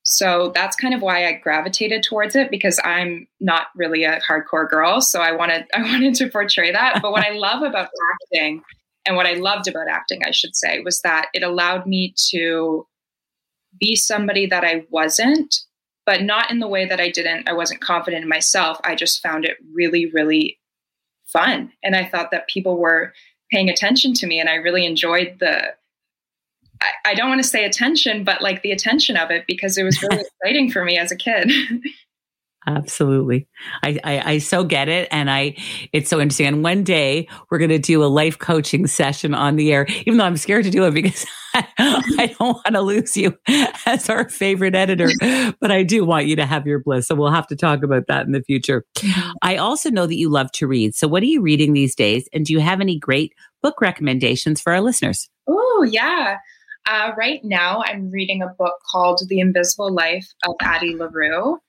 So 0.08 0.52
that's 0.54 0.76
kind 0.76 0.94
of 0.94 1.02
why 1.02 1.28
I 1.28 1.34
gravitated 1.34 2.04
towards 2.04 2.36
it 2.36 2.52
because 2.52 2.80
I'm 2.84 3.28
not 3.40 3.68
really 3.76 4.04
a 4.04 4.20
hardcore 4.22 4.70
girl. 4.70 5.02
So 5.02 5.20
I 5.20 5.32
wanted 5.32 5.66
I 5.74 5.82
wanted 5.82 6.16
to 6.16 6.30
portray 6.30 6.72
that. 6.72 7.02
But 7.02 7.12
what 7.12 7.26
I 7.26 7.32
love 7.34 7.64
about 7.64 7.90
acting 8.14 8.62
and 9.06 9.16
what 9.16 9.26
I 9.26 9.34
loved 9.34 9.68
about 9.68 9.88
acting, 9.88 10.22
I 10.26 10.32
should 10.32 10.56
say, 10.56 10.80
was 10.82 11.02
that 11.02 11.28
it 11.34 11.44
allowed 11.44 11.86
me 11.88 12.14
to 12.30 12.88
be 13.80 13.96
somebody 13.96 14.46
that 14.46 14.64
I 14.64 14.86
wasn't, 14.90 15.56
but 16.06 16.22
not 16.22 16.50
in 16.50 16.60
the 16.60 16.68
way 16.68 16.86
that 16.86 17.02
I 17.02 17.10
didn't, 17.10 17.50
I 17.50 17.54
wasn't 17.54 17.82
confident 17.82 18.24
in 18.24 18.30
myself. 18.30 18.80
I 18.84 18.96
just 18.96 19.22
found 19.22 19.44
it 19.44 19.58
really, 19.74 20.10
really 20.12 20.60
fun. 21.26 21.72
And 21.84 21.96
I 21.96 22.06
thought 22.06 22.32
that 22.32 22.48
people 22.48 22.78
were 22.78 23.12
paying 23.52 23.70
attention 23.70 24.14
to 24.14 24.28
me 24.28 24.40
and 24.40 24.50
I 24.50 24.56
really 24.56 24.86
enjoyed 24.86 25.38
the 25.40 25.74
I, 26.82 27.12
I 27.12 27.14
don't 27.14 27.30
want 27.30 27.42
to 27.42 27.48
say 27.48 27.66
attention, 27.66 28.24
but 28.24 28.42
like 28.42 28.62
the 28.62 28.72
attention 28.72 29.18
of 29.18 29.32
it 29.32 29.46
because 29.48 29.78
it 29.78 29.84
was 29.84 30.02
really 30.02 30.24
exciting 30.44 30.72
for 30.72 30.84
me 30.84 30.98
as 30.98 31.12
a 31.12 31.16
kid. 31.16 31.52
Absolutely. 32.68 33.48
I, 33.84 34.00
I, 34.04 34.32
I, 34.32 34.38
so 34.40 34.64
get 34.64 34.90
it. 34.90 35.08
And 35.12 35.30
I, 35.30 35.56
it's 35.94 36.10
so 36.10 36.20
interesting. 36.20 36.48
And 36.48 36.64
one 36.64 36.84
day 36.84 37.28
we're 37.52 37.60
going 37.60 37.70
to 37.70 37.78
do 37.78 38.04
a 38.04 38.08
life 38.08 38.40
coaching 38.40 38.88
session 38.88 39.36
on 39.36 39.56
the 39.56 39.72
air, 39.72 39.86
even 40.06 40.18
though 40.18 40.26
I'm 40.26 40.38
scared 40.38 40.64
to 40.64 40.72
do 40.72 40.84
it 40.86 40.94
because 40.96 41.28
I, 41.54 41.68
I 41.78 42.36
don't 42.40 42.56
want 42.56 42.74
to 42.74 42.82
lose 42.82 43.16
you 43.16 43.38
as 43.86 44.10
our 44.10 44.28
favorite 44.30 44.74
editor, 44.74 45.10
but 45.60 45.72
I 45.72 45.84
do 45.84 46.06
want 46.06 46.26
you 46.26 46.36
to 46.38 46.46
have 46.46 46.66
your 46.66 46.80
bliss. 46.80 47.08
So 47.08 47.14
we'll 47.14 47.30
have 47.30 47.48
to 47.48 47.56
talk 47.56 47.84
about 47.84 48.08
that 48.08 48.26
in 48.26 48.32
the 48.32 48.42
future. 48.42 48.84
Mm-hmm. 48.96 49.32
I 49.44 49.58
also 49.58 49.92
know 49.92 50.08
that 50.08 50.18
you 50.18 50.30
love 50.30 50.52
to 50.54 50.68
read. 50.68 50.96
So 50.96 51.08
what 51.08 51.22
are 51.22 51.28
you 51.28 51.42
reading 51.42 51.74
these 51.74 51.94
days? 51.94 52.28
And 52.34 52.46
do 52.46 52.54
you 52.54 52.62
have 52.62 52.82
any 52.82 52.98
great 52.98 53.34
book 53.62 53.80
recommendations 53.80 54.60
for 54.60 54.74
our 54.74 54.82
listeners? 54.82 55.30
Oh, 55.48 55.88
yeah. 55.88 56.38
Uh, 56.88 57.12
right 57.18 57.44
now, 57.44 57.82
I'm 57.84 58.12
reading 58.12 58.42
a 58.42 58.48
book 58.48 58.76
called 58.92 59.22
The 59.28 59.40
Invisible 59.40 59.92
Life 59.92 60.28
of 60.48 60.56
Addie 60.62 60.96
LaRue. 60.96 61.60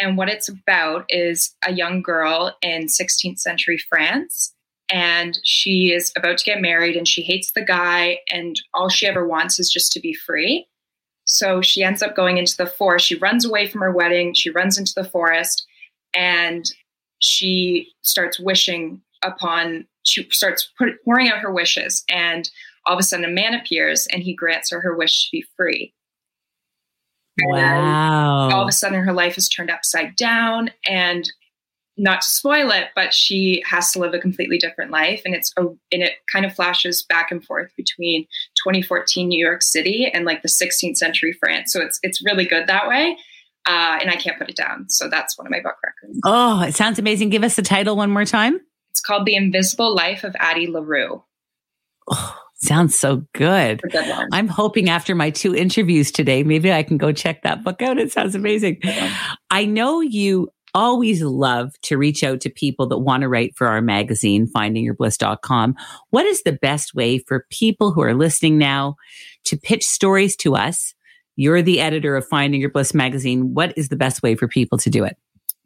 And 0.00 0.18
what 0.18 0.28
it's 0.28 0.48
about 0.48 1.06
is 1.08 1.54
a 1.66 1.72
young 1.72 2.02
girl 2.02 2.56
in 2.62 2.86
16th 2.86 3.38
century 3.38 3.78
France. 3.78 4.52
And 4.90 5.38
she 5.44 5.92
is 5.92 6.12
about 6.16 6.38
to 6.38 6.44
get 6.44 6.60
married 6.60 6.96
and 6.96 7.08
she 7.08 7.22
hates 7.22 7.52
the 7.52 7.64
guy. 7.64 8.18
And 8.30 8.60
all 8.74 8.88
she 8.88 9.06
ever 9.06 9.26
wants 9.26 9.58
is 9.58 9.70
just 9.70 9.92
to 9.92 10.00
be 10.00 10.14
free. 10.14 10.66
So 11.24 11.60
she 11.60 11.82
ends 11.82 12.02
up 12.02 12.14
going 12.14 12.38
into 12.38 12.56
the 12.56 12.66
forest. 12.66 13.06
She 13.06 13.16
runs 13.16 13.44
away 13.44 13.66
from 13.68 13.80
her 13.80 13.92
wedding. 13.92 14.34
She 14.34 14.50
runs 14.50 14.78
into 14.78 14.92
the 14.94 15.08
forest 15.08 15.66
and 16.14 16.64
she 17.18 17.88
starts 18.02 18.38
wishing 18.38 19.00
upon, 19.24 19.86
she 20.04 20.28
starts 20.30 20.70
pouring 21.04 21.28
out 21.28 21.38
her 21.38 21.52
wishes. 21.52 22.04
And 22.08 22.48
all 22.86 22.94
of 22.94 23.00
a 23.00 23.02
sudden, 23.02 23.24
a 23.24 23.28
man 23.28 23.54
appears 23.54 24.06
and 24.06 24.22
he 24.22 24.34
grants 24.34 24.70
her 24.70 24.80
her 24.80 24.96
wish 24.96 25.26
to 25.26 25.28
be 25.32 25.44
free. 25.56 25.92
Wow. 27.42 28.50
All 28.50 28.62
of 28.62 28.68
a 28.68 28.72
sudden, 28.72 29.02
her 29.02 29.12
life 29.12 29.36
is 29.36 29.48
turned 29.48 29.70
upside 29.70 30.16
down. 30.16 30.70
And 30.86 31.30
not 31.98 32.20
to 32.20 32.30
spoil 32.30 32.70
it, 32.70 32.88
but 32.94 33.14
she 33.14 33.62
has 33.66 33.90
to 33.92 33.98
live 33.98 34.12
a 34.12 34.18
completely 34.18 34.58
different 34.58 34.90
life. 34.90 35.22
And 35.24 35.34
it's 35.34 35.52
a, 35.56 35.62
and 35.62 36.02
it 36.02 36.12
kind 36.30 36.44
of 36.44 36.54
flashes 36.54 37.02
back 37.02 37.30
and 37.30 37.44
forth 37.44 37.72
between 37.76 38.24
2014 38.64 39.26
New 39.26 39.42
York 39.42 39.62
City 39.62 40.10
and 40.12 40.24
like 40.24 40.42
the 40.42 40.48
16th 40.48 40.96
century 40.96 41.32
France. 41.32 41.72
So 41.72 41.80
it's 41.80 41.98
it's 42.02 42.24
really 42.24 42.44
good 42.44 42.66
that 42.66 42.88
way. 42.88 43.16
Uh, 43.66 43.98
and 44.00 44.10
I 44.10 44.16
can't 44.16 44.38
put 44.38 44.48
it 44.48 44.56
down. 44.56 44.88
So 44.88 45.08
that's 45.08 45.36
one 45.36 45.46
of 45.46 45.50
my 45.50 45.60
book 45.60 45.76
records. 45.82 46.20
Oh, 46.24 46.62
it 46.62 46.74
sounds 46.74 46.98
amazing. 46.98 47.30
Give 47.30 47.42
us 47.42 47.56
the 47.56 47.62
title 47.62 47.96
one 47.96 48.10
more 48.10 48.24
time. 48.24 48.60
It's 48.90 49.00
called 49.00 49.26
The 49.26 49.34
Invisible 49.34 49.94
Life 49.94 50.22
of 50.22 50.36
Addie 50.38 50.68
LaRue. 50.68 51.24
Oh, 52.08 52.38
Sounds 52.58 52.98
so 52.98 53.22
good. 53.34 53.82
I'm 54.32 54.48
hoping 54.48 54.88
after 54.88 55.14
my 55.14 55.30
two 55.30 55.54
interviews 55.54 56.10
today, 56.10 56.42
maybe 56.42 56.72
I 56.72 56.82
can 56.82 56.96
go 56.96 57.12
check 57.12 57.42
that 57.42 57.62
book 57.62 57.82
out. 57.82 57.98
It 57.98 58.12
sounds 58.12 58.34
amazing. 58.34 58.80
I 59.50 59.66
know 59.66 60.00
you 60.00 60.48
always 60.74 61.22
love 61.22 61.72
to 61.82 61.96
reach 61.96 62.22
out 62.22 62.40
to 62.42 62.50
people 62.50 62.86
that 62.86 62.98
want 62.98 63.22
to 63.22 63.28
write 63.28 63.56
for 63.56 63.66
our 63.66 63.80
magazine, 63.80 64.46
findingyourbliss.com. 64.46 65.74
What 66.10 66.26
is 66.26 66.42
the 66.42 66.52
best 66.52 66.94
way 66.94 67.18
for 67.18 67.46
people 67.50 67.92
who 67.92 68.02
are 68.02 68.14
listening 68.14 68.58
now 68.58 68.96
to 69.44 69.56
pitch 69.56 69.84
stories 69.84 70.36
to 70.36 70.54
us? 70.54 70.94
You're 71.34 71.62
the 71.62 71.80
editor 71.80 72.16
of 72.16 72.26
Finding 72.26 72.60
Your 72.60 72.70
Bliss 72.70 72.94
magazine. 72.94 73.54
What 73.54 73.76
is 73.76 73.88
the 73.90 73.96
best 73.96 74.22
way 74.22 74.34
for 74.34 74.48
people 74.48 74.78
to 74.78 74.90
do 74.90 75.04
it? 75.04 75.16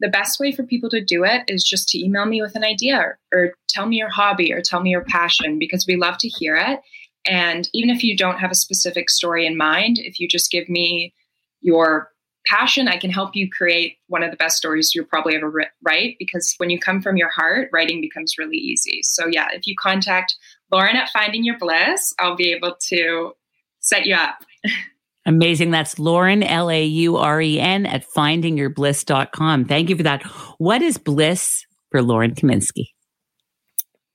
The 0.01 0.09
best 0.09 0.39
way 0.39 0.51
for 0.51 0.63
people 0.63 0.89
to 0.89 1.03
do 1.03 1.23
it 1.23 1.43
is 1.47 1.63
just 1.63 1.87
to 1.89 2.03
email 2.03 2.25
me 2.25 2.41
with 2.41 2.55
an 2.55 2.63
idea 2.63 3.15
or, 3.33 3.53
tell 3.69 3.85
me 3.85 3.95
your 3.95 4.09
hobby 4.09 4.51
or 4.51 4.61
tell 4.61 4.81
me 4.81 4.89
your 4.89 5.05
passion 5.05 5.57
because 5.57 5.87
we 5.87 5.95
love 5.95 6.17
to 6.17 6.27
hear 6.27 6.57
it. 6.57 6.81
And 7.25 7.69
even 7.73 7.89
if 7.89 8.03
you 8.03 8.17
don't 8.17 8.39
have 8.39 8.51
a 8.51 8.55
specific 8.55 9.09
story 9.09 9.45
in 9.45 9.55
mind, 9.55 9.97
if 9.97 10.19
you 10.19 10.27
just 10.27 10.51
give 10.51 10.67
me 10.67 11.13
your 11.61 12.09
passion, 12.45 12.89
I 12.89 12.97
can 12.97 13.11
help 13.11 13.33
you 13.33 13.49
create 13.49 13.97
one 14.07 14.23
of 14.23 14.31
the 14.31 14.35
best 14.35 14.57
stories 14.57 14.93
you'll 14.93 15.05
probably 15.05 15.35
ever 15.35 15.71
write 15.83 16.17
because 16.19 16.53
when 16.57 16.69
you 16.69 16.79
come 16.79 17.01
from 17.01 17.15
your 17.15 17.29
heart, 17.29 17.69
writing 17.71 18.01
becomes 18.01 18.37
really 18.37 18.57
easy. 18.57 18.99
So, 19.03 19.27
yeah, 19.27 19.47
if 19.53 19.65
you 19.65 19.75
contact 19.79 20.35
Lauren 20.71 20.97
at 20.97 21.09
Finding 21.09 21.45
Your 21.45 21.57
Bliss, 21.57 22.13
I'll 22.19 22.35
be 22.35 22.51
able 22.51 22.75
to 22.89 23.31
set 23.79 24.05
you 24.05 24.15
up. 24.15 24.43
Amazing. 25.25 25.71
That's 25.71 25.99
Lauren, 25.99 26.41
L 26.43 26.69
A 26.69 26.83
U 26.83 27.17
R 27.17 27.41
E 27.41 27.59
N, 27.59 27.85
at 27.85 28.05
findingyourbliss.com. 28.15 29.65
Thank 29.65 29.89
you 29.89 29.95
for 29.95 30.03
that. 30.03 30.23
What 30.57 30.81
is 30.81 30.97
bliss 30.97 31.65
for 31.91 32.01
Lauren 32.01 32.33
Kaminsky? 32.33 32.87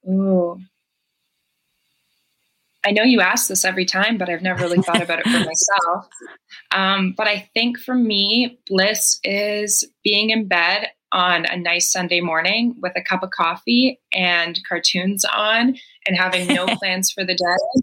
Oh, 0.09 0.59
I 2.87 2.93
know 2.93 3.03
you 3.03 3.21
ask 3.21 3.49
this 3.49 3.65
every 3.65 3.85
time, 3.85 4.17
but 4.17 4.29
I've 4.29 4.43
never 4.43 4.63
really 4.63 4.81
thought 4.81 5.03
about 5.03 5.19
it 5.19 5.25
for 5.25 5.31
myself. 5.45 6.07
Um, 6.71 7.15
but 7.17 7.27
I 7.27 7.51
think 7.53 7.79
for 7.79 7.95
me, 7.95 8.61
bliss 8.69 9.19
is 9.25 9.85
being 10.05 10.31
in 10.31 10.47
bed 10.47 10.89
on 11.11 11.47
a 11.47 11.57
nice 11.57 11.91
Sunday 11.91 12.21
morning 12.21 12.77
with 12.81 12.93
a 12.97 13.03
cup 13.03 13.25
of 13.25 13.31
coffee 13.31 14.01
and 14.13 14.59
cartoons 14.69 15.25
on 15.25 15.75
and 16.07 16.17
having 16.17 16.47
no 16.47 16.67
plans 16.79 17.11
for 17.11 17.25
the 17.25 17.35
day. 17.35 17.83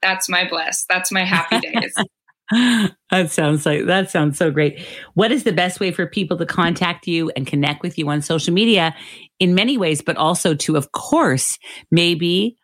That's 0.00 0.28
my 0.28 0.48
bliss. 0.48 0.84
That's 0.88 1.10
my 1.10 1.24
happy 1.24 1.58
days. 1.60 1.94
that 3.10 3.30
sounds 3.30 3.66
like 3.66 3.86
that 3.86 4.10
sounds 4.10 4.38
so 4.38 4.50
great. 4.52 4.80
What 5.14 5.32
is 5.32 5.42
the 5.42 5.52
best 5.52 5.80
way 5.80 5.90
for 5.90 6.06
people 6.06 6.36
to 6.38 6.46
contact 6.46 7.06
you 7.08 7.30
and 7.34 7.46
connect 7.46 7.82
with 7.82 7.98
you 7.98 8.08
on 8.08 8.22
social 8.22 8.54
media 8.54 8.94
in 9.40 9.54
many 9.54 9.76
ways, 9.76 10.00
but 10.00 10.16
also 10.16 10.54
to, 10.54 10.76
of 10.76 10.92
course, 10.92 11.58
maybe 11.90 12.56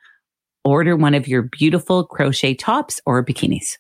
order 0.65 0.97
one 0.97 1.15
of 1.15 1.27
your 1.27 1.43
beautiful 1.43 2.05
crochet 2.05 2.55
tops 2.55 3.01
or 3.07 3.25
bikinis? 3.25 3.79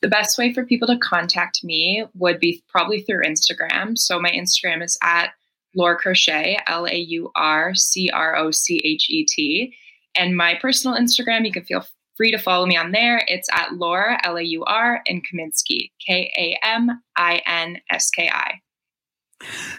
The 0.00 0.08
best 0.08 0.38
way 0.38 0.52
for 0.52 0.64
people 0.64 0.86
to 0.88 0.98
contact 0.98 1.64
me 1.64 2.04
would 2.14 2.38
be 2.38 2.62
probably 2.68 3.00
through 3.02 3.24
Instagram. 3.24 3.96
So 3.96 4.20
my 4.20 4.30
Instagram 4.30 4.84
is 4.84 4.98
at 5.02 5.30
Laur 5.74 5.96
Crochet, 5.96 6.58
L 6.66 6.86
A 6.86 6.96
U 6.96 7.30
R 7.34 7.74
C 7.74 8.10
R 8.10 8.36
O 8.36 8.50
C 8.50 8.80
H 8.84 9.08
E 9.10 9.26
T. 9.28 9.74
And 10.14 10.36
my 10.36 10.56
personal 10.60 10.96
Instagram, 10.96 11.44
you 11.44 11.52
can 11.52 11.64
feel 11.64 11.84
free 12.16 12.30
to 12.30 12.38
follow 12.38 12.66
me 12.66 12.76
on 12.76 12.92
there. 12.92 13.22
It's 13.26 13.48
at 13.52 13.74
Laura, 13.74 14.18
L 14.24 14.36
A 14.36 14.42
U 14.42 14.64
R, 14.64 15.02
and 15.06 15.22
Kaminsky, 15.26 15.90
K 16.06 16.30
A 16.36 16.58
M 16.66 17.02
I 17.16 17.42
N 17.46 17.78
S 17.90 18.10
K 18.10 18.28
I. 18.28 18.60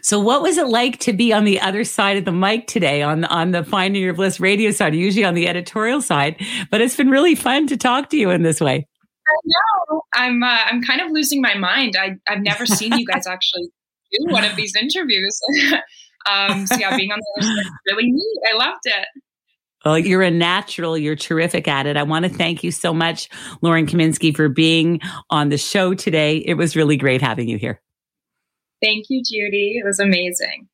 So, 0.01 0.19
what 0.19 0.41
was 0.41 0.57
it 0.57 0.67
like 0.67 0.99
to 0.99 1.13
be 1.13 1.33
on 1.33 1.43
the 1.45 1.59
other 1.59 1.83
side 1.83 2.17
of 2.17 2.25
the 2.25 2.31
mic 2.31 2.67
today, 2.67 3.01
on 3.01 3.25
on 3.25 3.51
the 3.51 3.63
Finding 3.63 4.01
Your 4.01 4.13
Bliss 4.13 4.39
radio 4.39 4.71
side, 4.71 4.95
usually 4.95 5.25
on 5.25 5.33
the 5.33 5.47
editorial 5.47 6.01
side? 6.01 6.41
But 6.69 6.81
it's 6.81 6.95
been 6.95 7.09
really 7.09 7.35
fun 7.35 7.67
to 7.67 7.77
talk 7.77 8.09
to 8.09 8.17
you 8.17 8.29
in 8.29 8.43
this 8.43 8.61
way. 8.61 8.85
I 9.27 9.35
know. 9.45 10.01
I'm 10.13 10.43
uh, 10.43 10.59
I'm 10.65 10.83
kind 10.83 11.01
of 11.01 11.11
losing 11.11 11.41
my 11.41 11.55
mind. 11.55 11.95
I 11.97 12.15
I've 12.27 12.41
never 12.41 12.65
seen 12.65 12.97
you 12.97 13.05
guys 13.05 13.27
actually 13.27 13.69
do 14.11 14.31
one 14.31 14.43
of 14.43 14.55
these 14.55 14.75
interviews. 14.75 15.39
um, 16.29 16.67
so 16.67 16.75
yeah, 16.75 16.95
being 16.95 17.11
on 17.11 17.19
the 17.19 17.41
other 17.41 17.53
side 17.53 17.71
really 17.89 18.11
neat. 18.11 18.39
I 18.51 18.57
loved 18.57 18.81
it. 18.85 19.07
Well, 19.85 19.99
you're 19.99 20.23
a 20.23 20.31
natural. 20.31 20.97
You're 20.97 21.15
terrific 21.15 21.67
at 21.67 21.85
it. 21.85 21.95
I 21.95 22.03
want 22.03 22.23
to 22.23 22.29
thank 22.29 22.63
you 22.63 22.71
so 22.71 22.93
much, 22.93 23.29
Lauren 23.61 23.85
Kaminsky, 23.85 24.35
for 24.35 24.49
being 24.49 24.99
on 25.29 25.49
the 25.49 25.57
show 25.57 25.93
today. 25.93 26.37
It 26.37 26.55
was 26.55 26.75
really 26.75 26.97
great 26.97 27.21
having 27.21 27.47
you 27.47 27.57
here. 27.57 27.79
Thank 28.81 29.05
you, 29.09 29.21
Judy. 29.23 29.79
It 29.81 29.85
was 29.85 29.99
amazing. 29.99 30.67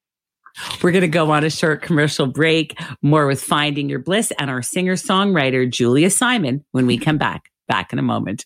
We're 0.81 0.91
going 0.91 1.01
to 1.01 1.07
go 1.07 1.31
on 1.31 1.43
a 1.43 1.49
short 1.49 1.81
commercial 1.81 2.25
break, 2.25 2.79
more 3.01 3.27
with 3.27 3.41
Finding 3.41 3.89
Your 3.89 3.99
Bliss 3.99 4.31
and 4.39 4.49
our 4.49 4.61
singer 4.61 4.95
songwriter, 4.95 5.69
Julia 5.69 6.09
Simon, 6.09 6.65
when 6.71 6.87
we 6.87 6.97
come 6.97 7.17
back. 7.17 7.49
Back 7.67 7.93
in 7.93 7.99
a 7.99 8.03
moment. 8.03 8.45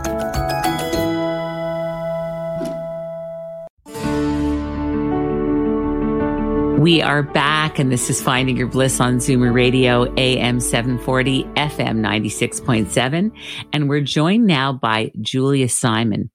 We 6.81 6.99
are 6.99 7.21
back, 7.21 7.77
and 7.77 7.91
this 7.91 8.09
is 8.09 8.23
Finding 8.23 8.57
Your 8.57 8.65
Bliss 8.65 8.99
on 8.99 9.17
Zoomer 9.17 9.53
Radio, 9.53 10.11
AM 10.17 10.59
740, 10.59 11.43
FM 11.43 11.99
96.7. 11.99 13.31
And 13.71 13.87
we're 13.87 14.01
joined 14.01 14.47
now 14.47 14.73
by 14.73 15.11
Julia 15.21 15.69
Simon. 15.69 16.31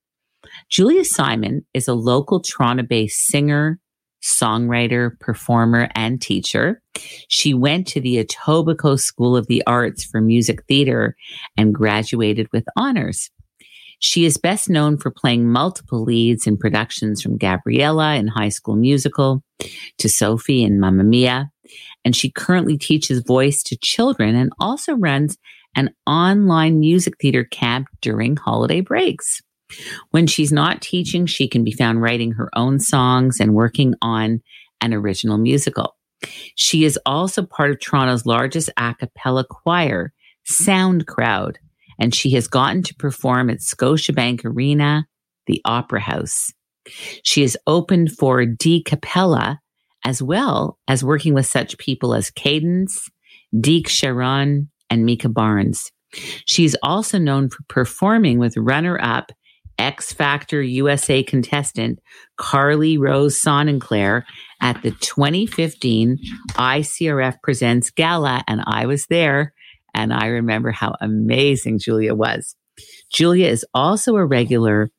Julia 0.71 1.05
Simon 1.05 1.67
is 1.75 1.89
a 1.89 1.95
local 1.95 2.39
Toronto 2.39 2.85
based 2.85 3.27
singer, 3.27 3.81
songwriter, 4.23 5.19
performer, 5.19 5.89
and 5.97 6.23
teacher. 6.23 6.81
She 7.27 7.53
went 7.53 7.89
to 7.89 8.01
the 8.01 8.25
Etobicoke 8.25 9.01
School 9.01 9.37
of 9.37 9.49
the 9.49 9.65
Arts 9.67 10.05
for 10.05 10.21
Music 10.21 10.63
Theater 10.69 11.17
and 11.57 11.75
graduated 11.75 12.47
with 12.53 12.67
honors. 12.77 13.33
She 13.99 14.25
is 14.25 14.37
best 14.37 14.69
known 14.69 14.99
for 14.99 15.11
playing 15.11 15.51
multiple 15.51 16.03
leads 16.03 16.47
in 16.47 16.57
productions 16.57 17.23
from 17.23 17.39
Gabriella 17.39 18.15
in 18.15 18.29
High 18.29 18.51
School 18.51 18.77
Musical 18.77 19.43
to 19.99 20.09
Sophie 20.09 20.63
in 20.63 20.79
Mamma 20.79 21.05
Mia. 21.05 21.51
And 22.05 22.15
she 22.15 22.31
currently 22.31 22.79
teaches 22.79 23.23
voice 23.27 23.63
to 23.65 23.77
children 23.81 24.37
and 24.37 24.53
also 24.61 24.95
runs 24.95 25.37
an 25.75 25.91
online 26.07 26.79
music 26.79 27.15
theater 27.21 27.45
camp 27.45 27.89
during 28.01 28.37
holiday 28.37 28.81
breaks. 28.81 29.41
When 30.11 30.27
she's 30.27 30.53
not 30.53 30.81
teaching, 30.81 31.27
she 31.27 31.49
can 31.49 31.65
be 31.65 31.73
found 31.73 32.01
writing 32.01 32.33
her 32.33 32.51
own 32.55 32.79
songs 32.79 33.41
and 33.41 33.55
working 33.55 33.95
on 34.01 34.41
an 34.81 34.95
original 34.95 35.39
musical. 35.39 35.97
She 36.55 36.85
is 36.85 36.99
also 37.05 37.45
part 37.45 37.71
of 37.71 37.81
Toronto's 37.81 38.27
largest 38.27 38.71
a 38.77 38.95
cappella 38.95 39.45
choir, 39.45 40.13
Sound 40.45 41.07
Crowd, 41.07 41.59
and 41.99 42.15
she 42.15 42.31
has 42.31 42.49
gotten 42.49 42.83
to 42.83 42.95
perform 42.95 43.51
at 43.51 43.59
Scotiabank 43.59 44.45
Arena, 44.45 45.07
the 45.47 45.61
Opera 45.65 46.01
House. 46.01 46.53
She 47.23 47.43
has 47.43 47.57
opened 47.67 48.13
for 48.13 48.45
DCappella 48.45 49.59
as 50.05 50.23
well 50.23 50.79
as 50.87 51.03
working 51.03 51.35
with 51.35 51.47
such 51.47 51.79
people 51.79 52.15
as 52.15 52.31
Cadence, 52.31 53.11
Deke 53.59 53.89
Sharon, 53.89 54.71
and 54.89 55.05
Mika 55.05 55.29
Barnes. 55.29 55.91
She's 56.45 56.77
also 56.83 57.19
known 57.19 57.51
for 57.51 57.63
performing 57.69 58.39
with 58.39 58.57
runner 58.57 58.99
up 59.03 59.33
X 59.79 60.13
Factor 60.13 60.63
USA 60.63 61.23
contestant 61.23 61.99
Carly 62.37 62.97
Rose 62.97 63.41
Sonenclar 63.41 64.23
at 64.61 64.81
the 64.83 64.93
2015 64.93 66.19
ICRF 66.53 67.43
Presents 67.43 67.91
Gala, 67.91 68.43
and 68.49 68.63
I 68.67 68.87
was 68.87 69.07
there 69.07 69.53
and 69.97 70.13
I 70.13 70.27
remember 70.27 70.71
how 70.71 70.95
amazing 71.01 71.79
Julia 71.79 72.15
was. 72.15 72.55
Julia 73.11 73.49
is 73.49 73.65
also 73.73 74.15
a 74.17 74.27
regular 74.27 74.91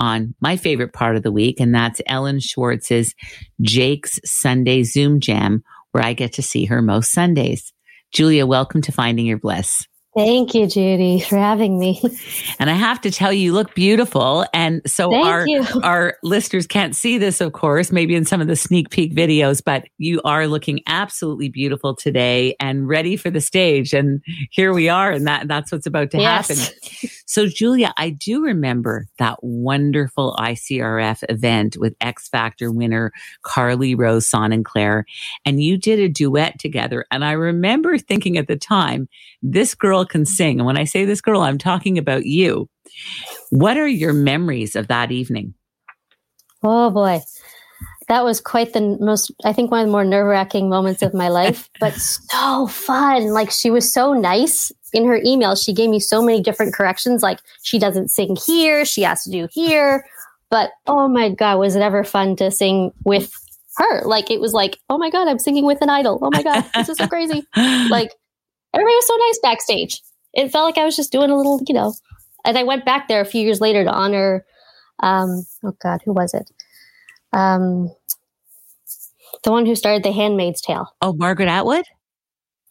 on 0.00 0.34
my 0.40 0.56
favorite 0.56 0.92
part 0.92 1.16
of 1.16 1.22
the 1.22 1.30
week, 1.30 1.60
and 1.60 1.74
that's 1.74 2.00
Ellen 2.06 2.40
Schwartz's 2.40 3.14
Jake's 3.60 4.18
Sunday 4.24 4.82
Zoom 4.82 5.20
Jam, 5.20 5.62
where 5.92 6.04
I 6.04 6.14
get 6.14 6.32
to 6.34 6.42
see 6.42 6.64
her 6.64 6.82
most 6.82 7.12
Sundays. 7.12 7.72
Julia, 8.12 8.46
welcome 8.46 8.80
to 8.82 8.92
Finding 8.92 9.26
Your 9.26 9.38
Bliss. 9.38 9.86
Thank 10.16 10.54
you, 10.54 10.66
Judy, 10.66 11.20
for 11.20 11.36
having 11.36 11.78
me. 11.78 12.00
And 12.58 12.70
I 12.70 12.74
have 12.74 13.02
to 13.02 13.10
tell 13.10 13.32
you, 13.34 13.40
you 13.40 13.52
look 13.52 13.74
beautiful. 13.74 14.46
And 14.54 14.80
so 14.86 15.10
Thank 15.10 15.26
our 15.26 15.46
you. 15.46 15.64
our 15.82 16.16
listeners 16.22 16.66
can't 16.66 16.96
see 16.96 17.18
this, 17.18 17.42
of 17.42 17.52
course, 17.52 17.92
maybe 17.92 18.14
in 18.14 18.24
some 18.24 18.40
of 18.40 18.46
the 18.46 18.56
sneak 18.56 18.88
peek 18.88 19.14
videos, 19.14 19.62
but 19.62 19.84
you 19.98 20.22
are 20.24 20.46
looking 20.46 20.80
absolutely 20.86 21.50
beautiful 21.50 21.94
today 21.94 22.56
and 22.58 22.88
ready 22.88 23.16
for 23.16 23.28
the 23.30 23.42
stage. 23.42 23.92
And 23.92 24.22
here 24.50 24.72
we 24.72 24.88
are, 24.88 25.10
and 25.10 25.26
that 25.26 25.48
that's 25.48 25.70
what's 25.70 25.86
about 25.86 26.10
to 26.12 26.18
Yes. 26.18 26.48
happen. 26.48 27.10
So, 27.26 27.46
Julia, 27.46 27.92
I 27.96 28.10
do 28.10 28.42
remember 28.42 29.08
that 29.18 29.38
wonderful 29.42 30.36
ICRF 30.38 31.24
event 31.28 31.76
with 31.78 31.94
X 32.00 32.28
Factor 32.28 32.70
winner 32.70 33.12
Carly 33.42 33.94
Rose 33.94 34.30
Sonenclar, 34.30 35.02
and 35.44 35.62
you 35.62 35.76
did 35.76 35.98
a 35.98 36.08
duet 36.08 36.58
together. 36.58 37.04
And 37.10 37.24
I 37.24 37.32
remember 37.32 37.98
thinking 37.98 38.38
at 38.38 38.46
the 38.46 38.56
time, 38.56 39.08
this 39.42 39.74
girl 39.74 40.04
can 40.04 40.24
sing. 40.24 40.60
And 40.60 40.66
when 40.66 40.78
I 40.78 40.84
say 40.84 41.04
this 41.04 41.20
girl, 41.20 41.42
I'm 41.42 41.58
talking 41.58 41.98
about 41.98 42.24
you. 42.26 42.68
What 43.50 43.76
are 43.76 43.88
your 43.88 44.12
memories 44.12 44.76
of 44.76 44.88
that 44.88 45.10
evening? 45.10 45.54
Oh 46.62 46.90
boy. 46.90 47.20
That 48.08 48.24
was 48.24 48.40
quite 48.40 48.72
the 48.72 48.96
most, 49.00 49.32
I 49.44 49.52
think, 49.52 49.70
one 49.70 49.80
of 49.80 49.86
the 49.86 49.92
more 49.92 50.04
nerve 50.04 50.26
wracking 50.26 50.68
moments 50.68 51.02
of 51.02 51.12
my 51.12 51.28
life, 51.28 51.68
but 51.80 51.94
so 51.94 52.68
fun. 52.68 53.32
Like, 53.32 53.50
she 53.50 53.70
was 53.70 53.92
so 53.92 54.12
nice 54.12 54.70
in 54.92 55.04
her 55.06 55.20
email. 55.24 55.56
She 55.56 55.72
gave 55.72 55.90
me 55.90 55.98
so 55.98 56.22
many 56.22 56.40
different 56.40 56.72
corrections. 56.72 57.22
Like, 57.22 57.40
she 57.62 57.78
doesn't 57.78 58.10
sing 58.10 58.36
here, 58.36 58.84
she 58.84 59.02
has 59.02 59.24
to 59.24 59.30
do 59.30 59.48
here. 59.52 60.06
But 60.50 60.70
oh 60.86 61.08
my 61.08 61.30
God, 61.30 61.58
was 61.58 61.74
it 61.74 61.82
ever 61.82 62.04
fun 62.04 62.36
to 62.36 62.50
sing 62.50 62.92
with 63.04 63.32
her? 63.78 64.02
Like, 64.04 64.30
it 64.30 64.40
was 64.40 64.52
like, 64.52 64.78
oh 64.88 64.98
my 64.98 65.10
God, 65.10 65.28
I'm 65.28 65.38
singing 65.38 65.64
with 65.64 65.82
an 65.82 65.90
idol. 65.90 66.18
Oh 66.22 66.30
my 66.32 66.42
God, 66.42 66.64
this 66.74 66.88
is 66.88 66.98
so 66.98 67.08
crazy. 67.08 67.42
Like, 67.56 68.12
everybody 68.74 68.94
was 68.94 69.06
so 69.06 69.16
nice 69.16 69.38
backstage. 69.42 70.00
It 70.34 70.50
felt 70.50 70.66
like 70.66 70.78
I 70.78 70.84
was 70.84 70.96
just 70.96 71.12
doing 71.12 71.30
a 71.30 71.36
little, 71.36 71.60
you 71.66 71.74
know. 71.74 71.94
And 72.44 72.56
I 72.56 72.62
went 72.62 72.84
back 72.84 73.08
there 73.08 73.20
a 73.20 73.26
few 73.26 73.42
years 73.42 73.60
later 73.60 73.82
to 73.84 73.90
honor, 73.90 74.44
um, 75.02 75.44
oh 75.64 75.74
God, 75.82 76.00
who 76.04 76.12
was 76.12 76.32
it? 76.34 76.50
Um, 77.32 77.90
the 79.46 79.52
one 79.52 79.64
who 79.64 79.74
started 79.76 80.02
The 80.02 80.10
Handmaid's 80.12 80.60
Tale, 80.60 80.86
oh, 81.00 81.14
Margaret 81.14 81.48
Atwood? 81.48 81.84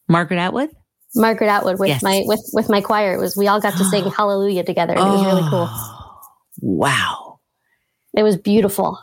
Margaret 0.07 0.38
Atwood? 0.38 0.69
Margaret 1.15 1.47
Atwood, 1.47 1.80
with 1.80 1.88
Yes. 1.89 2.03
my 2.03 2.21
with 2.26 2.41
with 2.53 2.69
my 2.69 2.82
choir. 2.82 3.13
It 3.15 3.19
was 3.19 3.38
we 3.38 3.47
all 3.47 3.61
got 3.61 3.78
to 3.78 3.86
sing 3.86 4.03
Hallelujah 4.17 4.63
together, 4.65 4.93
and 4.93 5.01
it 5.07 5.11
was 5.11 5.26
really 5.26 5.49
cool. 5.49 5.67
Oh, 5.69 6.11
Wow. 6.61 7.39
It 8.15 8.23
was 8.23 8.38
beautiful. 8.38 8.99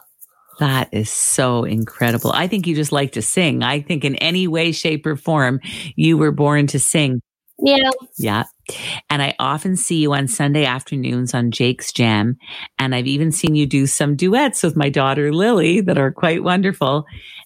That 0.60 0.88
is 0.92 1.10
so 1.10 1.64
incredible. 1.64 2.30
I 2.32 2.46
think 2.46 2.66
you 2.66 2.74
just 2.74 2.92
like 2.92 3.12
to 3.12 3.22
sing. 3.22 3.62
I 3.62 3.80
think 3.80 4.04
in 4.04 4.16
any 4.16 4.46
way, 4.46 4.72
shape, 4.72 5.06
or 5.06 5.16
form, 5.16 5.60
you 5.96 6.16
were 6.18 6.30
born 6.32 6.66
to 6.68 6.78
sing. 6.78 7.20
Yeah, 7.58 7.90
Yeah. 8.18 8.44
And 9.10 9.22
I 9.22 9.34
often 9.38 9.76
see 9.76 9.98
you 10.00 10.12
on 10.12 10.28
Sunday 10.28 10.64
afternoons 10.64 11.34
on 11.34 11.50
Jake's 11.50 11.92
Jam. 11.92 12.36
And 12.78 12.94
I've 12.94 13.06
even 13.06 13.32
seen 13.32 13.54
you 13.54 13.66
do 13.66 13.86
some 13.86 14.16
duets 14.16 14.62
with 14.62 14.76
my 14.76 14.88
daughter 14.88 15.32
Lily 15.32 15.80
that 15.80 15.98
are 15.98 16.12
quite 16.12 16.42
wonderful. 16.42 17.04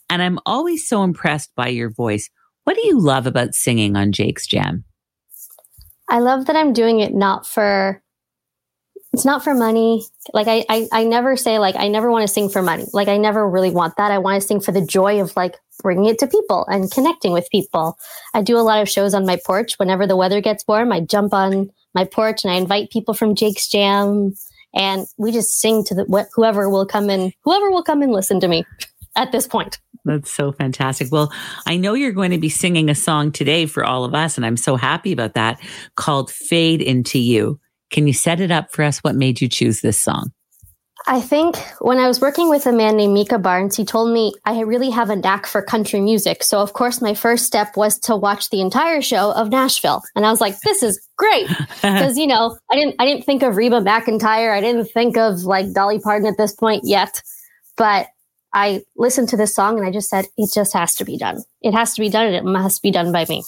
And 0.09 0.23
I'm 0.23 0.39
always 0.47 0.87
so 0.89 1.03
impressed 1.03 1.55
by 1.57 1.69
your 1.69 1.91
voice. 1.91 2.31
What 2.65 2.77
do 2.77 2.87
you 2.87 3.01
love 3.01 3.27
about 3.27 3.55
singing 3.55 3.97
on 3.97 4.13
Jake's 4.13 4.47
Jam? 4.47 4.85
I 6.09 6.21
love 6.21 6.47
that 6.47 6.57
I'm 6.57 6.73
doing 6.73 7.01
it 7.01 7.15
not 7.15 7.47
for. 7.47 8.03
It's 9.17 9.25
not 9.25 9.43
for 9.43 9.55
money. 9.55 10.05
Like 10.35 10.47
I, 10.47 10.67
I, 10.69 10.89
I 10.93 11.05
never 11.05 11.39
say 11.39 11.59
like 11.59 11.75
I 11.75 11.89
never 11.89 12.11
want 12.11 12.29
to 12.29 12.33
sing 12.33 12.51
for 12.51 12.61
money. 12.61 12.85
Like 12.93 13.09
I 13.09 13.17
never 13.17 13.49
really 13.49 13.71
want 13.71 13.97
that. 13.97 14.11
I 14.11 14.19
want 14.19 14.43
to 14.43 14.47
sing 14.47 14.61
for 14.61 14.73
the 14.73 14.85
joy 14.85 15.23
of 15.23 15.35
like 15.35 15.57
bringing 15.83 16.05
it 16.05 16.19
to 16.19 16.27
people 16.27 16.67
and 16.69 16.91
connecting 16.91 17.33
with 17.33 17.49
people. 17.51 17.97
I 18.35 18.43
do 18.43 18.59
a 18.59 18.61
lot 18.61 18.83
of 18.83 18.91
shows 18.91 19.15
on 19.15 19.25
my 19.25 19.39
porch. 19.47 19.79
Whenever 19.79 20.07
the 20.07 20.17
weather 20.17 20.43
gets 20.43 20.67
warm, 20.69 20.93
I 20.93 21.01
jump 21.01 21.33
on 21.33 21.71
my 21.95 22.05
porch 22.05 22.45
and 22.45 22.53
I 22.53 22.57
invite 22.57 22.91
people 22.91 23.15
from 23.15 23.35
Jake's 23.35 23.71
Jam, 23.71 24.35
and 24.75 25.07
we 25.17 25.33
just 25.33 25.63
sing 25.63 25.83
to 25.85 25.95
the 25.95 26.05
wh- 26.05 26.31
whoever 26.35 26.69
will 26.69 26.85
come 26.85 27.09
in. 27.09 27.33
Whoever 27.45 27.71
will 27.71 27.83
come 27.83 28.03
and 28.03 28.13
listen 28.13 28.39
to 28.41 28.49
me. 28.49 28.67
At 29.17 29.33
this 29.33 29.47
point, 29.47 29.79
That's 30.05 30.31
so 30.31 30.53
fantastic. 30.53 31.11
Well, 31.11 31.33
I 31.67 31.79
know 31.79 31.95
you're 31.95 32.13
going 32.13 32.33
to 32.33 32.39
be 32.39 32.51
singing 32.51 32.91
a 32.91 32.95
song 32.95 33.33
today 33.33 33.65
for 33.65 33.83
all 33.83 34.05
of 34.05 34.15
us, 34.15 34.37
and 34.37 34.45
I'm 34.45 34.59
so 34.59 34.77
happy 34.77 35.11
about 35.11 35.33
that 35.35 35.59
called 35.95 36.31
Fade 36.31 36.83
Into 36.83 37.19
You. 37.19 37.59
Can 37.91 38.07
you 38.07 38.13
set 38.13 38.41
it 38.41 38.51
up 38.51 38.73
for 38.73 38.83
us? 38.83 38.99
What 38.99 39.15
made 39.15 39.41
you 39.41 39.49
choose 39.49 39.81
this 39.81 39.99
song? 39.99 40.33
I 41.09 41.21
think 41.21 41.57
when 41.81 41.99
I 41.99 42.09
was 42.09 42.21
working 42.21 42.49
with 42.51 42.67
a 42.67 42.73
man 42.73 42.97
named 42.97 43.15
Mika 43.15 43.39
Barnes, 43.39 43.77
he 43.77 43.85
told 43.85 44.13
me 44.13 44.35
I 44.45 44.61
really 44.61 44.91
have 44.91 45.09
a 45.09 45.15
knack 45.15 45.47
for 45.47 45.63
country 45.63 46.01
music. 46.01 46.43
So, 46.43 46.59
of 46.59 46.73
course, 46.73 47.01
my 47.01 47.15
first 47.15 47.47
step 47.47 47.77
was 47.77 47.97
to 48.01 48.17
watch 48.17 48.51
the 48.51 48.61
entire 48.61 49.01
show 49.01 49.31
of 49.33 49.51
Nashville. 49.51 50.03
And 50.17 50.27
I 50.27 50.31
was 50.31 50.41
like, 50.41 50.61
this 50.61 50.83
is 50.83 51.01
great. 51.17 51.49
Because, 51.87 52.19
you 52.19 52.27
know, 52.27 52.59
I 52.71 52.75
didn't, 52.75 52.97
I 52.99 53.07
didn't 53.07 53.25
think 53.25 53.45
of 53.45 53.57
Reba 53.57 53.81
McEntire. 53.81 54.51
I 54.51 54.61
didn't 54.61 54.87
think 54.87 55.17
of 55.17 55.45
like 55.45 55.73
Dolly 55.73 56.01
Parton 56.01 56.27
at 56.27 56.37
this 56.37 56.53
point 56.53 56.83
yet. 56.85 57.23
But 57.77 58.09
I 58.53 58.83
listened 58.97 59.29
to 59.29 59.37
this 59.37 59.55
song 59.55 59.79
and 59.79 59.87
I 59.87 59.93
just 59.93 60.09
said, 60.09 60.27
it 60.37 60.51
just 60.53 60.73
has 60.73 60.97
to 60.97 61.05
be 61.05 61.17
done. 61.17 61.45
It 61.61 61.75
has 61.75 61.95
to 61.95 62.01
be 62.01 62.09
done 62.09 62.27
and 62.27 62.35
it 62.35 62.45
must 62.45 62.83
be 62.83 62.91
done 62.91 63.13
by 63.13 63.27
me. 63.29 63.45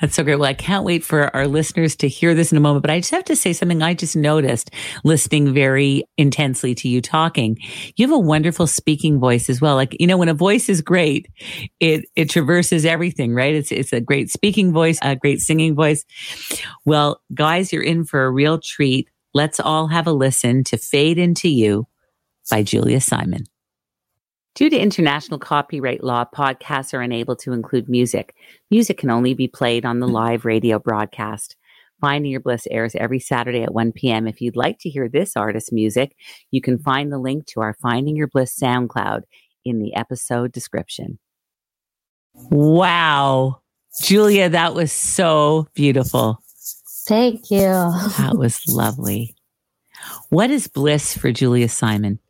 That's 0.00 0.14
so 0.14 0.22
great. 0.22 0.36
Well, 0.38 0.48
I 0.48 0.54
can't 0.54 0.84
wait 0.84 1.02
for 1.02 1.34
our 1.34 1.46
listeners 1.46 1.96
to 1.96 2.08
hear 2.08 2.34
this 2.34 2.52
in 2.52 2.58
a 2.58 2.60
moment, 2.60 2.82
but 2.82 2.90
I 2.90 3.00
just 3.00 3.10
have 3.12 3.24
to 3.24 3.36
say 3.36 3.52
something 3.52 3.82
I 3.82 3.94
just 3.94 4.14
noticed 4.14 4.70
listening 5.02 5.54
very 5.54 6.04
intensely 6.18 6.74
to 6.76 6.88
you 6.88 7.00
talking. 7.00 7.56
You 7.96 8.06
have 8.06 8.14
a 8.14 8.18
wonderful 8.18 8.66
speaking 8.66 9.18
voice 9.18 9.48
as 9.48 9.60
well. 9.60 9.74
Like, 9.74 9.96
you 9.98 10.06
know, 10.06 10.18
when 10.18 10.28
a 10.28 10.34
voice 10.34 10.68
is 10.68 10.82
great, 10.82 11.28
it, 11.80 12.04
it 12.14 12.28
traverses 12.28 12.84
everything, 12.84 13.34
right? 13.34 13.54
It's, 13.54 13.72
it's 13.72 13.92
a 13.92 14.00
great 14.00 14.30
speaking 14.30 14.72
voice, 14.72 14.98
a 15.00 15.16
great 15.16 15.40
singing 15.40 15.74
voice. 15.74 16.04
Well, 16.84 17.22
guys, 17.32 17.72
you're 17.72 17.82
in 17.82 18.04
for 18.04 18.24
a 18.24 18.30
real 18.30 18.58
treat. 18.58 19.08
Let's 19.32 19.60
all 19.60 19.86
have 19.88 20.06
a 20.06 20.12
listen 20.12 20.64
to 20.64 20.76
Fade 20.76 21.18
Into 21.18 21.48
You 21.48 21.86
by 22.50 22.62
Julia 22.62 23.00
Simon. 23.00 23.44
Due 24.56 24.70
to 24.70 24.78
international 24.78 25.38
copyright 25.38 26.02
law, 26.02 26.24
podcasts 26.24 26.94
are 26.94 27.02
unable 27.02 27.36
to 27.36 27.52
include 27.52 27.90
music. 27.90 28.34
Music 28.70 28.96
can 28.96 29.10
only 29.10 29.34
be 29.34 29.46
played 29.46 29.84
on 29.84 30.00
the 30.00 30.08
live 30.08 30.46
radio 30.46 30.78
broadcast. 30.78 31.56
Finding 32.00 32.30
Your 32.32 32.40
Bliss 32.40 32.66
airs 32.70 32.94
every 32.94 33.20
Saturday 33.20 33.62
at 33.62 33.74
1 33.74 33.92
p.m. 33.92 34.26
If 34.26 34.40
you'd 34.40 34.56
like 34.56 34.78
to 34.80 34.88
hear 34.88 35.10
this 35.10 35.36
artist's 35.36 35.72
music, 35.72 36.16
you 36.50 36.62
can 36.62 36.78
find 36.78 37.12
the 37.12 37.18
link 37.18 37.44
to 37.48 37.60
our 37.60 37.74
Finding 37.74 38.16
Your 38.16 38.28
Bliss 38.28 38.58
SoundCloud 38.58 39.24
in 39.66 39.78
the 39.78 39.94
episode 39.94 40.52
description. 40.52 41.18
Wow. 42.34 43.60
Julia, 44.02 44.48
that 44.48 44.74
was 44.74 44.90
so 44.90 45.68
beautiful. 45.74 46.38
Thank 47.06 47.50
you. 47.50 47.60
That 47.60 48.36
was 48.38 48.66
lovely. 48.66 49.34
What 50.30 50.50
is 50.50 50.66
bliss 50.66 51.16
for 51.16 51.30
Julia 51.30 51.68
Simon? 51.68 52.20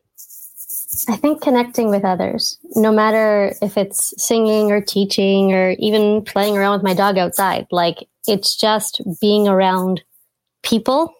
I 1.07 1.15
think 1.15 1.41
connecting 1.41 1.89
with 1.89 2.03
others, 2.03 2.57
no 2.75 2.91
matter 2.91 3.53
if 3.61 3.77
it's 3.77 4.13
singing 4.17 4.71
or 4.71 4.81
teaching 4.81 5.53
or 5.53 5.71
even 5.79 6.23
playing 6.23 6.57
around 6.57 6.73
with 6.73 6.83
my 6.83 6.93
dog 6.93 7.17
outside, 7.17 7.67
like 7.71 8.07
it's 8.27 8.55
just 8.55 9.01
being 9.21 9.47
around 9.47 10.03
people. 10.63 11.13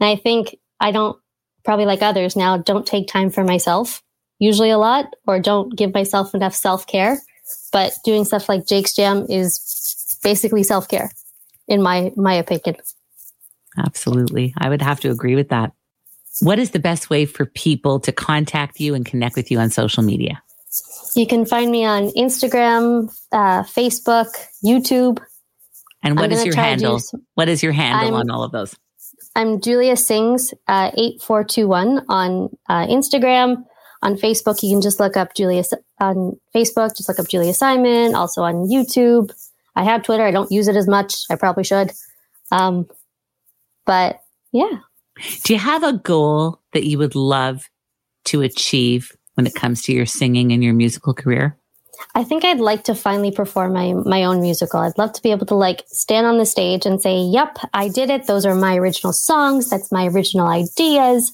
And 0.00 0.08
I 0.08 0.16
think 0.16 0.56
I 0.80 0.92
don't, 0.92 1.18
probably 1.64 1.84
like 1.84 2.02
others 2.02 2.36
now, 2.36 2.56
don't 2.56 2.86
take 2.86 3.08
time 3.08 3.30
for 3.30 3.42
myself 3.42 4.02
usually 4.38 4.70
a 4.70 4.78
lot 4.78 5.14
or 5.26 5.40
don't 5.40 5.74
give 5.74 5.94
myself 5.94 6.34
enough 6.34 6.54
self 6.54 6.86
care. 6.86 7.20
But 7.72 7.94
doing 8.04 8.24
stuff 8.24 8.48
like 8.48 8.66
Jake's 8.66 8.94
Jam 8.94 9.26
is 9.28 10.18
basically 10.22 10.62
self 10.62 10.88
care, 10.88 11.10
in 11.68 11.82
my 11.82 12.12
my 12.16 12.34
opinion. 12.34 12.76
Absolutely, 13.78 14.54
I 14.58 14.68
would 14.68 14.82
have 14.82 15.00
to 15.00 15.10
agree 15.10 15.36
with 15.36 15.50
that. 15.50 15.72
What 16.40 16.58
is 16.58 16.70
the 16.70 16.78
best 16.78 17.10
way 17.10 17.26
for 17.26 17.46
people 17.46 18.00
to 18.00 18.12
contact 18.12 18.80
you 18.80 18.94
and 18.94 19.04
connect 19.04 19.36
with 19.36 19.50
you 19.50 19.58
on 19.58 19.70
social 19.70 20.02
media? 20.02 20.42
You 21.14 21.26
can 21.26 21.46
find 21.46 21.70
me 21.70 21.84
on 21.84 22.08
Instagram, 22.10 23.10
uh, 23.32 23.62
Facebook, 23.62 24.28
YouTube. 24.64 25.18
And 26.02 26.18
what 26.18 26.30
is 26.32 26.44
your 26.44 26.54
handle? 26.54 26.98
Some, 26.98 27.22
what 27.34 27.48
is 27.48 27.62
your 27.62 27.72
handle 27.72 28.08
I'm, 28.08 28.14
on 28.14 28.30
all 28.30 28.42
of 28.42 28.52
those? 28.52 28.76
I'm 29.34 29.60
Julia 29.60 29.96
Sings 29.96 30.52
uh, 30.68 30.90
eight 30.96 31.22
four 31.22 31.42
two 31.42 31.66
one 31.66 32.04
on 32.08 32.50
uh, 32.68 32.86
Instagram. 32.86 33.64
On 34.02 34.14
Facebook, 34.14 34.62
you 34.62 34.74
can 34.74 34.82
just 34.82 35.00
look 35.00 35.16
up 35.16 35.34
Julia 35.34 35.64
on 35.98 36.38
Facebook. 36.54 36.96
Just 36.96 37.08
look 37.08 37.18
up 37.18 37.28
Julia 37.28 37.54
Simon. 37.54 38.14
Also 38.14 38.42
on 38.42 38.68
YouTube. 38.68 39.32
I 39.74 39.84
have 39.84 40.02
Twitter. 40.02 40.22
I 40.22 40.30
don't 40.30 40.52
use 40.52 40.68
it 40.68 40.76
as 40.76 40.86
much. 40.86 41.14
I 41.30 41.36
probably 41.36 41.64
should. 41.64 41.92
Um, 42.50 42.86
but 43.86 44.20
yeah. 44.52 44.80
Do 45.44 45.52
you 45.52 45.58
have 45.58 45.82
a 45.82 45.94
goal 45.94 46.60
that 46.72 46.84
you 46.84 46.98
would 46.98 47.14
love 47.14 47.68
to 48.26 48.42
achieve 48.42 49.12
when 49.34 49.46
it 49.46 49.54
comes 49.54 49.82
to 49.82 49.92
your 49.92 50.06
singing 50.06 50.52
and 50.52 50.62
your 50.62 50.74
musical 50.74 51.14
career? 51.14 51.56
I 52.14 52.24
think 52.24 52.44
I'd 52.44 52.60
like 52.60 52.84
to 52.84 52.94
finally 52.94 53.30
perform 53.30 53.72
my 53.72 53.94
my 53.94 54.24
own 54.24 54.40
musical. 54.40 54.80
I'd 54.80 54.98
love 54.98 55.12
to 55.14 55.22
be 55.22 55.30
able 55.30 55.46
to 55.46 55.54
like 55.54 55.84
stand 55.88 56.26
on 56.26 56.38
the 56.38 56.46
stage 56.46 56.84
and 56.84 57.00
say, 57.00 57.18
"Yep, 57.18 57.58
I 57.72 57.88
did 57.88 58.10
it. 58.10 58.26
Those 58.26 58.44
are 58.44 58.54
my 58.54 58.76
original 58.76 59.12
songs. 59.12 59.70
That's 59.70 59.90
my 59.90 60.06
original 60.06 60.46
ideas." 60.46 61.32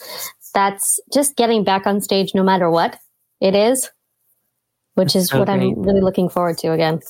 That's 0.54 1.00
just 1.12 1.36
getting 1.36 1.64
back 1.64 1.86
on 1.86 2.00
stage 2.00 2.34
no 2.34 2.42
matter 2.42 2.70
what 2.70 2.98
it 3.40 3.54
is, 3.54 3.90
which 4.94 5.16
is 5.16 5.28
so 5.28 5.40
what 5.40 5.46
great. 5.46 5.60
I'm 5.60 5.82
really 5.82 6.00
looking 6.00 6.28
forward 6.28 6.58
to 6.58 6.72
again. 6.72 7.00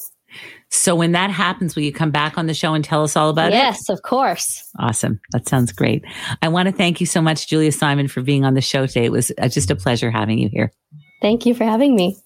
So 0.72 0.96
when 0.96 1.12
that 1.12 1.30
happens, 1.30 1.76
will 1.76 1.82
you 1.82 1.92
come 1.92 2.10
back 2.10 2.38
on 2.38 2.46
the 2.46 2.54
show 2.54 2.72
and 2.72 2.82
tell 2.82 3.04
us 3.04 3.14
all 3.14 3.28
about 3.28 3.52
yes, 3.52 3.76
it? 3.76 3.78
Yes, 3.78 3.88
of 3.90 4.02
course. 4.02 4.70
Awesome. 4.78 5.20
That 5.32 5.46
sounds 5.46 5.70
great. 5.70 6.02
I 6.40 6.48
want 6.48 6.66
to 6.66 6.72
thank 6.72 6.98
you 6.98 7.06
so 7.06 7.20
much, 7.20 7.46
Julia 7.46 7.70
Simon, 7.70 8.08
for 8.08 8.22
being 8.22 8.46
on 8.46 8.54
the 8.54 8.62
show 8.62 8.86
today. 8.86 9.04
It 9.04 9.12
was 9.12 9.30
uh, 9.38 9.48
just 9.48 9.70
a 9.70 9.76
pleasure 9.76 10.10
having 10.10 10.38
you 10.38 10.48
here. 10.50 10.72
Thank 11.20 11.44
you 11.44 11.54
for 11.54 11.64
having 11.64 11.94
me. 11.94 12.16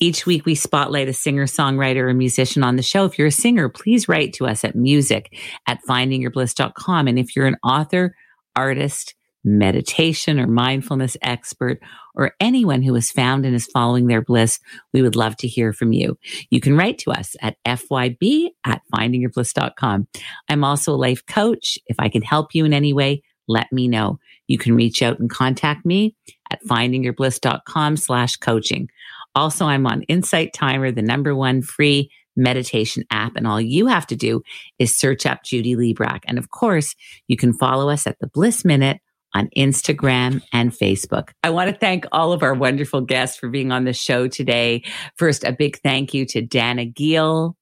Each 0.00 0.26
week, 0.26 0.44
we 0.44 0.54
spotlight 0.54 1.08
a 1.08 1.14
singer, 1.14 1.46
songwriter, 1.46 2.10
or 2.10 2.12
musician 2.12 2.62
on 2.62 2.76
the 2.76 2.82
show. 2.82 3.06
If 3.06 3.18
you're 3.18 3.28
a 3.28 3.32
singer, 3.32 3.70
please 3.70 4.06
write 4.06 4.34
to 4.34 4.46
us 4.46 4.62
at 4.62 4.76
music 4.76 5.34
at 5.66 5.80
findingyourbliss.com. 5.88 7.08
And 7.08 7.18
if 7.18 7.34
you're 7.34 7.46
an 7.46 7.56
author, 7.64 8.14
artist, 8.54 9.14
meditation 9.44 10.38
or 10.38 10.46
mindfulness 10.46 11.16
expert, 11.22 11.80
or 12.14 12.34
anyone 12.40 12.82
who 12.82 12.94
has 12.94 13.10
found 13.10 13.44
and 13.44 13.54
is 13.54 13.66
following 13.66 14.06
their 14.06 14.22
bliss, 14.22 14.60
we 14.92 15.02
would 15.02 15.16
love 15.16 15.36
to 15.38 15.48
hear 15.48 15.72
from 15.72 15.92
you. 15.92 16.18
You 16.50 16.60
can 16.60 16.76
write 16.76 16.98
to 16.98 17.10
us 17.10 17.36
at 17.40 17.56
fyb 17.66 18.50
at 18.64 18.82
findingyourbliss.com. 18.94 20.08
I'm 20.48 20.64
also 20.64 20.94
a 20.94 20.96
life 20.96 21.24
coach. 21.26 21.78
If 21.86 21.96
I 21.98 22.08
can 22.08 22.22
help 22.22 22.54
you 22.54 22.64
in 22.64 22.72
any 22.72 22.92
way, 22.92 23.22
let 23.48 23.72
me 23.72 23.88
know. 23.88 24.18
You 24.46 24.58
can 24.58 24.74
reach 24.74 25.02
out 25.02 25.18
and 25.18 25.30
contact 25.30 25.84
me 25.84 26.14
at 26.50 26.62
findingyourbliss.com 26.64 27.96
slash 27.96 28.36
coaching. 28.36 28.88
Also, 29.34 29.66
I'm 29.66 29.86
on 29.86 30.02
Insight 30.02 30.52
Timer, 30.52 30.92
the 30.92 31.02
number 31.02 31.34
one 31.34 31.62
free 31.62 32.10
meditation 32.36 33.04
app. 33.10 33.36
And 33.36 33.46
all 33.46 33.60
you 33.60 33.86
have 33.86 34.06
to 34.08 34.16
do 34.16 34.42
is 34.78 34.94
search 34.94 35.26
up 35.26 35.44
Judy 35.44 35.76
Librach. 35.76 36.20
And 36.26 36.38
of 36.38 36.50
course, 36.50 36.94
you 37.28 37.36
can 37.36 37.52
follow 37.52 37.88
us 37.90 38.06
at 38.06 38.18
the 38.20 38.26
Bliss 38.26 38.64
Minute 38.64 39.00
on 39.34 39.48
Instagram 39.56 40.42
and 40.52 40.72
Facebook. 40.72 41.30
I 41.42 41.50
want 41.50 41.70
to 41.70 41.76
thank 41.76 42.06
all 42.12 42.32
of 42.32 42.42
our 42.42 42.54
wonderful 42.54 43.00
guests 43.00 43.36
for 43.36 43.48
being 43.48 43.72
on 43.72 43.84
the 43.84 43.92
show 43.92 44.28
today. 44.28 44.84
First, 45.16 45.44
a 45.44 45.52
big 45.52 45.78
thank 45.78 46.14
you 46.14 46.24
to 46.26 46.40
Dana 46.40 46.86
Geall 46.86 47.54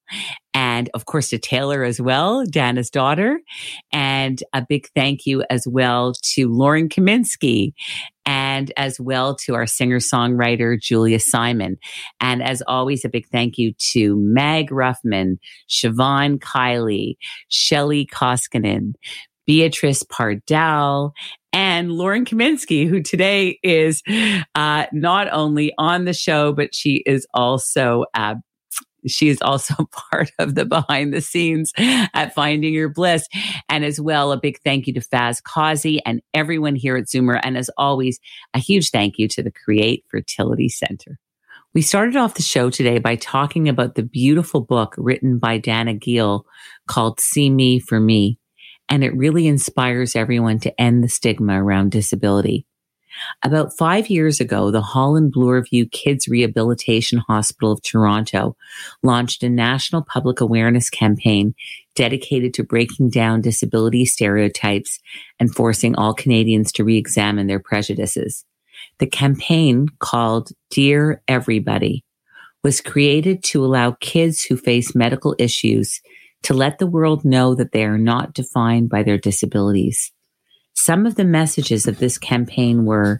and 0.53 0.89
of 0.93 1.05
course 1.05 1.29
to 1.29 1.39
Taylor 1.39 1.83
as 1.83 1.99
well, 1.99 2.45
Dana's 2.45 2.89
daughter. 2.89 3.39
And 3.91 4.41
a 4.53 4.65
big 4.67 4.87
thank 4.95 5.25
you 5.25 5.43
as 5.49 5.65
well 5.67 6.13
to 6.33 6.47
Lauren 6.47 6.89
Kaminsky 6.89 7.73
and 8.25 8.71
as 8.77 8.99
well 8.99 9.35
to 9.35 9.55
our 9.55 9.65
singer 9.65 9.99
songwriter, 9.99 10.79
Julia 10.79 11.19
Simon. 11.19 11.77
And 12.21 12.41
as 12.41 12.61
always, 12.67 13.03
a 13.03 13.09
big 13.09 13.27
thank 13.31 13.57
you 13.57 13.73
to 13.91 14.15
Meg 14.17 14.69
Ruffman, 14.69 15.37
Siobhan 15.67 16.39
Kiley, 16.39 17.15
Shelly 17.49 18.05
Koskinen, 18.05 18.93
Beatrice 19.45 20.03
Pardell, 20.03 21.13
and 21.83 21.91
Lauren 21.91 22.23
Kaminsky, 22.23 22.87
who 22.87 23.01
today 23.01 23.59
is 23.61 24.01
uh, 24.55 24.85
not 24.93 25.27
only 25.31 25.73
on 25.77 26.05
the 26.05 26.13
show, 26.13 26.53
but 26.53 26.73
she 26.73 27.03
is 27.05 27.27
also 27.33 28.05
uh, 28.13 28.35
she 29.05 29.27
is 29.27 29.41
also 29.41 29.75
part 30.11 30.31
of 30.39 30.55
the 30.55 30.65
behind 30.65 31.13
the 31.13 31.19
scenes 31.19 31.73
at 31.77 32.33
Finding 32.33 32.73
Your 32.73 32.87
Bliss. 32.87 33.27
And 33.67 33.83
as 33.83 33.99
well, 33.99 34.31
a 34.31 34.39
big 34.39 34.59
thank 34.63 34.87
you 34.87 34.93
to 34.93 35.01
Faz 35.01 35.43
Causey 35.43 35.99
and 36.05 36.21
everyone 36.33 36.75
here 36.75 36.95
at 36.95 37.07
Zoomer. 37.07 37.39
And 37.43 37.57
as 37.57 37.69
always, 37.77 38.19
a 38.53 38.59
huge 38.59 38.89
thank 38.91 39.17
you 39.17 39.27
to 39.27 39.43
the 39.43 39.51
Create 39.51 40.05
Fertility 40.09 40.69
Center. 40.69 41.19
We 41.73 41.81
started 41.81 42.15
off 42.15 42.35
the 42.35 42.43
show 42.43 42.69
today 42.69 42.99
by 42.99 43.17
talking 43.17 43.67
about 43.67 43.95
the 43.95 44.03
beautiful 44.03 44.61
book 44.61 44.93
written 44.97 45.37
by 45.37 45.57
Dana 45.57 45.95
Geall 45.95 46.43
called 46.87 47.19
See 47.19 47.49
Me 47.49 47.79
for 47.79 47.99
Me 47.99 48.37
and 48.93 49.03
it 49.03 49.17
really 49.17 49.47
inspires 49.47 50.15
everyone 50.15 50.59
to 50.59 50.79
end 50.79 51.03
the 51.03 51.09
stigma 51.09 51.63
around 51.63 51.91
disability. 51.91 52.63
About 53.41 53.75
five 53.75 54.07
years 54.07 54.39
ago, 54.39 54.69
the 54.69 54.83
Holland 54.83 55.33
Bloorview 55.33 55.91
Kids 55.91 56.27
Rehabilitation 56.27 57.17
Hospital 57.17 57.71
of 57.71 57.81
Toronto 57.81 58.55
launched 59.01 59.41
a 59.41 59.49
national 59.49 60.03
public 60.03 60.41
awareness 60.41 60.91
campaign 60.91 61.55
dedicated 61.95 62.53
to 62.53 62.63
breaking 62.63 63.09
down 63.09 63.41
disability 63.41 64.05
stereotypes 64.05 64.99
and 65.39 65.55
forcing 65.55 65.95
all 65.95 66.13
Canadians 66.13 66.71
to 66.73 66.83
re-examine 66.83 67.47
their 67.47 67.59
prejudices. 67.59 68.45
The 68.99 69.07
campaign 69.07 69.87
called 69.97 70.51
Dear 70.69 71.23
Everybody 71.27 72.05
was 72.63 72.79
created 72.79 73.43
to 73.45 73.65
allow 73.65 73.97
kids 74.01 74.43
who 74.43 74.55
face 74.55 74.93
medical 74.93 75.35
issues 75.39 75.99
to 76.43 76.53
let 76.53 76.77
the 76.77 76.87
world 76.87 77.25
know 77.25 77.55
that 77.55 77.71
they 77.71 77.83
are 77.83 77.97
not 77.97 78.33
defined 78.33 78.89
by 78.89 79.03
their 79.03 79.17
disabilities. 79.17 80.11
Some 80.73 81.05
of 81.05 81.15
the 81.15 81.25
messages 81.25 81.87
of 81.87 81.99
this 81.99 82.17
campaign 82.17 82.85
were 82.85 83.19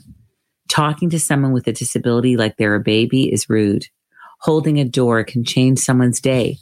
talking 0.70 1.10
to 1.10 1.20
someone 1.20 1.54
with 1.54 1.68
a 1.68 1.74
disability 1.74 2.36
like 2.36 2.58
they're 2.58 2.76
a 2.76 2.80
baby 2.80 3.32
is 3.32 3.50
rude. 3.50 3.86
Holding 4.42 4.80
a 4.80 4.86
door 4.86 5.24
can 5.24 5.44
change 5.44 5.80
someone's 5.80 6.20
day. 6.20 6.58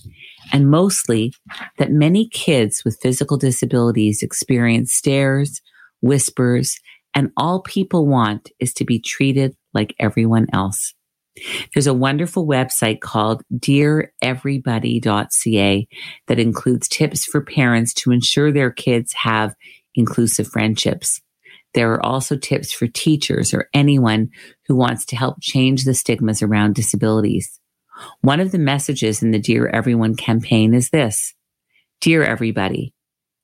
And 0.51 0.69
mostly 0.69 1.33
that 1.77 1.91
many 1.91 2.27
kids 2.27 2.83
with 2.83 2.99
physical 3.01 3.37
disabilities 3.37 4.21
experience 4.21 4.93
stares, 4.93 5.61
whispers, 6.01 6.79
and 7.15 7.31
all 7.37 7.61
people 7.61 8.05
want 8.05 8.49
is 8.59 8.73
to 8.75 8.85
be 8.85 8.99
treated 8.99 9.55
like 9.73 9.95
everyone 9.99 10.47
else. 10.53 10.93
There's 11.73 11.87
a 11.87 11.93
wonderful 11.93 12.45
website 12.45 12.99
called 12.99 13.41
deareverybody.ca 13.53 15.87
that 16.27 16.39
includes 16.39 16.87
tips 16.87 17.25
for 17.25 17.41
parents 17.41 17.93
to 17.95 18.11
ensure 18.11 18.51
their 18.51 18.69
kids 18.71 19.13
have 19.13 19.55
inclusive 19.95 20.47
friendships. 20.47 21.19
There 21.73 21.93
are 21.93 22.05
also 22.05 22.35
tips 22.35 22.73
for 22.73 22.87
teachers 22.87 23.53
or 23.53 23.69
anyone 23.73 24.31
who 24.67 24.75
wants 24.75 25.05
to 25.05 25.15
help 25.15 25.37
change 25.41 25.85
the 25.85 25.93
stigmas 25.93 26.41
around 26.41 26.75
disabilities. 26.75 27.61
One 28.21 28.41
of 28.41 28.51
the 28.51 28.59
messages 28.59 29.23
in 29.23 29.31
the 29.31 29.39
Dear 29.39 29.67
Everyone 29.67 30.15
campaign 30.15 30.73
is 30.73 30.89
this 30.89 31.33
Dear 32.01 32.23
everybody, 32.23 32.93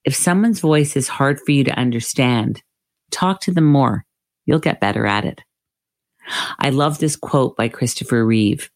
if 0.03 0.15
someone's 0.15 0.59
voice 0.59 0.95
is 0.95 1.07
hard 1.07 1.39
for 1.39 1.51
you 1.51 1.63
to 1.65 1.79
understand, 1.79 2.63
talk 3.11 3.39
to 3.41 3.53
them 3.53 3.65
more. 3.65 4.03
You'll 4.45 4.59
get 4.59 4.81
better 4.81 5.05
at 5.05 5.25
it. 5.25 5.41
I 6.59 6.69
love 6.69 6.99
this 6.99 7.15
quote 7.15 7.55
by 7.55 7.69
Christopher 7.69 8.25
Reeve. 8.25 8.69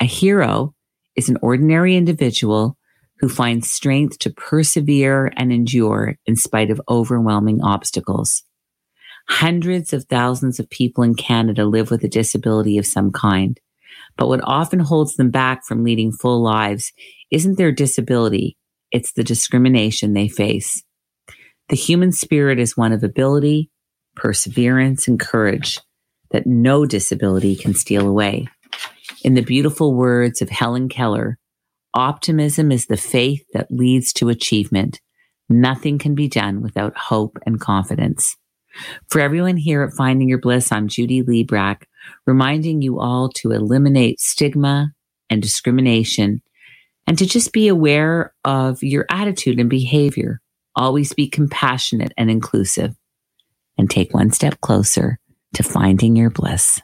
A 0.00 0.04
hero 0.04 0.74
is 1.14 1.28
an 1.28 1.38
ordinary 1.42 1.96
individual 1.96 2.76
who 3.18 3.28
finds 3.28 3.70
strength 3.70 4.18
to 4.18 4.30
persevere 4.30 5.32
and 5.36 5.52
endure 5.52 6.16
in 6.26 6.36
spite 6.36 6.70
of 6.70 6.80
overwhelming 6.88 7.62
obstacles. 7.62 8.42
Hundreds 9.28 9.92
of 9.92 10.04
thousands 10.04 10.60
of 10.60 10.70
people 10.70 11.02
in 11.02 11.14
Canada 11.14 11.64
live 11.64 11.90
with 11.90 12.04
a 12.04 12.08
disability 12.08 12.78
of 12.78 12.86
some 12.86 13.10
kind, 13.10 13.58
but 14.16 14.28
what 14.28 14.40
often 14.44 14.78
holds 14.78 15.16
them 15.16 15.30
back 15.30 15.64
from 15.64 15.82
leading 15.82 16.12
full 16.12 16.42
lives 16.42 16.92
isn't 17.30 17.56
their 17.56 17.72
disability, 17.72 18.56
it's 18.92 19.12
the 19.14 19.24
discrimination 19.24 20.12
they 20.12 20.28
face. 20.28 20.84
The 21.68 21.76
human 21.76 22.12
spirit 22.12 22.60
is 22.60 22.76
one 22.76 22.92
of 22.92 23.02
ability, 23.02 23.70
perseverance, 24.14 25.08
and 25.08 25.18
courage 25.18 25.80
that 26.30 26.46
no 26.46 26.86
disability 26.86 27.56
can 27.56 27.74
steal 27.74 28.06
away. 28.06 28.48
In 29.22 29.34
the 29.34 29.42
beautiful 29.42 29.94
words 29.94 30.42
of 30.42 30.50
Helen 30.50 30.88
Keller, 30.88 31.38
optimism 31.94 32.70
is 32.70 32.86
the 32.86 32.96
faith 32.96 33.44
that 33.52 33.70
leads 33.70 34.12
to 34.14 34.28
achievement. 34.28 35.00
Nothing 35.48 35.98
can 35.98 36.14
be 36.14 36.28
done 36.28 36.62
without 36.62 36.96
hope 36.96 37.38
and 37.46 37.60
confidence. 37.60 38.36
For 39.08 39.20
everyone 39.20 39.56
here 39.56 39.82
at 39.82 39.94
Finding 39.94 40.28
Your 40.28 40.38
Bliss, 40.38 40.70
I'm 40.70 40.88
Judy 40.88 41.22
Librach, 41.22 41.82
reminding 42.26 42.82
you 42.82 43.00
all 43.00 43.30
to 43.36 43.52
eliminate 43.52 44.20
stigma 44.20 44.92
and 45.30 45.40
discrimination 45.40 46.42
and 47.06 47.16
to 47.18 47.26
just 47.26 47.52
be 47.52 47.68
aware 47.68 48.34
of 48.44 48.82
your 48.82 49.06
attitude 49.10 49.58
and 49.58 49.70
behavior. 49.70 50.40
Always 50.74 51.14
be 51.14 51.28
compassionate 51.28 52.12
and 52.18 52.30
inclusive 52.30 52.94
and 53.78 53.90
take 53.90 54.12
one 54.12 54.30
step 54.30 54.60
closer 54.60 55.18
to 55.56 55.62
finding 55.62 56.14
your 56.16 56.28
bliss. 56.28 56.82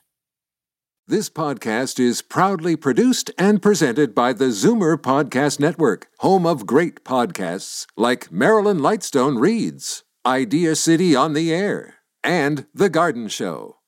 This 1.06 1.28
podcast 1.28 2.00
is 2.00 2.22
proudly 2.22 2.74
produced 2.74 3.30
and 3.36 3.60
presented 3.60 4.14
by 4.14 4.32
the 4.32 4.46
Zoomer 4.46 4.96
Podcast 4.96 5.60
Network, 5.60 6.06
home 6.20 6.46
of 6.46 6.64
great 6.64 7.04
podcasts 7.04 7.86
like 7.98 8.32
Marilyn 8.32 8.78
Lightstone 8.78 9.38
Reads, 9.38 10.04
Idea 10.24 10.74
City 10.74 11.14
on 11.14 11.34
the 11.34 11.52
Air, 11.52 11.96
and 12.24 12.66
The 12.72 12.88
Garden 12.88 13.28
Show. 13.28 13.81